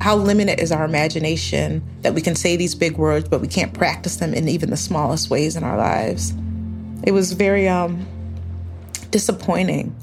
how 0.00 0.16
limited 0.16 0.60
is 0.60 0.72
our 0.72 0.84
imagination 0.84 1.82
that 2.02 2.12
we 2.12 2.20
can 2.20 2.34
say 2.34 2.56
these 2.56 2.74
big 2.74 2.98
words 2.98 3.28
but 3.28 3.40
we 3.40 3.46
can't 3.46 3.72
practice 3.72 4.16
them 4.16 4.34
in 4.34 4.48
even 4.48 4.70
the 4.70 4.76
smallest 4.76 5.30
ways 5.30 5.56
in 5.56 5.64
our 5.64 5.76
lives? 5.76 6.34
It 7.04 7.12
was 7.12 7.32
very 7.32 7.68
um 7.68 8.06
disappointing, 9.12 9.94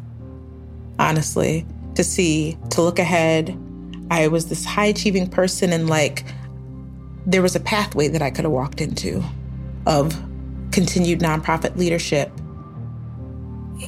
honestly, 0.98 1.66
to 1.96 2.04
see, 2.04 2.58
to 2.70 2.82
look 2.82 3.00
ahead. 3.00 3.58
I 4.10 4.30
was 4.30 4.48
this 4.48 4.64
high 4.64 4.86
achieving 4.86 5.30
person, 5.30 5.74
and 5.74 5.90
like 5.90 6.24
there 7.26 7.42
was 7.42 7.56
a 7.56 7.60
pathway 7.60 8.08
that 8.08 8.22
I 8.22 8.32
could 8.32 8.46
have 8.46 8.54
walked 8.54 8.80
into 8.80 9.22
of 9.86 10.18
continued 10.72 11.20
nonprofit 11.20 11.76
leadership. 11.76 12.32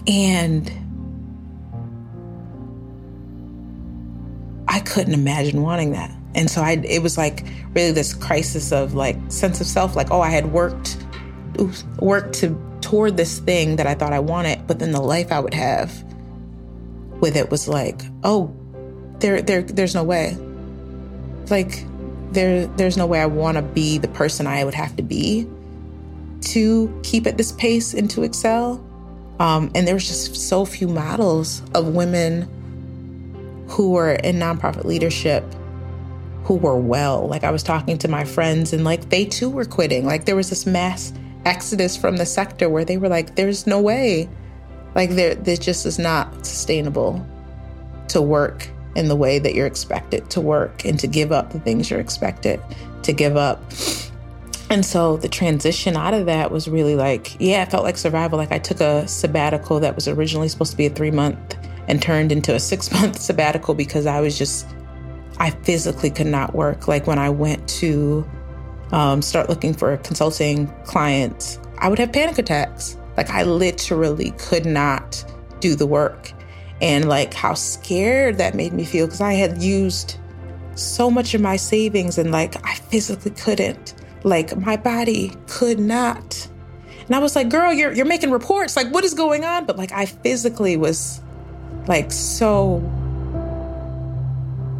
And 0.07 0.69
I 4.67 4.79
couldn't 4.79 5.13
imagine 5.13 5.61
wanting 5.61 5.91
that. 5.91 6.15
And 6.33 6.49
so 6.49 6.61
I 6.61 6.81
it 6.83 7.01
was 7.03 7.17
like 7.17 7.45
really 7.73 7.91
this 7.91 8.13
crisis 8.13 8.71
of 8.71 8.93
like 8.93 9.17
sense 9.29 9.59
of 9.59 9.67
self 9.67 9.95
like 9.95 10.11
oh 10.11 10.21
I 10.21 10.29
had 10.29 10.53
worked 10.53 10.97
worked 11.99 12.33
to 12.35 12.49
toward 12.91 13.15
this 13.15 13.39
thing 13.39 13.77
that 13.77 13.87
I 13.87 13.95
thought 13.95 14.11
I 14.11 14.19
wanted, 14.19 14.67
but 14.67 14.79
then 14.79 14.91
the 14.91 14.99
life 14.99 15.31
I 15.31 15.39
would 15.39 15.53
have 15.53 16.03
with 17.21 17.37
it 17.37 17.49
was 17.49 17.69
like, 17.69 18.01
oh, 18.25 18.53
there, 19.19 19.41
there, 19.41 19.61
there's 19.61 19.95
no 19.95 20.03
way. 20.03 20.35
Like, 21.49 21.85
there, 22.33 22.67
there's 22.67 22.97
no 22.97 23.05
way 23.05 23.21
I 23.21 23.27
want 23.27 23.55
to 23.55 23.61
be 23.61 23.97
the 23.97 24.09
person 24.09 24.45
I 24.45 24.65
would 24.65 24.73
have 24.73 24.93
to 24.97 25.03
be 25.03 25.47
to 26.41 26.99
keep 27.01 27.27
at 27.27 27.37
this 27.37 27.53
pace 27.53 27.93
and 27.93 28.09
to 28.11 28.23
excel. 28.23 28.85
Um, 29.39 29.71
and 29.73 29.87
there 29.87 29.93
was 29.93 30.05
just 30.05 30.35
so 30.35 30.65
few 30.65 30.89
models 30.89 31.61
of 31.73 31.95
women 31.95 33.65
who 33.69 33.91
were 33.91 34.15
in 34.15 34.35
nonprofit 34.35 34.83
leadership 34.83 35.45
who 36.43 36.55
were 36.55 36.77
well. 36.77 37.25
Like 37.25 37.45
I 37.45 37.51
was 37.51 37.63
talking 37.63 37.97
to 37.99 38.09
my 38.09 38.25
friends 38.25 38.73
and 38.73 38.83
like 38.83 39.07
they 39.07 39.23
too 39.23 39.49
were 39.49 39.63
quitting. 39.63 40.05
Like 40.05 40.25
there 40.25 40.35
was 40.35 40.49
this 40.49 40.65
mass 40.65 41.13
exodus 41.45 41.97
from 41.97 42.17
the 42.17 42.25
sector 42.25 42.69
where 42.69 42.85
they 42.85 42.97
were 42.97 43.09
like, 43.09 43.35
there's 43.35 43.65
no 43.67 43.81
way. 43.81 44.29
Like, 44.95 45.11
there, 45.11 45.35
this 45.35 45.59
just 45.59 45.85
is 45.85 45.97
not 45.97 46.45
sustainable 46.45 47.25
to 48.09 48.21
work 48.21 48.69
in 48.95 49.07
the 49.07 49.15
way 49.15 49.39
that 49.39 49.55
you're 49.55 49.67
expected 49.67 50.29
to 50.29 50.41
work 50.41 50.85
and 50.85 50.99
to 50.99 51.07
give 51.07 51.31
up 51.31 51.51
the 51.51 51.59
things 51.59 51.89
you're 51.89 51.99
expected 51.99 52.61
to 53.03 53.13
give 53.13 53.37
up. 53.37 53.61
And 54.69 54.85
so 54.85 55.17
the 55.17 55.29
transition 55.29 55.97
out 55.97 56.13
of 56.13 56.25
that 56.27 56.51
was 56.51 56.67
really 56.67 56.95
like, 56.95 57.35
yeah, 57.39 57.63
it 57.63 57.71
felt 57.71 57.83
like 57.83 57.97
survival. 57.97 58.37
Like 58.37 58.51
I 58.51 58.59
took 58.59 58.79
a 58.79 59.07
sabbatical 59.07 59.79
that 59.81 59.95
was 59.95 60.07
originally 60.07 60.47
supposed 60.47 60.71
to 60.71 60.77
be 60.77 60.85
a 60.85 60.89
three 60.89 61.11
month 61.11 61.57
and 61.87 62.01
turned 62.01 62.31
into 62.31 62.53
a 62.53 62.59
six 62.59 62.91
month 62.91 63.19
sabbatical 63.21 63.73
because 63.73 64.05
I 64.05 64.21
was 64.21 64.37
just, 64.37 64.67
I 65.39 65.49
physically 65.49 66.09
could 66.09 66.27
not 66.27 66.53
work. 66.53 66.87
Like 66.87 67.07
when 67.07 67.19
I 67.19 67.29
went 67.29 67.67
to 67.69 68.25
um, 68.91 69.21
start 69.21 69.49
looking 69.49 69.73
for 69.73 69.95
consulting 69.97 70.67
clients, 70.85 71.59
I 71.77 71.89
would 71.89 71.99
have 71.99 72.11
panic 72.11 72.37
attacks. 72.37 72.97
Like 73.17 73.29
I 73.29 73.43
literally 73.43 74.31
could 74.31 74.65
not 74.65 75.23
do 75.59 75.75
the 75.75 75.85
work. 75.85 76.31
And 76.81 77.07
like 77.07 77.33
how 77.33 77.53
scared 77.53 78.37
that 78.37 78.55
made 78.55 78.73
me 78.73 78.85
feel 78.85 79.05
because 79.05 79.21
I 79.21 79.33
had 79.33 79.61
used 79.61 80.17
so 80.75 81.11
much 81.11 81.33
of 81.33 81.41
my 81.41 81.55
savings 81.55 82.17
and 82.17 82.31
like 82.31 82.55
I 82.65 82.75
physically 82.75 83.31
couldn't. 83.31 83.93
Like 84.23 84.57
my 84.57 84.77
body 84.77 85.33
could 85.47 85.79
not. 85.79 86.47
And 87.05 87.15
I 87.15 87.19
was 87.19 87.35
like, 87.35 87.49
girl, 87.49 87.73
you're 87.73 87.91
you're 87.91 88.05
making 88.05 88.31
reports. 88.31 88.75
Like, 88.75 88.87
what 88.93 89.03
is 89.03 89.13
going 89.13 89.43
on? 89.43 89.65
But 89.65 89.77
like 89.77 89.91
I 89.91 90.05
physically 90.05 90.77
was 90.77 91.21
like 91.87 92.11
so 92.11 92.79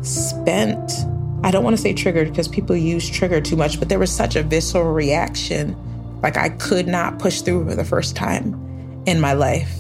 spent 0.01 0.91
I 1.43 1.49
don't 1.51 1.63
want 1.63 1.75
to 1.75 1.81
say 1.81 1.93
triggered 1.93 2.29
because 2.29 2.47
people 2.47 2.75
use 2.75 3.09
trigger 3.09 3.41
too 3.41 3.55
much, 3.55 3.79
but 3.79 3.89
there 3.89 3.99
was 3.99 4.11
such 4.11 4.35
a 4.35 4.43
visceral 4.43 4.91
reaction. 4.93 5.75
Like 6.21 6.37
I 6.37 6.49
could 6.49 6.87
not 6.87 7.17
push 7.17 7.41
through 7.41 7.67
for 7.67 7.75
the 7.75 7.85
first 7.85 8.15
time 8.15 8.53
in 9.07 9.19
my 9.19 9.33
life. 9.33 9.71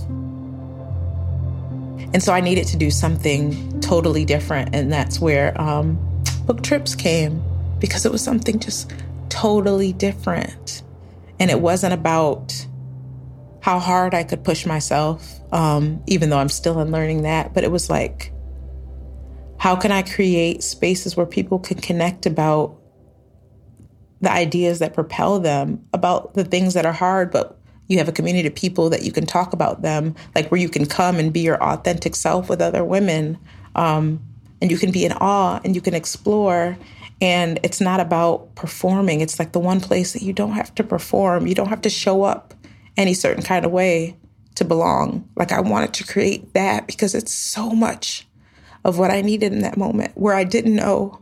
And 2.13 2.21
so 2.21 2.33
I 2.33 2.41
needed 2.41 2.67
to 2.67 2.77
do 2.77 2.89
something 2.89 3.79
totally 3.79 4.25
different. 4.25 4.75
And 4.75 4.91
that's 4.91 5.19
where 5.19 5.59
um, 5.61 5.97
Booked 6.45 6.65
Trips 6.65 6.95
came 6.95 7.41
because 7.79 8.05
it 8.05 8.11
was 8.11 8.23
something 8.23 8.59
just 8.59 8.91
totally 9.29 9.93
different. 9.93 10.81
And 11.39 11.49
it 11.49 11.61
wasn't 11.61 11.93
about 11.93 12.65
how 13.61 13.79
hard 13.79 14.13
I 14.13 14.23
could 14.23 14.43
push 14.43 14.65
myself, 14.65 15.39
um, 15.53 16.03
even 16.07 16.29
though 16.29 16.39
I'm 16.39 16.49
still 16.49 16.79
in 16.81 16.91
learning 16.91 17.21
that, 17.21 17.53
but 17.53 17.63
it 17.63 17.71
was 17.71 17.89
like, 17.89 18.33
how 19.61 19.75
can 19.75 19.91
I 19.91 20.01
create 20.01 20.63
spaces 20.63 21.15
where 21.15 21.27
people 21.27 21.59
can 21.59 21.79
connect 21.79 22.25
about 22.25 22.75
the 24.19 24.31
ideas 24.31 24.79
that 24.79 24.95
propel 24.95 25.39
them, 25.39 25.87
about 25.93 26.33
the 26.33 26.43
things 26.43 26.73
that 26.73 26.83
are 26.83 26.91
hard, 26.91 27.29
but 27.29 27.59
you 27.87 27.99
have 27.99 28.09
a 28.09 28.11
community 28.11 28.47
of 28.47 28.55
people 28.55 28.89
that 28.89 29.03
you 29.03 29.11
can 29.11 29.27
talk 29.27 29.53
about 29.53 29.83
them, 29.83 30.15
like 30.33 30.49
where 30.49 30.59
you 30.59 30.67
can 30.67 30.87
come 30.87 31.17
and 31.17 31.31
be 31.31 31.41
your 31.41 31.61
authentic 31.61 32.15
self 32.15 32.49
with 32.49 32.59
other 32.59 32.83
women. 32.83 33.37
Um, 33.75 34.19
and 34.63 34.71
you 34.71 34.79
can 34.79 34.91
be 34.91 35.05
in 35.05 35.11
awe 35.11 35.61
and 35.63 35.75
you 35.75 35.81
can 35.81 35.93
explore. 35.93 36.75
And 37.21 37.59
it's 37.61 37.79
not 37.79 37.99
about 37.99 38.55
performing. 38.55 39.21
It's 39.21 39.37
like 39.37 39.51
the 39.51 39.59
one 39.59 39.79
place 39.79 40.13
that 40.13 40.23
you 40.23 40.33
don't 40.33 40.53
have 40.53 40.73
to 40.73 40.83
perform. 40.83 41.45
You 41.45 41.53
don't 41.53 41.69
have 41.69 41.81
to 41.81 41.89
show 41.91 42.23
up 42.23 42.55
any 42.97 43.13
certain 43.13 43.43
kind 43.43 43.63
of 43.63 43.71
way 43.71 44.17
to 44.55 44.65
belong. 44.65 45.29
Like 45.35 45.51
I 45.51 45.61
wanted 45.61 45.93
to 45.93 46.03
create 46.03 46.55
that 46.55 46.87
because 46.87 47.13
it's 47.13 47.31
so 47.31 47.69
much 47.69 48.25
of 48.83 48.97
what 48.97 49.11
I 49.11 49.21
needed 49.21 49.53
in 49.53 49.59
that 49.59 49.77
moment 49.77 50.11
where 50.15 50.33
I 50.33 50.43
didn't 50.43 50.75
know 50.75 51.21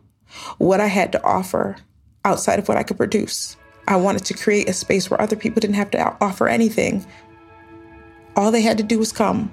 what 0.57 0.80
I 0.80 0.88
had 0.88 1.12
to 1.14 1.24
offer 1.24 1.78
outside 2.26 2.60
of 2.60 2.68
what 2.68 2.78
I 2.78 2.84
could 2.84 2.97
produce. 2.97 3.57
I 3.88 3.95
wanted 3.95 4.26
to 4.26 4.34
create 4.34 4.70
a 4.70 4.74
space 4.74 5.10
where 5.10 5.22
other 5.22 5.36
people 5.36 5.60
didn't 5.60 5.76
have 5.76 5.91
to 5.91 6.18
offer 6.22 6.47
anything. 6.47 7.05
All 8.36 8.51
they 8.51 8.62
had 8.62 8.78
to 8.78 8.84
do 8.84 8.99
was 8.99 9.12
come. 9.12 9.51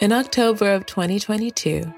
In 0.00 0.12
October 0.12 0.72
of 0.72 0.86
2022, 0.86 1.92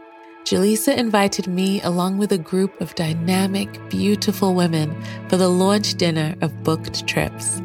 Jalisa 0.45 0.97
invited 0.97 1.47
me 1.47 1.81
along 1.83 2.18
with 2.18 2.33
a 2.33 2.39
group 2.39 2.81
of 2.81 2.97
dynamic, 2.97 3.79
beautiful 3.89 4.55
women 4.55 5.01
for 5.29 5.37
the 5.37 5.49
launch 5.49 5.95
dinner 5.95 6.35
of 6.41 6.64
Booked 6.64 7.07
Trips. 7.07 7.62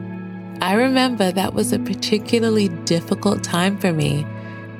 I 0.61 0.73
remember 0.73 1.31
that 1.31 1.55
was 1.55 1.73
a 1.73 1.79
particularly 1.79 2.69
difficult 2.85 3.43
time 3.43 3.79
for 3.79 3.91
me. 3.91 4.27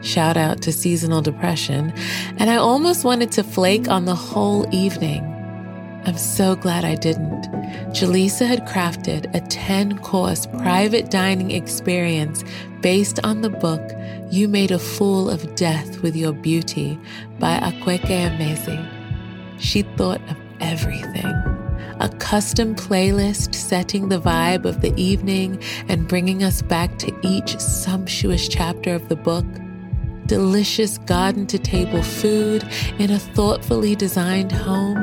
Shout 0.08 0.38
out 0.38 0.62
to 0.62 0.72
seasonal 0.72 1.22
depression. 1.22 1.94
And 2.38 2.50
I 2.50 2.56
almost 2.56 3.04
wanted 3.04 3.30
to 3.34 3.44
flake 3.44 3.90
on 3.90 4.06
the 4.06 4.16
whole 4.16 4.66
evening. 4.74 5.22
I'm 6.06 6.18
so 6.18 6.56
glad 6.56 6.86
I 6.86 6.96
didn't. 6.96 7.44
Jalisa 7.92 8.48
had 8.48 8.66
crafted 8.66 9.36
a 9.36 9.42
10 9.42 10.00
course 10.00 10.46
private 10.46 11.12
dining 11.12 11.52
experience 11.52 12.46
based 12.80 13.20
on 13.26 13.42
the 13.42 13.50
book 13.50 13.82
You 14.32 14.48
Made 14.48 14.72
a 14.72 14.80
Fool 14.80 15.30
of 15.30 15.56
Death 15.56 16.02
with 16.02 16.16
Your 16.16 16.32
Beauty 16.32 16.98
by 17.38 17.60
Akwaeke 17.60 18.06
Emezi. 18.06 18.80
She 19.60 19.82
thought 19.82 20.22
of 20.30 20.38
everything. 20.62 21.26
A 22.00 22.10
custom 22.18 22.76
playlist 22.76 23.54
setting 23.54 24.08
the 24.08 24.22
vibe 24.22 24.64
of 24.64 24.80
the 24.80 24.96
evening 24.96 25.62
and 25.90 26.08
bringing 26.08 26.44
us 26.44 26.62
back 26.62 26.98
to 27.00 27.14
each 27.24 27.60
sumptuous 27.60 28.48
chapter 28.48 28.96
of 28.96 29.10
the 29.10 29.18
book. 29.18 29.46
Delicious 30.28 30.98
garden 30.98 31.48
to 31.48 31.58
table 31.58 32.04
food 32.04 32.68
in 33.00 33.12
a 33.12 33.18
thoughtfully 33.18 33.96
designed 33.96 34.52
home. 34.52 34.98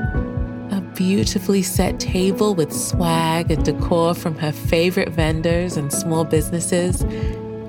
A 0.70 0.82
beautifully 0.94 1.62
set 1.62 1.98
table 1.98 2.54
with 2.54 2.70
swag 2.72 3.50
and 3.50 3.64
decor 3.64 4.14
from 4.14 4.36
her 4.36 4.52
favorite 4.52 5.08
vendors 5.08 5.78
and 5.78 5.90
small 5.90 6.24
businesses 6.24 7.04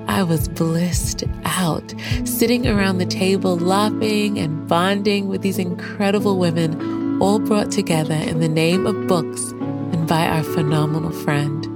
I 0.06 0.22
was 0.22 0.48
blissed 0.48 1.24
out, 1.44 1.94
sitting 2.24 2.66
around 2.66 2.98
the 2.98 3.06
table, 3.06 3.56
laughing 3.56 4.38
and 4.38 4.68
bonding 4.68 5.26
with 5.26 5.40
these 5.42 5.58
incredible 5.58 6.38
women, 6.38 7.20
all 7.20 7.38
brought 7.38 7.70
together 7.70 8.14
in 8.14 8.40
the 8.40 8.48
name 8.48 8.86
of 8.86 9.06
books 9.08 9.50
and 9.50 10.06
by 10.06 10.26
our 10.26 10.42
phenomenal 10.44 11.10
friend. 11.10 11.66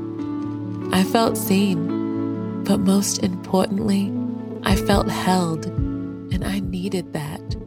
I 0.94 1.04
felt 1.04 1.36
seen, 1.36 2.64
but 2.64 2.80
most 2.80 3.18
importantly, 3.22 4.12
I 4.62 4.76
felt 4.76 5.08
held, 5.08 5.66
and 5.66 6.44
I 6.44 6.60
needed 6.60 7.12
that 7.12 7.59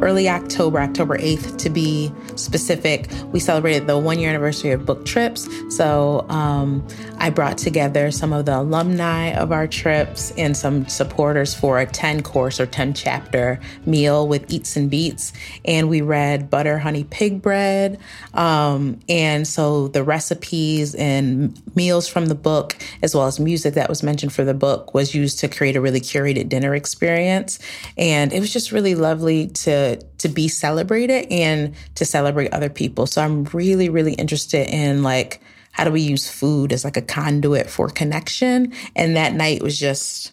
early 0.00 0.28
October, 0.28 0.80
October 0.80 1.18
8th 1.18 1.56
to 1.58 1.70
be 1.70 2.12
specific, 2.36 3.08
we 3.32 3.40
celebrated 3.40 3.86
the 3.86 3.98
one 3.98 4.18
year 4.18 4.30
anniversary 4.30 4.72
of 4.72 4.84
Booked 4.84 5.06
Trips. 5.06 5.48
So 5.74 6.26
um, 6.28 6.86
I 7.18 7.30
brought 7.30 7.58
together 7.58 8.10
some 8.10 8.32
of 8.32 8.46
the 8.46 8.58
alumni 8.58 9.30
of 9.30 9.52
our 9.52 9.66
trips 9.66 10.32
and 10.32 10.56
some 10.56 10.86
supporters 10.86 11.54
for 11.54 11.80
a 11.80 11.86
10 11.86 12.22
course 12.22 12.60
or 12.60 12.66
10 12.66 12.94
chapter 12.94 13.60
meal 13.84 14.28
with 14.28 14.50
eats 14.52 14.76
and 14.76 14.90
beats. 14.90 15.32
And 15.64 15.88
we 15.88 16.02
read 16.02 16.50
butter 16.50 16.78
honey 16.78 17.04
pig 17.04 17.40
bread. 17.40 17.98
Um, 18.34 19.00
and 19.08 19.46
so 19.46 19.88
the 19.88 20.02
recipes 20.02 20.94
and 20.94 21.60
meals 21.74 22.08
from 22.08 22.26
the 22.26 22.34
book, 22.34 22.76
as 23.02 23.14
well 23.14 23.26
as 23.26 23.40
music 23.40 23.74
that 23.74 23.88
was 23.88 24.02
mentioned 24.02 24.32
for 24.32 24.44
the 24.44 24.54
book, 24.54 24.94
was 24.94 25.14
used 25.14 25.38
to 25.40 25.48
create 25.48 25.76
a 25.76 25.80
really 25.80 26.00
curated 26.00 26.48
dinner 26.48 26.74
experience. 26.74 27.58
And 27.96 28.32
it 28.32 28.40
was 28.40 28.52
just 28.52 28.72
really 28.72 28.94
lovely 28.94 29.48
to 29.48 29.85
to 29.94 30.28
be 30.28 30.48
celebrated 30.48 31.26
and 31.30 31.74
to 31.94 32.04
celebrate 32.04 32.52
other 32.52 32.68
people. 32.68 33.06
So 33.06 33.22
I'm 33.22 33.44
really 33.44 33.88
really 33.88 34.14
interested 34.14 34.68
in 34.68 35.02
like 35.02 35.40
how 35.72 35.84
do 35.84 35.90
we 35.90 36.00
use 36.00 36.28
food 36.28 36.72
as 36.72 36.84
like 36.84 36.96
a 36.96 37.02
conduit 37.02 37.68
for 37.68 37.88
connection? 37.88 38.72
And 38.96 39.16
that 39.16 39.34
night 39.34 39.62
was 39.62 39.78
just 39.78 40.32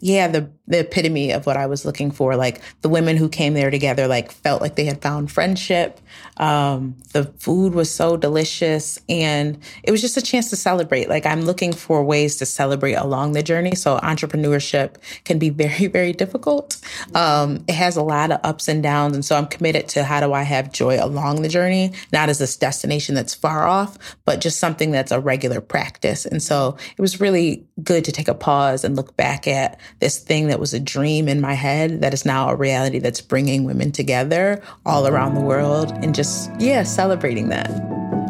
yeah, 0.00 0.28
the 0.28 0.50
the 0.68 0.80
epitome 0.80 1.32
of 1.32 1.46
what 1.46 1.56
I 1.56 1.66
was 1.66 1.84
looking 1.84 2.10
for. 2.10 2.36
Like 2.36 2.60
the 2.82 2.88
women 2.88 3.16
who 3.16 3.28
came 3.28 3.54
there 3.54 3.70
together, 3.70 4.06
like 4.06 4.30
felt 4.30 4.60
like 4.60 4.76
they 4.76 4.84
had 4.84 5.02
found 5.02 5.32
friendship. 5.32 6.00
Um, 6.36 6.96
the 7.12 7.24
food 7.38 7.74
was 7.74 7.90
so 7.90 8.16
delicious, 8.16 8.98
and 9.08 9.58
it 9.82 9.90
was 9.90 10.00
just 10.00 10.16
a 10.16 10.22
chance 10.22 10.50
to 10.50 10.56
celebrate. 10.56 11.08
Like 11.08 11.26
I'm 11.26 11.42
looking 11.42 11.72
for 11.72 12.04
ways 12.04 12.36
to 12.36 12.46
celebrate 12.46 12.94
along 12.94 13.32
the 13.32 13.42
journey. 13.42 13.74
So 13.74 13.98
entrepreneurship 13.98 14.96
can 15.24 15.38
be 15.38 15.50
very, 15.50 15.86
very 15.98 16.12
difficult. 16.12 16.78
Um, 17.14 17.64
it 17.66 17.74
has 17.74 17.96
a 17.96 18.02
lot 18.02 18.30
of 18.30 18.40
ups 18.44 18.68
and 18.68 18.82
downs, 18.82 19.14
and 19.14 19.24
so 19.24 19.36
I'm 19.36 19.46
committed 19.46 19.88
to 19.88 20.04
how 20.04 20.20
do 20.20 20.32
I 20.32 20.42
have 20.42 20.70
joy 20.70 21.02
along 21.02 21.42
the 21.42 21.48
journey, 21.48 21.92
not 22.12 22.28
as 22.28 22.38
this 22.38 22.56
destination 22.56 23.14
that's 23.14 23.34
far 23.34 23.66
off, 23.66 23.98
but 24.26 24.40
just 24.40 24.58
something 24.58 24.90
that's 24.90 25.12
a 25.12 25.20
regular 25.20 25.60
practice. 25.60 26.26
And 26.26 26.42
so 26.42 26.76
it 26.96 27.00
was 27.00 27.20
really 27.20 27.66
good 27.82 28.04
to 28.04 28.12
take 28.12 28.28
a 28.28 28.34
pause 28.34 28.84
and 28.84 28.96
look 28.96 29.16
back 29.16 29.48
at 29.48 29.80
this 30.00 30.18
thing 30.18 30.48
that 30.48 30.57
that 30.58 30.60
was 30.60 30.74
a 30.74 30.80
dream 30.80 31.28
in 31.28 31.40
my 31.40 31.54
head 31.54 32.00
that 32.00 32.12
is 32.12 32.24
now 32.24 32.48
a 32.48 32.56
reality 32.56 32.98
that's 32.98 33.20
bringing 33.20 33.62
women 33.62 33.92
together 33.92 34.60
all 34.84 35.06
around 35.06 35.36
the 35.36 35.40
world 35.40 35.92
and 36.02 36.16
just, 36.16 36.50
yeah, 36.58 36.82
celebrating 36.82 37.48
that. 37.48 37.70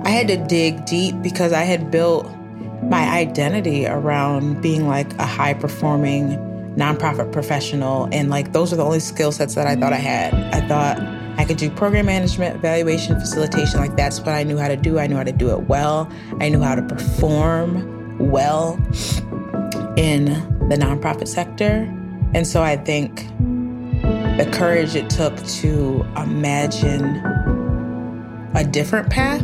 I 0.05 0.11
had 0.11 0.29
to 0.29 0.37
dig 0.37 0.85
deep 0.85 1.15
because 1.23 1.55
I 1.55 1.63
had 1.63 1.91
built 1.91 2.31
my 2.83 3.09
identity 3.09 3.87
around 3.87 4.61
being 4.61 4.87
like 4.87 5.11
a 5.15 5.25
high 5.25 5.55
performing 5.55 6.37
nonprofit 6.77 7.33
professional. 7.33 8.11
And 8.13 8.29
like 8.29 8.53
those 8.53 8.75
are 8.75 8.77
the 8.77 8.85
only 8.85 9.01
skill 9.01 9.33
sets 9.33 9.55
that 9.55 9.67
I 9.67 9.75
thought 9.75 9.95
I 9.95 9.97
had. 9.97 10.35
I 10.55 10.61
thought 10.69 10.99
I 11.39 11.47
could 11.47 11.57
do 11.57 11.71
program 11.71 12.05
management, 12.05 12.57
evaluation, 12.57 13.19
facilitation. 13.19 13.81
Like 13.81 13.97
that's 13.97 14.19
what 14.19 14.35
I 14.35 14.43
knew 14.43 14.59
how 14.59 14.69
to 14.69 14.77
do. 14.77 14.99
I 14.99 15.07
knew 15.07 15.17
how 15.17 15.25
to 15.25 15.33
do 15.33 15.51
it 15.51 15.63
well. 15.63 16.13
I 16.41 16.51
knew 16.51 16.61
how 16.61 16.75
to 16.75 16.83
perform 16.83 18.19
well 18.19 18.75
in 19.97 20.27
the 20.69 20.77
nonprofit 20.77 21.27
sector. 21.27 21.91
And 22.35 22.47
so 22.47 22.63
I 22.63 22.77
think 22.77 23.27
the 24.39 24.49
courage 24.53 24.95
it 24.95 25.11
took 25.11 25.37
to 25.45 26.07
imagine 26.17 27.23
a 28.55 28.65
different 28.65 29.11
path 29.11 29.43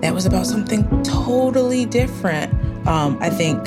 that 0.00 0.14
was 0.14 0.26
about 0.26 0.46
something 0.46 1.02
totally 1.02 1.84
different. 1.84 2.52
Um, 2.86 3.18
I 3.20 3.30
think 3.30 3.62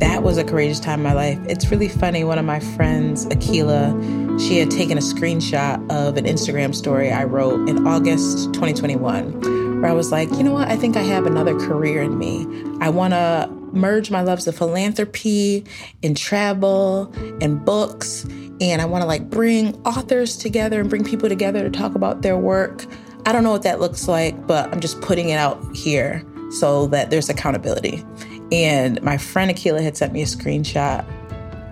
that 0.00 0.22
was 0.22 0.38
a 0.38 0.44
courageous 0.44 0.80
time 0.80 1.00
in 1.00 1.04
my 1.04 1.12
life. 1.12 1.38
It's 1.46 1.70
really 1.70 1.88
funny. 1.88 2.24
One 2.24 2.38
of 2.38 2.44
my 2.44 2.60
friends, 2.60 3.26
Akila, 3.26 4.40
she 4.40 4.58
had 4.58 4.70
taken 4.70 4.96
a 4.96 5.00
screenshot 5.00 5.78
of 5.90 6.16
an 6.16 6.24
Instagram 6.24 6.74
story 6.74 7.10
I 7.10 7.24
wrote 7.24 7.68
in 7.68 7.86
August 7.86 8.54
2021, 8.54 9.80
where 9.82 9.90
I 9.90 9.92
was 9.92 10.12
like, 10.12 10.30
you 10.32 10.42
know 10.42 10.52
what? 10.52 10.68
I 10.68 10.76
think 10.76 10.96
I 10.96 11.02
have 11.02 11.26
another 11.26 11.58
career 11.58 12.02
in 12.02 12.16
me. 12.18 12.46
I 12.80 12.88
want 12.88 13.12
to 13.12 13.57
merge 13.72 14.10
my 14.10 14.22
loves 14.22 14.46
of 14.46 14.56
philanthropy 14.56 15.64
and 16.02 16.16
travel 16.16 17.12
and 17.40 17.64
books. 17.64 18.24
And 18.60 18.82
I 18.82 18.84
want 18.84 19.02
to 19.02 19.06
like 19.06 19.30
bring 19.30 19.74
authors 19.84 20.36
together 20.36 20.80
and 20.80 20.90
bring 20.90 21.04
people 21.04 21.28
together 21.28 21.62
to 21.62 21.70
talk 21.70 21.94
about 21.94 22.22
their 22.22 22.36
work. 22.36 22.86
I 23.26 23.32
don't 23.32 23.44
know 23.44 23.50
what 23.50 23.62
that 23.62 23.80
looks 23.80 24.08
like, 24.08 24.46
but 24.46 24.72
I'm 24.72 24.80
just 24.80 25.00
putting 25.00 25.28
it 25.28 25.36
out 25.36 25.62
here 25.76 26.24
so 26.50 26.86
that 26.88 27.10
there's 27.10 27.28
accountability. 27.28 28.04
And 28.50 29.02
my 29.02 29.18
friend 29.18 29.50
Akila 29.50 29.82
had 29.82 29.96
sent 29.96 30.12
me 30.12 30.22
a 30.22 30.26
screenshot, 30.26 31.04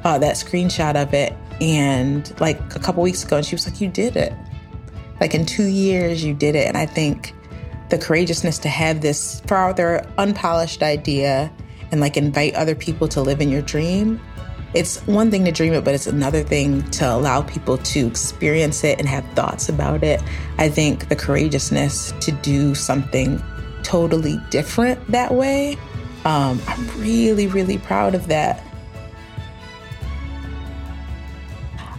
uh, 0.04 0.18
that 0.18 0.36
screenshot 0.36 0.94
of 1.00 1.14
it, 1.14 1.32
and 1.60 2.38
like 2.40 2.58
a 2.76 2.78
couple 2.78 3.02
weeks 3.02 3.24
ago, 3.24 3.38
and 3.38 3.46
she 3.46 3.54
was 3.54 3.66
like, 3.66 3.80
You 3.80 3.88
did 3.88 4.16
it. 4.16 4.32
Like 5.20 5.34
in 5.34 5.46
two 5.46 5.64
years, 5.64 6.22
you 6.22 6.34
did 6.34 6.54
it. 6.54 6.68
And 6.68 6.76
I 6.76 6.84
think 6.86 7.34
the 7.88 7.98
courageousness 7.98 8.58
to 8.58 8.68
have 8.68 9.00
this 9.00 9.40
farther 9.46 10.06
unpolished 10.18 10.82
idea 10.82 11.50
and 11.90 12.00
like 12.00 12.16
invite 12.16 12.54
other 12.54 12.74
people 12.74 13.08
to 13.08 13.20
live 13.22 13.40
in 13.40 13.48
your 13.48 13.62
dream. 13.62 14.20
It's 14.74 14.98
one 15.06 15.30
thing 15.30 15.44
to 15.44 15.52
dream 15.52 15.72
it, 15.72 15.84
but 15.84 15.94
it's 15.94 16.06
another 16.06 16.42
thing 16.42 16.82
to 16.90 17.10
allow 17.10 17.42
people 17.42 17.78
to 17.78 18.06
experience 18.06 18.84
it 18.84 18.98
and 18.98 19.08
have 19.08 19.24
thoughts 19.32 19.68
about 19.68 20.02
it. 20.02 20.20
I 20.58 20.68
think 20.68 21.08
the 21.08 21.16
courageousness 21.16 22.12
to 22.20 22.32
do 22.32 22.74
something 22.74 23.42
totally 23.82 24.38
different 24.50 25.06
that 25.06 25.32
way, 25.32 25.78
um, 26.24 26.60
I'm 26.66 26.86
really, 27.00 27.46
really 27.46 27.78
proud 27.78 28.14
of 28.14 28.26
that. 28.26 28.62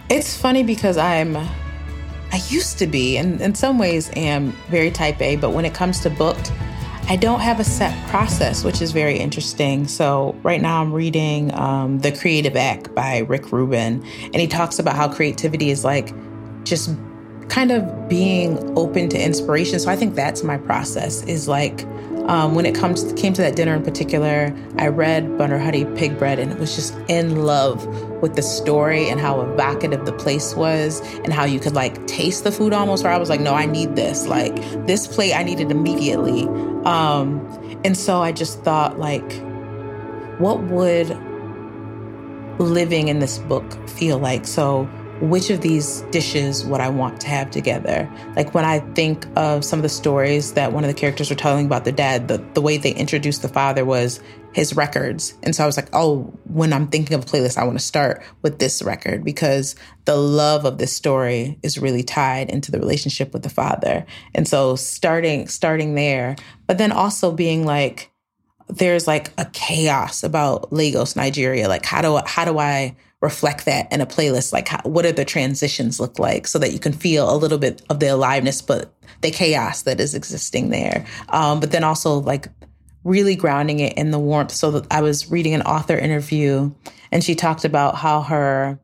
It's 0.09 0.37
funny 0.37 0.63
because 0.63 0.97
I'm, 0.97 1.35
I 1.35 2.41
used 2.49 2.77
to 2.79 2.87
be, 2.87 3.17
and 3.17 3.41
in 3.41 3.55
some 3.55 3.79
ways 3.79 4.11
am 4.15 4.51
very 4.69 4.91
type 4.91 5.21
A, 5.21 5.37
but 5.37 5.51
when 5.51 5.65
it 5.65 5.73
comes 5.73 6.01
to 6.01 6.09
booked, 6.09 6.51
I 7.09 7.15
don't 7.15 7.39
have 7.39 7.61
a 7.61 7.63
set 7.63 7.95
process, 8.09 8.65
which 8.65 8.81
is 8.81 8.91
very 8.91 9.17
interesting. 9.17 9.87
So, 9.87 10.35
right 10.43 10.61
now 10.61 10.81
I'm 10.81 10.91
reading 10.91 11.53
um, 11.53 11.99
The 11.99 12.11
Creative 12.11 12.53
Act 12.57 12.93
by 12.93 13.19
Rick 13.19 13.53
Rubin, 13.53 14.03
and 14.23 14.35
he 14.35 14.47
talks 14.47 14.77
about 14.77 14.97
how 14.97 15.07
creativity 15.07 15.69
is 15.69 15.85
like 15.85 16.13
just 16.65 16.93
kind 17.47 17.71
of 17.71 18.09
being 18.09 18.77
open 18.77 19.07
to 19.07 19.17
inspiration. 19.17 19.79
So, 19.79 19.89
I 19.89 19.95
think 19.95 20.15
that's 20.15 20.43
my 20.43 20.57
process 20.57 21.23
is 21.23 21.47
like 21.47 21.85
um, 22.27 22.55
when 22.55 22.65
it 22.65 22.75
comes 22.75 23.03
to, 23.03 23.13
came 23.13 23.33
to 23.33 23.41
that 23.41 23.55
dinner 23.55 23.73
in 23.73 23.83
particular, 23.83 24.53
I 24.77 24.87
read 24.87 25.37
Butter 25.37 25.57
Honey 25.57 25.85
Pig 25.95 26.17
Bread 26.19 26.39
and 26.39 26.51
it 26.51 26.59
was 26.59 26.75
just 26.75 26.93
in 27.07 27.43
love 27.45 27.85
with 28.21 28.35
the 28.35 28.41
story 28.41 29.09
and 29.09 29.19
how 29.19 29.39
evocative 29.41 30.05
the 30.05 30.11
place 30.11 30.53
was 30.53 30.99
and 31.19 31.31
how 31.31 31.45
you 31.45 31.59
could 31.59 31.73
like 31.73 32.05
taste 32.05 32.43
the 32.43 32.51
food 32.51 32.73
almost. 32.73 33.03
Where 33.03 33.13
I 33.13 33.17
was 33.17 33.29
like, 33.29 33.39
no, 33.39 33.53
I 33.53 33.65
need 33.65 33.95
this. 33.95 34.27
Like 34.27 34.55
this 34.85 35.07
plate, 35.07 35.33
I 35.33 35.43
need 35.43 35.59
it 35.61 35.71
immediately. 35.71 36.43
Um, 36.83 37.39
and 37.85 37.97
so 37.97 38.21
I 38.21 38.31
just 38.31 38.61
thought, 38.63 38.99
like, 38.99 39.31
what 40.39 40.61
would 40.63 41.09
living 42.59 43.07
in 43.07 43.19
this 43.19 43.37
book 43.39 43.89
feel 43.89 44.17
like? 44.17 44.45
So 44.45 44.89
which 45.19 45.49
of 45.49 45.61
these 45.61 46.01
dishes 46.11 46.63
would 46.65 46.79
I 46.79 46.89
want 46.89 47.19
to 47.21 47.27
have 47.27 47.49
together? 47.49 48.09
Like 48.35 48.53
when 48.53 48.65
I 48.65 48.79
think 48.93 49.25
of 49.35 49.65
some 49.65 49.79
of 49.79 49.83
the 49.83 49.89
stories 49.89 50.53
that 50.53 50.73
one 50.73 50.83
of 50.83 50.87
the 50.87 50.93
characters 50.93 51.29
were 51.29 51.35
telling 51.35 51.65
about 51.65 51.85
their 51.85 51.93
dad, 51.93 52.27
the, 52.27 52.37
the 52.53 52.61
way 52.61 52.77
they 52.77 52.91
introduced 52.91 53.41
the 53.41 53.47
father 53.47 53.83
was 53.83 54.19
his 54.53 54.75
records. 54.75 55.35
And 55.43 55.55
so 55.55 55.63
I 55.63 55.65
was 55.65 55.77
like, 55.77 55.89
oh, 55.93 56.33
when 56.45 56.71
I'm 56.71 56.87
thinking 56.87 57.15
of 57.15 57.23
a 57.23 57.27
playlist, 57.27 57.57
I 57.57 57.63
want 57.63 57.79
to 57.79 57.85
start 57.85 58.23
with 58.41 58.59
this 58.59 58.81
record 58.81 59.23
because 59.23 59.75
the 60.05 60.15
love 60.15 60.65
of 60.65 60.77
this 60.77 60.93
story 60.93 61.59
is 61.63 61.77
really 61.77 62.03
tied 62.03 62.49
into 62.49 62.71
the 62.71 62.79
relationship 62.79 63.33
with 63.33 63.43
the 63.43 63.49
father. 63.49 64.05
And 64.33 64.47
so 64.47 64.75
starting 64.75 65.47
starting 65.47 65.95
there, 65.95 66.35
but 66.65 66.77
then 66.77 66.91
also 66.91 67.31
being 67.31 67.65
like, 67.65 68.11
there's 68.67 69.07
like 69.07 69.31
a 69.37 69.45
chaos 69.45 70.23
about 70.23 70.73
Lagos, 70.73 71.15
Nigeria. 71.15 71.67
Like 71.67 71.85
how 71.85 72.01
do 72.01 72.19
how 72.25 72.45
do 72.45 72.59
I 72.59 72.95
reflect 73.21 73.65
that 73.65 73.91
in 73.91 74.01
a 74.01 74.05
playlist 74.05 74.53
like 74.53 74.67
how, 74.67 74.79
what 74.83 75.05
are 75.05 75.11
the 75.11 75.25
transitions 75.25 75.99
look 75.99 76.19
like 76.19 76.45
so 76.45 76.59
that 76.59 76.71
you 76.71 76.79
can 76.79 76.93
feel 76.93 77.33
a 77.33 77.37
little 77.37 77.57
bit 77.57 77.81
of 77.89 77.99
the 77.99 78.07
aliveness 78.07 78.61
but 78.61 78.93
the 79.21 79.31
chaos 79.31 79.81
that 79.83 79.99
is 79.99 80.13
existing 80.13 80.69
there 80.69 81.05
um, 81.29 81.59
but 81.59 81.71
then 81.71 81.83
also 81.83 82.19
like 82.19 82.47
really 83.03 83.35
grounding 83.35 83.79
it 83.79 83.97
in 83.97 84.11
the 84.11 84.19
warmth 84.19 84.51
so 84.51 84.71
that 84.71 84.85
i 84.91 85.01
was 85.01 85.31
reading 85.31 85.53
an 85.53 85.61
author 85.63 85.97
interview 85.97 86.71
and 87.11 87.23
she 87.23 87.33
talked 87.33 87.65
about 87.65 87.95
how 87.95 88.21
her 88.21 88.79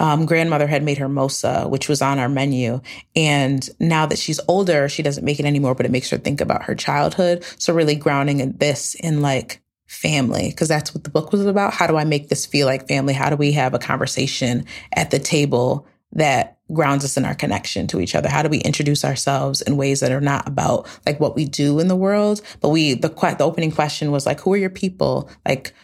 um, 0.00 0.24
grandmother 0.24 0.66
had 0.66 0.82
made 0.82 0.96
her 0.96 1.08
mosa, 1.08 1.68
which 1.68 1.86
was 1.88 2.00
on 2.00 2.18
our 2.18 2.28
menu. 2.28 2.80
And 3.14 3.68
now 3.78 4.06
that 4.06 4.18
she's 4.18 4.40
older, 4.48 4.88
she 4.88 5.02
doesn't 5.02 5.24
make 5.24 5.38
it 5.38 5.44
anymore, 5.44 5.74
but 5.74 5.84
it 5.84 5.92
makes 5.92 6.08
her 6.08 6.16
think 6.16 6.40
about 6.40 6.64
her 6.64 6.74
childhood. 6.74 7.44
So 7.58 7.74
really 7.74 7.96
grounding 7.96 8.52
this 8.52 8.94
in 8.94 9.20
like 9.20 9.60
family 9.90 10.50
because 10.50 10.68
that's 10.68 10.94
what 10.94 11.02
the 11.02 11.10
book 11.10 11.32
was 11.32 11.44
about. 11.44 11.74
How 11.74 11.88
do 11.88 11.96
I 11.96 12.04
make 12.04 12.28
this 12.28 12.46
feel 12.46 12.64
like 12.64 12.86
family? 12.86 13.12
How 13.12 13.28
do 13.28 13.34
we 13.34 13.50
have 13.52 13.74
a 13.74 13.78
conversation 13.78 14.64
at 14.92 15.10
the 15.10 15.18
table 15.18 15.84
that 16.12 16.58
grounds 16.72 17.04
us 17.04 17.16
in 17.16 17.24
our 17.24 17.34
connection 17.34 17.88
to 17.88 18.00
each 18.00 18.14
other? 18.14 18.28
How 18.28 18.44
do 18.44 18.48
we 18.48 18.58
introduce 18.58 19.04
ourselves 19.04 19.60
in 19.60 19.76
ways 19.76 19.98
that 19.98 20.12
are 20.12 20.20
not 20.20 20.46
about 20.46 20.86
like 21.06 21.18
what 21.18 21.34
we 21.34 21.44
do 21.44 21.80
in 21.80 21.88
the 21.88 21.96
world, 21.96 22.40
but 22.60 22.68
we 22.68 22.94
the 22.94 23.08
the 23.08 23.44
opening 23.44 23.72
question 23.72 24.12
was 24.12 24.26
like 24.26 24.38
who 24.38 24.52
are 24.52 24.56
your 24.56 24.70
people? 24.70 25.28
Like 25.44 25.74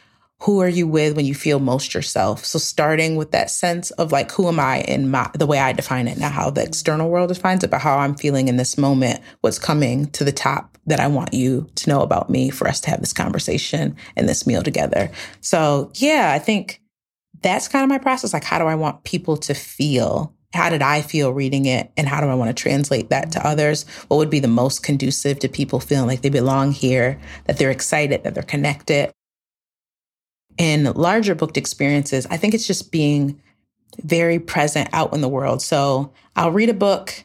who 0.43 0.61
are 0.61 0.69
you 0.69 0.87
with 0.87 1.17
when 1.17 1.25
you 1.25 1.35
feel 1.35 1.59
most 1.59 1.95
yourself? 1.95 2.45
So 2.45 2.59
starting 2.59 3.17
with 3.17 3.31
that 3.31 3.51
sense 3.51 3.91
of 3.93 4.13
like, 4.13 4.31
who 4.33 4.49
am 4.49 4.61
I 4.61 4.81
in 4.83 5.11
my, 5.11 5.31
the 5.35 5.47
way 5.47 5.59
I 5.59 5.73
define 5.73 6.09
it, 6.09 6.19
not 6.19 6.33
how 6.33 6.51
the 6.51 6.63
external 6.63 7.09
world 7.09 7.29
defines 7.29 7.65
it, 7.65 7.71
but 7.71 7.81
how 7.81 7.99
I'm 7.99 8.15
feeling 8.15 8.49
in 8.49 8.57
this 8.57 8.77
moment, 8.77 9.21
what's 9.41 9.59
coming 9.59 10.11
to 10.11 10.25
the 10.25 10.33
top 10.33 10.77
that 10.87 11.01
I 11.01 11.07
want 11.07 11.33
you 11.33 11.69
to 11.77 11.91
know 11.91 12.03
about 12.03 12.29
me 12.29 12.51
for 12.51 12.69
us 12.69 12.81
to 12.83 12.91
have 12.91 13.01
this 13.01 13.15
conversation 13.15 13.97
and 14.15 14.29
this 14.29 14.47
meal 14.47 14.63
together. 14.63 15.11
So 15.41 15.91
yeah, 15.95 16.33
I 16.35 16.39
think 16.39 16.83
that's 17.43 17.69
kind 17.69 17.83
of 17.83 17.89
my 17.89 17.99
process. 17.99 18.33
Like, 18.33 18.45
how 18.45 18.59
do 18.59 18.67
I 18.67 18.75
want 18.75 19.05
people 19.05 19.37
to 19.39 19.55
feel? 19.55 20.35
How 20.53 20.71
did 20.71 20.83
I 20.83 21.03
feel 21.03 21.33
reading 21.33 21.67
it? 21.67 21.91
And 21.97 22.07
how 22.07 22.21
do 22.21 22.29
I 22.29 22.35
want 22.35 22.55
to 22.55 22.63
translate 22.63 23.11
that 23.11 23.33
to 23.33 23.47
others? 23.47 23.85
What 24.09 24.19
would 24.19 24.31
be 24.31 24.41
the 24.41 24.49
most 24.49 24.83
conducive 24.83 25.39
to 25.41 25.49
people 25.49 25.81
feeling 25.81 26.07
like 26.07 26.23
they 26.23 26.29
belong 26.29 26.73
here, 26.73 27.21
that 27.47 27.59
they're 27.59 27.71
excited, 27.71 28.23
that 28.23 28.35
they're 28.35 28.43
connected? 28.43 29.13
In 30.59 30.85
larger 30.85 31.35
booked 31.35 31.57
experiences, 31.57 32.27
I 32.31 32.37
think 32.37 32.55
it's 32.55 32.67
just 32.67 32.91
being 32.91 33.41
very 34.03 34.39
present 34.39 34.89
out 34.93 35.13
in 35.13 35.21
the 35.21 35.29
world. 35.29 35.63
So 35.63 36.13
I'll 36.35 36.53
read 36.53 36.69
a 36.69 36.75
book 36.75 37.25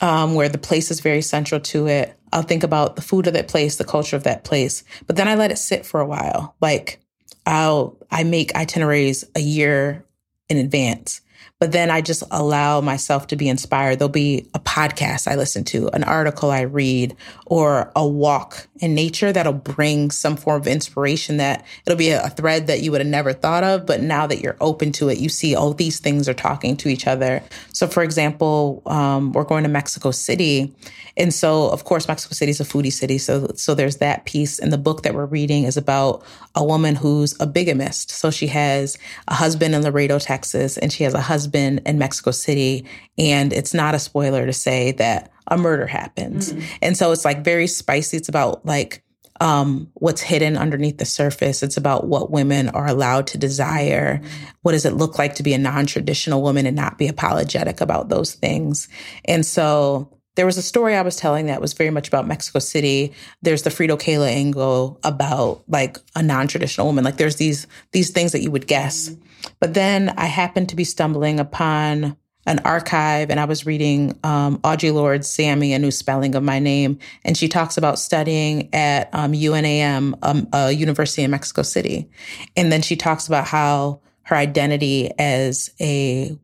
um, 0.00 0.34
where 0.34 0.48
the 0.48 0.58
place 0.58 0.90
is 0.90 1.00
very 1.00 1.22
central 1.22 1.60
to 1.60 1.86
it. 1.86 2.18
I'll 2.32 2.42
think 2.42 2.62
about 2.62 2.96
the 2.96 3.02
food 3.02 3.26
of 3.26 3.32
that 3.32 3.48
place, 3.48 3.76
the 3.76 3.84
culture 3.84 4.16
of 4.16 4.24
that 4.24 4.44
place, 4.44 4.84
but 5.06 5.16
then 5.16 5.28
I 5.28 5.34
let 5.34 5.50
it 5.50 5.56
sit 5.56 5.86
for 5.86 6.00
a 6.00 6.06
while. 6.06 6.54
Like 6.60 7.00
I'll, 7.46 7.96
I 8.10 8.24
make 8.24 8.54
itineraries 8.54 9.24
a 9.34 9.40
year 9.40 10.04
in 10.48 10.58
advance 10.58 11.20
but 11.60 11.72
then 11.72 11.90
I 11.90 12.00
just 12.00 12.22
allow 12.30 12.80
myself 12.80 13.26
to 13.28 13.36
be 13.36 13.48
inspired. 13.48 13.98
There'll 13.98 14.10
be 14.10 14.48
a 14.54 14.60
podcast 14.60 15.26
I 15.26 15.34
listen 15.34 15.64
to, 15.64 15.88
an 15.88 16.04
article 16.04 16.52
I 16.52 16.60
read, 16.60 17.16
or 17.46 17.90
a 17.96 18.06
walk 18.06 18.68
in 18.78 18.94
nature 18.94 19.32
that'll 19.32 19.52
bring 19.54 20.12
some 20.12 20.36
form 20.36 20.60
of 20.60 20.68
inspiration 20.68 21.38
that 21.38 21.66
it'll 21.84 21.98
be 21.98 22.10
a, 22.10 22.28
thread 22.28 22.68
that 22.68 22.82
you 22.82 22.92
would 22.92 23.00
have 23.00 23.08
never 23.08 23.32
thought 23.32 23.64
of. 23.64 23.86
But 23.86 24.00
now 24.00 24.28
that 24.28 24.40
you're 24.40 24.56
open 24.60 24.92
to 24.92 25.08
it, 25.08 25.18
you 25.18 25.28
see, 25.28 25.56
oh, 25.56 25.72
these 25.72 25.98
things 25.98 26.28
are 26.28 26.34
talking 26.34 26.76
to 26.76 26.88
each 26.88 27.08
other. 27.08 27.42
So, 27.72 27.88
for 27.88 28.04
example, 28.04 28.82
um, 28.86 29.32
we're 29.32 29.42
going 29.42 29.64
to 29.64 29.68
Mexico 29.68 30.12
City. 30.12 30.72
And 31.16 31.34
so, 31.34 31.68
of 31.70 31.82
course, 31.82 32.06
Mexico 32.06 32.34
City 32.34 32.50
is 32.50 32.60
a 32.60 32.64
foodie 32.64 32.92
city. 32.92 33.18
So, 33.18 33.50
so 33.56 33.74
there's 33.74 33.96
that 33.96 34.26
piece. 34.26 34.60
And 34.60 34.72
the 34.72 34.78
book 34.78 35.02
that 35.02 35.14
we're 35.14 35.26
reading 35.26 35.64
is 35.64 35.76
about 35.76 36.22
a 36.54 36.62
woman 36.62 36.94
who's 36.94 37.34
a 37.40 37.46
bigamist. 37.46 38.10
So 38.10 38.30
she 38.30 38.46
has 38.48 38.96
a 39.26 39.34
husband 39.34 39.74
in 39.74 39.82
Laredo, 39.82 40.20
Texas, 40.20 40.78
and 40.78 40.92
she 40.92 41.02
has 41.02 41.14
a 41.14 41.20
husband 41.20 41.47
in 41.54 41.98
Mexico 41.98 42.30
City. 42.30 42.86
And 43.16 43.52
it's 43.52 43.74
not 43.74 43.94
a 43.94 43.98
spoiler 43.98 44.46
to 44.46 44.52
say 44.52 44.92
that 44.92 45.30
a 45.46 45.56
murder 45.56 45.86
happens. 45.86 46.52
Mm-hmm. 46.52 46.66
And 46.82 46.96
so 46.96 47.12
it's 47.12 47.24
like 47.24 47.44
very 47.44 47.66
spicy. 47.66 48.16
It's 48.16 48.28
about 48.28 48.64
like, 48.66 49.02
um, 49.40 49.88
what's 49.94 50.20
hidden 50.20 50.56
underneath 50.56 50.98
the 50.98 51.04
surface. 51.04 51.62
It's 51.62 51.76
about 51.76 52.08
what 52.08 52.30
women 52.30 52.68
are 52.70 52.88
allowed 52.88 53.28
to 53.28 53.38
desire. 53.38 54.20
What 54.62 54.72
does 54.72 54.84
it 54.84 54.94
look 54.94 55.18
like 55.18 55.36
to 55.36 55.42
be 55.42 55.54
a 55.54 55.58
non 55.58 55.86
traditional 55.86 56.42
woman 56.42 56.66
and 56.66 56.76
not 56.76 56.98
be 56.98 57.06
apologetic 57.06 57.80
about 57.80 58.08
those 58.08 58.34
things? 58.34 58.88
And 59.26 59.46
so 59.46 60.17
there 60.38 60.46
was 60.46 60.56
a 60.56 60.62
story 60.62 60.94
I 60.94 61.02
was 61.02 61.16
telling 61.16 61.46
that 61.46 61.60
was 61.60 61.72
very 61.72 61.90
much 61.90 62.06
about 62.06 62.28
Mexico 62.28 62.60
City. 62.60 63.12
There's 63.42 63.64
the 63.64 63.72
Frida 63.72 63.96
Kahlo 63.96 64.28
angle 64.28 65.00
about 65.02 65.64
like 65.66 65.98
a 66.14 66.22
non-traditional 66.22 66.86
woman. 66.86 67.02
Like 67.02 67.16
there's 67.16 67.36
these 67.36 67.66
these 67.90 68.10
things 68.10 68.30
that 68.30 68.40
you 68.40 68.52
would 68.52 68.68
guess. 68.68 69.10
But 69.58 69.74
then 69.74 70.10
I 70.10 70.26
happened 70.26 70.68
to 70.68 70.76
be 70.76 70.84
stumbling 70.84 71.40
upon 71.40 72.16
an 72.46 72.60
archive 72.60 73.30
and 73.30 73.40
I 73.40 73.46
was 73.46 73.66
reading 73.66 74.16
um, 74.22 74.58
Audre 74.58 74.92
Zami, 74.92 75.74
a 75.74 75.78
new 75.80 75.90
spelling 75.90 76.36
of 76.36 76.44
my 76.44 76.60
name. 76.60 77.00
And 77.24 77.36
she 77.36 77.48
talks 77.48 77.76
about 77.76 77.98
studying 77.98 78.72
at 78.72 79.12
um, 79.12 79.34
UNAM, 79.34 80.14
um, 80.22 80.46
a 80.52 80.70
university 80.70 81.24
in 81.24 81.32
Mexico 81.32 81.62
City. 81.62 82.08
And 82.56 82.70
then 82.70 82.82
she 82.82 82.94
talks 82.94 83.26
about 83.26 83.48
how 83.48 84.02
her 84.22 84.36
identity 84.36 85.10
as 85.18 85.72
a 85.80 86.38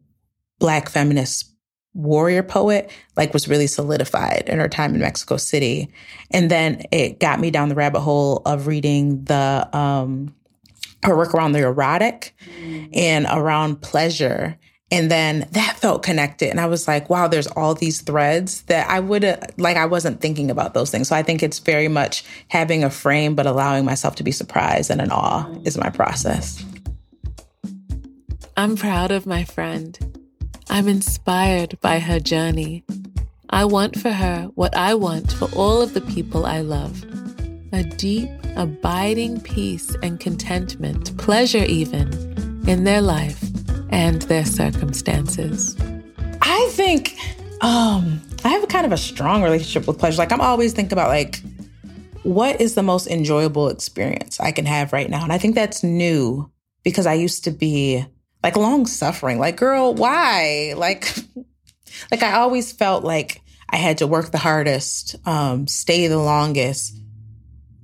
Black 0.58 0.88
feminist 0.88 1.53
warrior 1.94 2.42
poet 2.42 2.90
like 3.16 3.32
was 3.32 3.48
really 3.48 3.68
solidified 3.68 4.44
in 4.48 4.58
her 4.58 4.68
time 4.68 4.94
in 4.94 5.00
Mexico 5.00 5.36
City. 5.36 5.88
And 6.30 6.50
then 6.50 6.82
it 6.90 7.20
got 7.20 7.40
me 7.40 7.50
down 7.50 7.68
the 7.68 7.74
rabbit 7.74 8.00
hole 8.00 8.42
of 8.44 8.66
reading 8.66 9.24
the 9.24 9.68
um 9.72 10.34
her 11.04 11.16
work 11.16 11.34
around 11.34 11.52
the 11.52 11.60
erotic 11.60 12.34
mm. 12.60 12.88
and 12.96 13.26
around 13.30 13.80
pleasure. 13.82 14.58
And 14.90 15.10
then 15.10 15.48
that 15.52 15.78
felt 15.78 16.02
connected. 16.02 16.50
And 16.50 16.60
I 16.60 16.66
was 16.66 16.86
like, 16.86 17.10
wow, 17.10 17.28
there's 17.28 17.46
all 17.48 17.74
these 17.74 18.00
threads 18.00 18.62
that 18.62 18.88
I 18.88 19.00
would 19.00 19.24
like, 19.58 19.76
I 19.76 19.86
wasn't 19.86 20.20
thinking 20.20 20.50
about 20.50 20.74
those 20.74 20.90
things. 20.90 21.08
So 21.08 21.16
I 21.16 21.22
think 21.22 21.42
it's 21.42 21.58
very 21.58 21.88
much 21.88 22.24
having 22.48 22.84
a 22.84 22.90
frame, 22.90 23.34
but 23.34 23.46
allowing 23.46 23.84
myself 23.84 24.14
to 24.16 24.22
be 24.22 24.32
surprised 24.32 24.90
and 24.90 25.00
in 25.00 25.10
awe 25.10 25.48
is 25.64 25.76
my 25.76 25.90
process. 25.90 26.64
I'm 28.56 28.76
proud 28.76 29.10
of 29.10 29.26
my 29.26 29.44
friend. 29.44 30.23
I'm 30.70 30.88
inspired 30.88 31.80
by 31.80 31.98
her 31.98 32.20
journey. 32.20 32.84
I 33.50 33.64
want 33.64 33.98
for 33.98 34.10
her 34.10 34.50
what 34.54 34.76
I 34.76 34.94
want 34.94 35.32
for 35.32 35.48
all 35.54 35.80
of 35.82 35.94
the 35.94 36.00
people 36.00 36.46
I 36.46 36.60
love 36.60 37.04
a 37.74 37.82
deep, 37.82 38.30
abiding 38.56 39.40
peace 39.40 39.96
and 40.02 40.20
contentment, 40.20 41.16
pleasure 41.18 41.64
even, 41.64 42.08
in 42.68 42.84
their 42.84 43.00
life 43.00 43.42
and 43.90 44.22
their 44.22 44.44
circumstances. 44.44 45.76
I 46.40 46.68
think 46.70 47.16
um, 47.62 48.20
I 48.44 48.48
have 48.48 48.62
a 48.62 48.68
kind 48.68 48.86
of 48.86 48.92
a 48.92 48.96
strong 48.96 49.42
relationship 49.42 49.88
with 49.88 49.98
pleasure. 49.98 50.18
Like, 50.18 50.30
I'm 50.30 50.40
always 50.40 50.72
thinking 50.72 50.92
about, 50.92 51.08
like, 51.08 51.42
what 52.22 52.60
is 52.60 52.74
the 52.74 52.82
most 52.82 53.08
enjoyable 53.08 53.68
experience 53.68 54.38
I 54.38 54.52
can 54.52 54.66
have 54.66 54.92
right 54.92 55.10
now? 55.10 55.24
And 55.24 55.32
I 55.32 55.38
think 55.38 55.56
that's 55.56 55.82
new 55.82 56.50
because 56.84 57.06
I 57.06 57.14
used 57.14 57.42
to 57.44 57.50
be 57.50 58.06
like 58.44 58.56
long 58.56 58.84
suffering. 58.84 59.38
Like, 59.38 59.56
girl, 59.56 59.94
why? 59.94 60.74
Like, 60.76 61.10
like 62.10 62.22
I 62.22 62.34
always 62.34 62.72
felt 62.72 63.02
like 63.02 63.40
I 63.70 63.76
had 63.76 63.98
to 63.98 64.06
work 64.06 64.32
the 64.32 64.38
hardest, 64.38 65.16
um, 65.26 65.66
stay 65.66 66.06
the 66.08 66.18
longest 66.18 66.94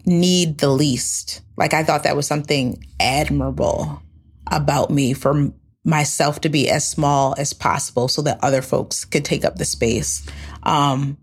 need 0.05 0.59
the 0.59 0.69
least. 0.69 1.41
Like 1.57 1.73
I 1.73 1.83
thought 1.83 2.03
that 2.03 2.15
was 2.15 2.27
something 2.27 2.85
admirable 3.01 4.03
about 4.49 4.91
me 4.91 5.15
for 5.15 5.51
myself 5.83 6.43
to 6.43 6.51
be 6.51 6.69
as 6.69 6.87
small 6.87 7.35
as 7.39 7.55
possible 7.55 8.09
so 8.09 8.21
that 8.23 8.39
other 8.43 8.61
folks 8.61 9.07
could 9.07 9.25
take 9.25 9.47
up 9.47 9.57
the 9.57 9.65
space. 9.65 10.29
Um, 10.63 11.17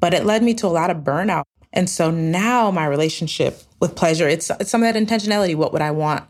but 0.00 0.14
it 0.14 0.24
led 0.24 0.42
me 0.42 0.54
to 0.54 0.66
a 0.66 0.68
lot 0.68 0.90
of 0.90 0.98
burnout. 0.98 1.44
And 1.72 1.88
so 1.88 2.10
now 2.10 2.72
my 2.72 2.86
relationship 2.86 3.62
with 3.78 3.94
pleasure, 3.94 4.28
it's, 4.28 4.50
it's 4.58 4.70
some 4.70 4.82
of 4.82 4.92
that 4.92 5.00
intentionality. 5.00 5.54
What 5.54 5.72
would 5.72 5.82
I 5.82 5.92
want? 5.92 6.24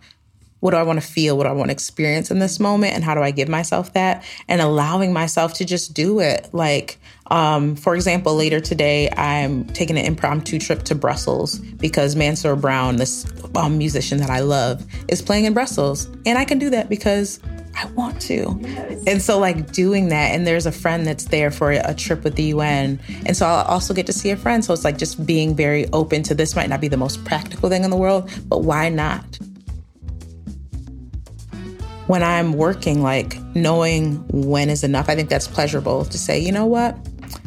What 0.65 0.71
do 0.71 0.79
I 0.79 0.83
want 0.83 0.99
to 0.99 1.07
feel? 1.07 1.37
What 1.37 1.45
do 1.45 1.51
I 1.51 1.53
want 1.53 1.69
to 1.69 1.73
experience 1.73 2.31
in 2.31 2.39
this 2.39 2.59
moment? 2.59 2.95
And 2.95 3.05
how 3.05 3.15
do 3.15 3.21
I 3.21 3.33
give 3.33 3.51
myself 3.51 3.93
that? 3.93 4.25
And 4.49 4.63
allowing 4.63 5.13
myself 5.13 5.53
to 5.55 5.65
just 5.67 5.93
do 5.93 6.21
it. 6.21 6.49
Like, 6.55 6.99
um, 7.27 7.77
for 7.77 7.95
example, 7.95 8.35
later 8.35 8.61
today, 8.61 9.11
I'm 9.11 9.67
taking 9.67 9.99
an 9.99 10.07
impromptu 10.07 10.59
trip 10.59 10.85
to 10.85 10.95
Brussels 10.95 11.59
because 11.59 12.17
Mansur 12.17 12.57
Brown, 12.57 12.97
this 12.97 13.27
um, 13.55 13.77
musician 13.77 14.17
that 14.21 14.31
I 14.31 14.41
love, 14.41 14.87
is 15.07 15.21
playing 15.21 15.45
in 15.45 15.53
Brussels. 15.53 16.07
And 16.25 16.39
I 16.39 16.47
can 16.47 16.59
do 16.59 16.71
that 16.71 16.89
because 16.89 17.41
I 17.77 17.85
want 17.89 18.19
to. 18.23 18.59
Yes. 18.63 19.05
And 19.07 19.21
so, 19.21 19.39
like, 19.39 19.71
doing 19.71 20.09
that, 20.09 20.35
and 20.35 20.47
there's 20.47 20.65
a 20.65 20.73
friend 20.73 21.07
that's 21.07 21.27
there 21.27 21.51
for 21.51 21.73
a 21.73 21.93
trip 21.93 22.25
with 22.25 22.37
the 22.37 22.45
UN. 22.45 22.99
And 23.27 23.37
so, 23.37 23.45
I'll 23.45 23.67
also 23.67 23.93
get 23.93 24.07
to 24.07 24.15
see 24.15 24.31
a 24.31 24.37
friend. 24.39 24.65
So, 24.65 24.73
it's 24.73 24.85
like 24.85 24.97
just 24.97 25.27
being 25.27 25.55
very 25.55 25.93
open 25.93 26.23
to 26.23 26.35
this 26.35 26.57
might 26.57 26.71
not 26.71 26.81
be 26.81 26.89
the 26.89 26.97
most 26.97 27.23
practical 27.27 27.69
thing 27.69 27.85
in 27.85 27.91
the 27.91 27.99
world, 27.99 28.31
but 28.49 28.63
why 28.63 28.89
not? 28.89 29.39
When 32.07 32.23
I'm 32.23 32.53
working, 32.53 33.03
like, 33.03 33.39
knowing 33.55 34.25
when 34.29 34.69
is 34.69 34.85
enough, 34.85 35.09
I 35.09 35.15
think 35.15 35.31
that's 35.31 35.49
pleasurable 35.49 36.05
to 36.05 36.19
say, 36.19 36.39
you 36.39 36.53
know 36.53 36.67
what? 36.67 36.97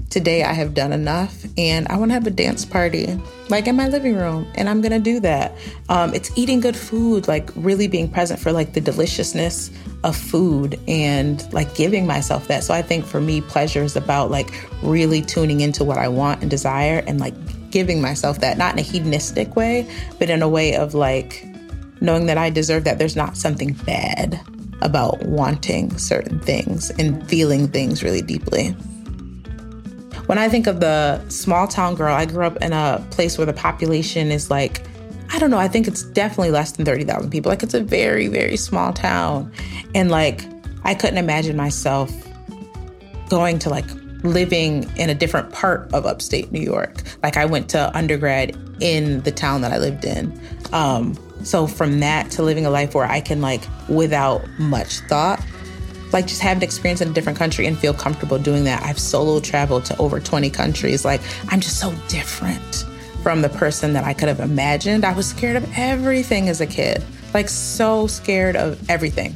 today 0.09 0.43
I 0.43 0.53
have 0.53 0.73
done 0.73 0.93
enough 0.93 1.45
and 1.57 1.87
I 1.89 1.97
want 1.97 2.09
to 2.09 2.13
have 2.13 2.25
a 2.27 2.31
dance 2.31 2.65
party, 2.65 3.19
like 3.49 3.67
in 3.67 3.75
my 3.75 3.87
living 3.87 4.15
room, 4.15 4.47
and 4.55 4.69
I'm 4.69 4.81
gonna 4.81 4.99
do 4.99 5.19
that. 5.19 5.53
Um, 5.89 6.13
it's 6.13 6.35
eating 6.35 6.59
good 6.59 6.75
food, 6.75 7.27
like 7.27 7.51
really 7.55 7.87
being 7.87 8.09
present 8.09 8.39
for 8.39 8.51
like 8.51 8.73
the 8.73 8.81
deliciousness 8.81 9.69
of 10.03 10.15
food 10.15 10.79
and 10.87 11.51
like 11.53 11.75
giving 11.75 12.07
myself 12.07 12.47
that. 12.47 12.63
So 12.63 12.73
I 12.73 12.81
think 12.81 13.05
for 13.05 13.21
me, 13.21 13.41
pleasure 13.41 13.83
is 13.83 13.95
about 13.95 14.31
like 14.31 14.49
really 14.81 15.21
tuning 15.21 15.61
into 15.61 15.83
what 15.83 15.97
I 15.97 16.07
want 16.07 16.41
and 16.41 16.49
desire 16.49 17.03
and 17.05 17.19
like 17.19 17.35
giving 17.69 18.01
myself 18.01 18.39
that, 18.39 18.57
not 18.57 18.73
in 18.73 18.79
a 18.79 18.83
hedonistic 18.83 19.55
way, 19.55 19.87
but 20.19 20.29
in 20.29 20.41
a 20.41 20.49
way 20.49 20.75
of 20.75 20.93
like 20.93 21.45
knowing 22.01 22.25
that 22.27 22.37
I 22.37 22.49
deserve 22.49 22.83
that. 22.85 22.99
There's 22.99 23.15
not 23.15 23.37
something 23.37 23.73
bad 23.85 24.39
about 24.81 25.23
wanting 25.23 25.97
certain 25.97 26.39
things 26.39 26.91
and 26.91 27.27
feeling 27.27 27.67
things 27.67 28.03
really 28.03 28.21
deeply. 28.21 28.69
When 30.27 30.37
I 30.37 30.49
think 30.49 30.67
of 30.67 30.81
the 30.81 31.27
small 31.29 31.67
town 31.67 31.95
girl, 31.95 32.13
I 32.13 32.25
grew 32.25 32.45
up 32.45 32.57
in 32.57 32.73
a 32.73 33.05
place 33.11 33.37
where 33.37 33.45
the 33.45 33.53
population 33.53 34.31
is 34.31 34.51
like, 34.51 34.85
I 35.31 35.39
don't 35.39 35.49
know, 35.49 35.57
I 35.57 35.67
think 35.67 35.87
it's 35.87 36.03
definitely 36.03 36.51
less 36.51 36.73
than 36.73 36.85
30,000 36.85 37.29
people. 37.31 37.49
Like 37.49 37.63
it's 37.63 37.73
a 37.73 37.81
very, 37.81 38.27
very 38.27 38.57
small 38.57 38.93
town. 38.93 39.51
And 39.95 40.11
like, 40.11 40.43
I 40.83 40.95
couldn't 40.95 41.17
imagine 41.17 41.55
myself 41.55 42.11
going 43.29 43.59
to 43.59 43.69
like 43.69 43.85
living 44.23 44.89
in 44.97 45.09
a 45.09 45.15
different 45.15 45.51
part 45.51 45.91
of 45.93 46.05
upstate 46.05 46.51
New 46.51 46.61
York. 46.61 47.03
Like 47.23 47.37
I 47.37 47.45
went 47.45 47.69
to 47.69 47.95
undergrad 47.95 48.55
in 48.81 49.21
the 49.21 49.31
town 49.31 49.61
that 49.61 49.71
I 49.71 49.77
lived 49.77 50.05
in. 50.05 50.39
Um, 50.73 51.17
so 51.43 51.67
from 51.67 51.99
that 51.99 52.31
to 52.31 52.43
living 52.43 52.65
a 52.65 52.69
life 52.69 52.93
where 52.95 53.05
I 53.05 53.21
can 53.21 53.41
like 53.41 53.61
without 53.87 54.47
much 54.59 54.99
thought 55.01 55.43
like 56.13 56.27
just 56.27 56.41
have 56.41 56.57
an 56.57 56.63
experience 56.63 57.01
in 57.01 57.09
a 57.09 57.13
different 57.13 57.37
country 57.37 57.65
and 57.65 57.77
feel 57.77 57.93
comfortable 57.93 58.39
doing 58.39 58.63
that. 58.63 58.81
I've 58.83 58.99
solo 58.99 59.39
traveled 59.39 59.85
to 59.85 59.97
over 59.97 60.19
20 60.19 60.49
countries. 60.49 61.03
Like 61.03 61.21
I'm 61.49 61.59
just 61.59 61.79
so 61.79 61.93
different 62.07 62.85
from 63.23 63.41
the 63.41 63.49
person 63.49 63.93
that 63.93 64.03
I 64.03 64.13
could 64.13 64.29
have 64.29 64.39
imagined. 64.39 65.03
I 65.03 65.13
was 65.13 65.27
scared 65.27 65.57
of 65.57 65.69
everything 65.77 66.49
as 66.49 66.61
a 66.61 66.67
kid, 66.67 67.03
like 67.33 67.49
so 67.49 68.07
scared 68.07 68.55
of 68.55 68.89
everything. 68.89 69.33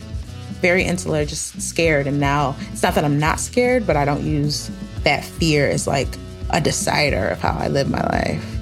Very 0.62 0.84
insular, 0.84 1.26
just 1.26 1.62
scared. 1.62 2.08
And 2.08 2.20
now 2.20 2.56
it's 2.72 2.84
not 2.84 2.96
that 2.96 3.04
I'm 3.04 3.20
not 3.20 3.40
scared, 3.40 3.86
but 3.86 3.98
I 3.98 4.06
don't 4.06 4.24
use 4.24 4.72
that 5.04 5.26
fear 5.26 5.68
as 5.68 5.88
like 5.88 6.08
a 6.52 6.62
decider 6.62 7.30
of 7.30 7.40
how 7.40 7.58
I 7.58 7.68
live 7.68 7.90
my 7.90 8.02
life. 8.02 8.61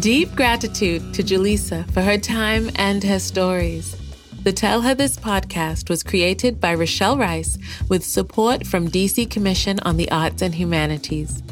Deep 0.00 0.34
gratitude 0.34 1.12
to 1.12 1.22
Jalisa 1.22 1.88
for 1.92 2.00
her 2.00 2.16
time 2.16 2.70
and 2.76 3.04
her 3.04 3.18
stories. 3.18 3.94
The 4.42 4.52
Tell 4.52 4.80
Her 4.80 4.94
This 4.94 5.18
podcast 5.18 5.90
was 5.90 6.02
created 6.02 6.58
by 6.58 6.74
Rochelle 6.74 7.18
Rice 7.18 7.58
with 7.90 8.02
support 8.02 8.66
from 8.66 8.88
DC 8.88 9.30
Commission 9.30 9.78
on 9.80 9.98
the 9.98 10.10
Arts 10.10 10.40
and 10.40 10.54
Humanities. 10.54 11.42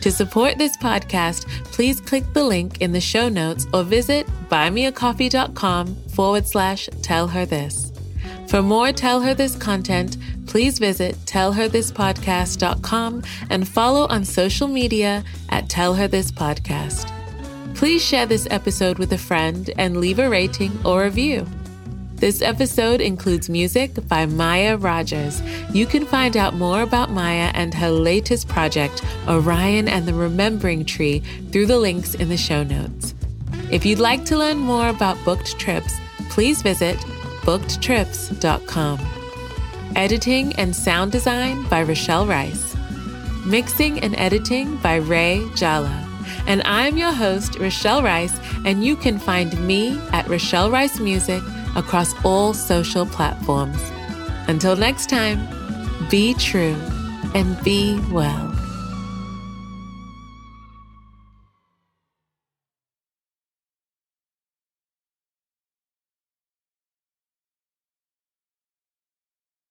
To 0.00 0.12
support 0.12 0.58
this 0.58 0.76
podcast, 0.76 1.48
please 1.72 2.00
click 2.00 2.22
the 2.34 2.44
link 2.44 2.80
in 2.80 2.92
the 2.92 3.00
show 3.00 3.28
notes 3.28 3.66
or 3.74 3.82
visit 3.82 4.28
buymeacoffee.com 4.48 5.96
forward 6.10 6.46
slash 6.46 6.88
tell 7.02 7.26
her 7.26 7.44
this. 7.44 7.92
For 8.46 8.62
more 8.62 8.92
Tell 8.92 9.20
Her 9.22 9.34
This 9.34 9.56
content, 9.56 10.16
please 10.46 10.78
visit 10.78 11.16
tellherthispodcast.com 11.26 13.22
and 13.50 13.68
follow 13.68 14.06
on 14.06 14.24
social 14.24 14.68
media 14.68 15.24
at 15.48 15.68
Tell 15.68 15.94
Her 15.94 16.06
This 16.06 16.30
Podcast. 16.30 17.17
Please 17.78 18.04
share 18.04 18.26
this 18.26 18.48
episode 18.50 18.98
with 18.98 19.12
a 19.12 19.18
friend 19.18 19.70
and 19.78 19.98
leave 19.98 20.18
a 20.18 20.28
rating 20.28 20.76
or 20.84 21.04
review. 21.04 21.46
This 22.16 22.42
episode 22.42 23.00
includes 23.00 23.48
music 23.48 24.08
by 24.08 24.26
Maya 24.26 24.76
Rogers. 24.76 25.40
You 25.72 25.86
can 25.86 26.04
find 26.04 26.36
out 26.36 26.54
more 26.54 26.82
about 26.82 27.12
Maya 27.12 27.52
and 27.54 27.72
her 27.72 27.88
latest 27.88 28.48
project, 28.48 29.04
Orion 29.28 29.86
and 29.86 30.08
the 30.08 30.12
Remembering 30.14 30.84
Tree, 30.86 31.20
through 31.52 31.66
the 31.66 31.78
links 31.78 32.16
in 32.16 32.30
the 32.30 32.36
show 32.36 32.64
notes. 32.64 33.14
If 33.70 33.86
you'd 33.86 34.00
like 34.00 34.24
to 34.24 34.36
learn 34.36 34.58
more 34.58 34.88
about 34.88 35.24
booked 35.24 35.56
trips, 35.60 35.94
please 36.30 36.62
visit 36.62 36.96
bookedtrips.com. 37.42 38.98
Editing 39.94 40.52
and 40.56 40.74
sound 40.74 41.12
design 41.12 41.62
by 41.68 41.84
Rochelle 41.84 42.26
Rice. 42.26 42.74
Mixing 43.46 44.00
and 44.00 44.18
editing 44.18 44.78
by 44.78 44.96
Ray 44.96 45.48
Jala. 45.54 46.07
And 46.46 46.62
I'm 46.64 46.96
your 46.96 47.12
host, 47.12 47.58
Rochelle 47.58 48.02
Rice, 48.02 48.38
and 48.64 48.84
you 48.84 48.96
can 48.96 49.18
find 49.18 49.58
me 49.66 49.98
at 50.12 50.28
Rochelle 50.28 50.70
Rice 50.70 50.98
Music 50.98 51.42
across 51.76 52.14
all 52.24 52.54
social 52.54 53.06
platforms. 53.06 53.80
Until 54.48 54.76
next 54.76 55.08
time, 55.08 55.38
be 56.08 56.34
true 56.34 56.76
and 57.34 57.62
be 57.62 58.00
well. 58.10 58.57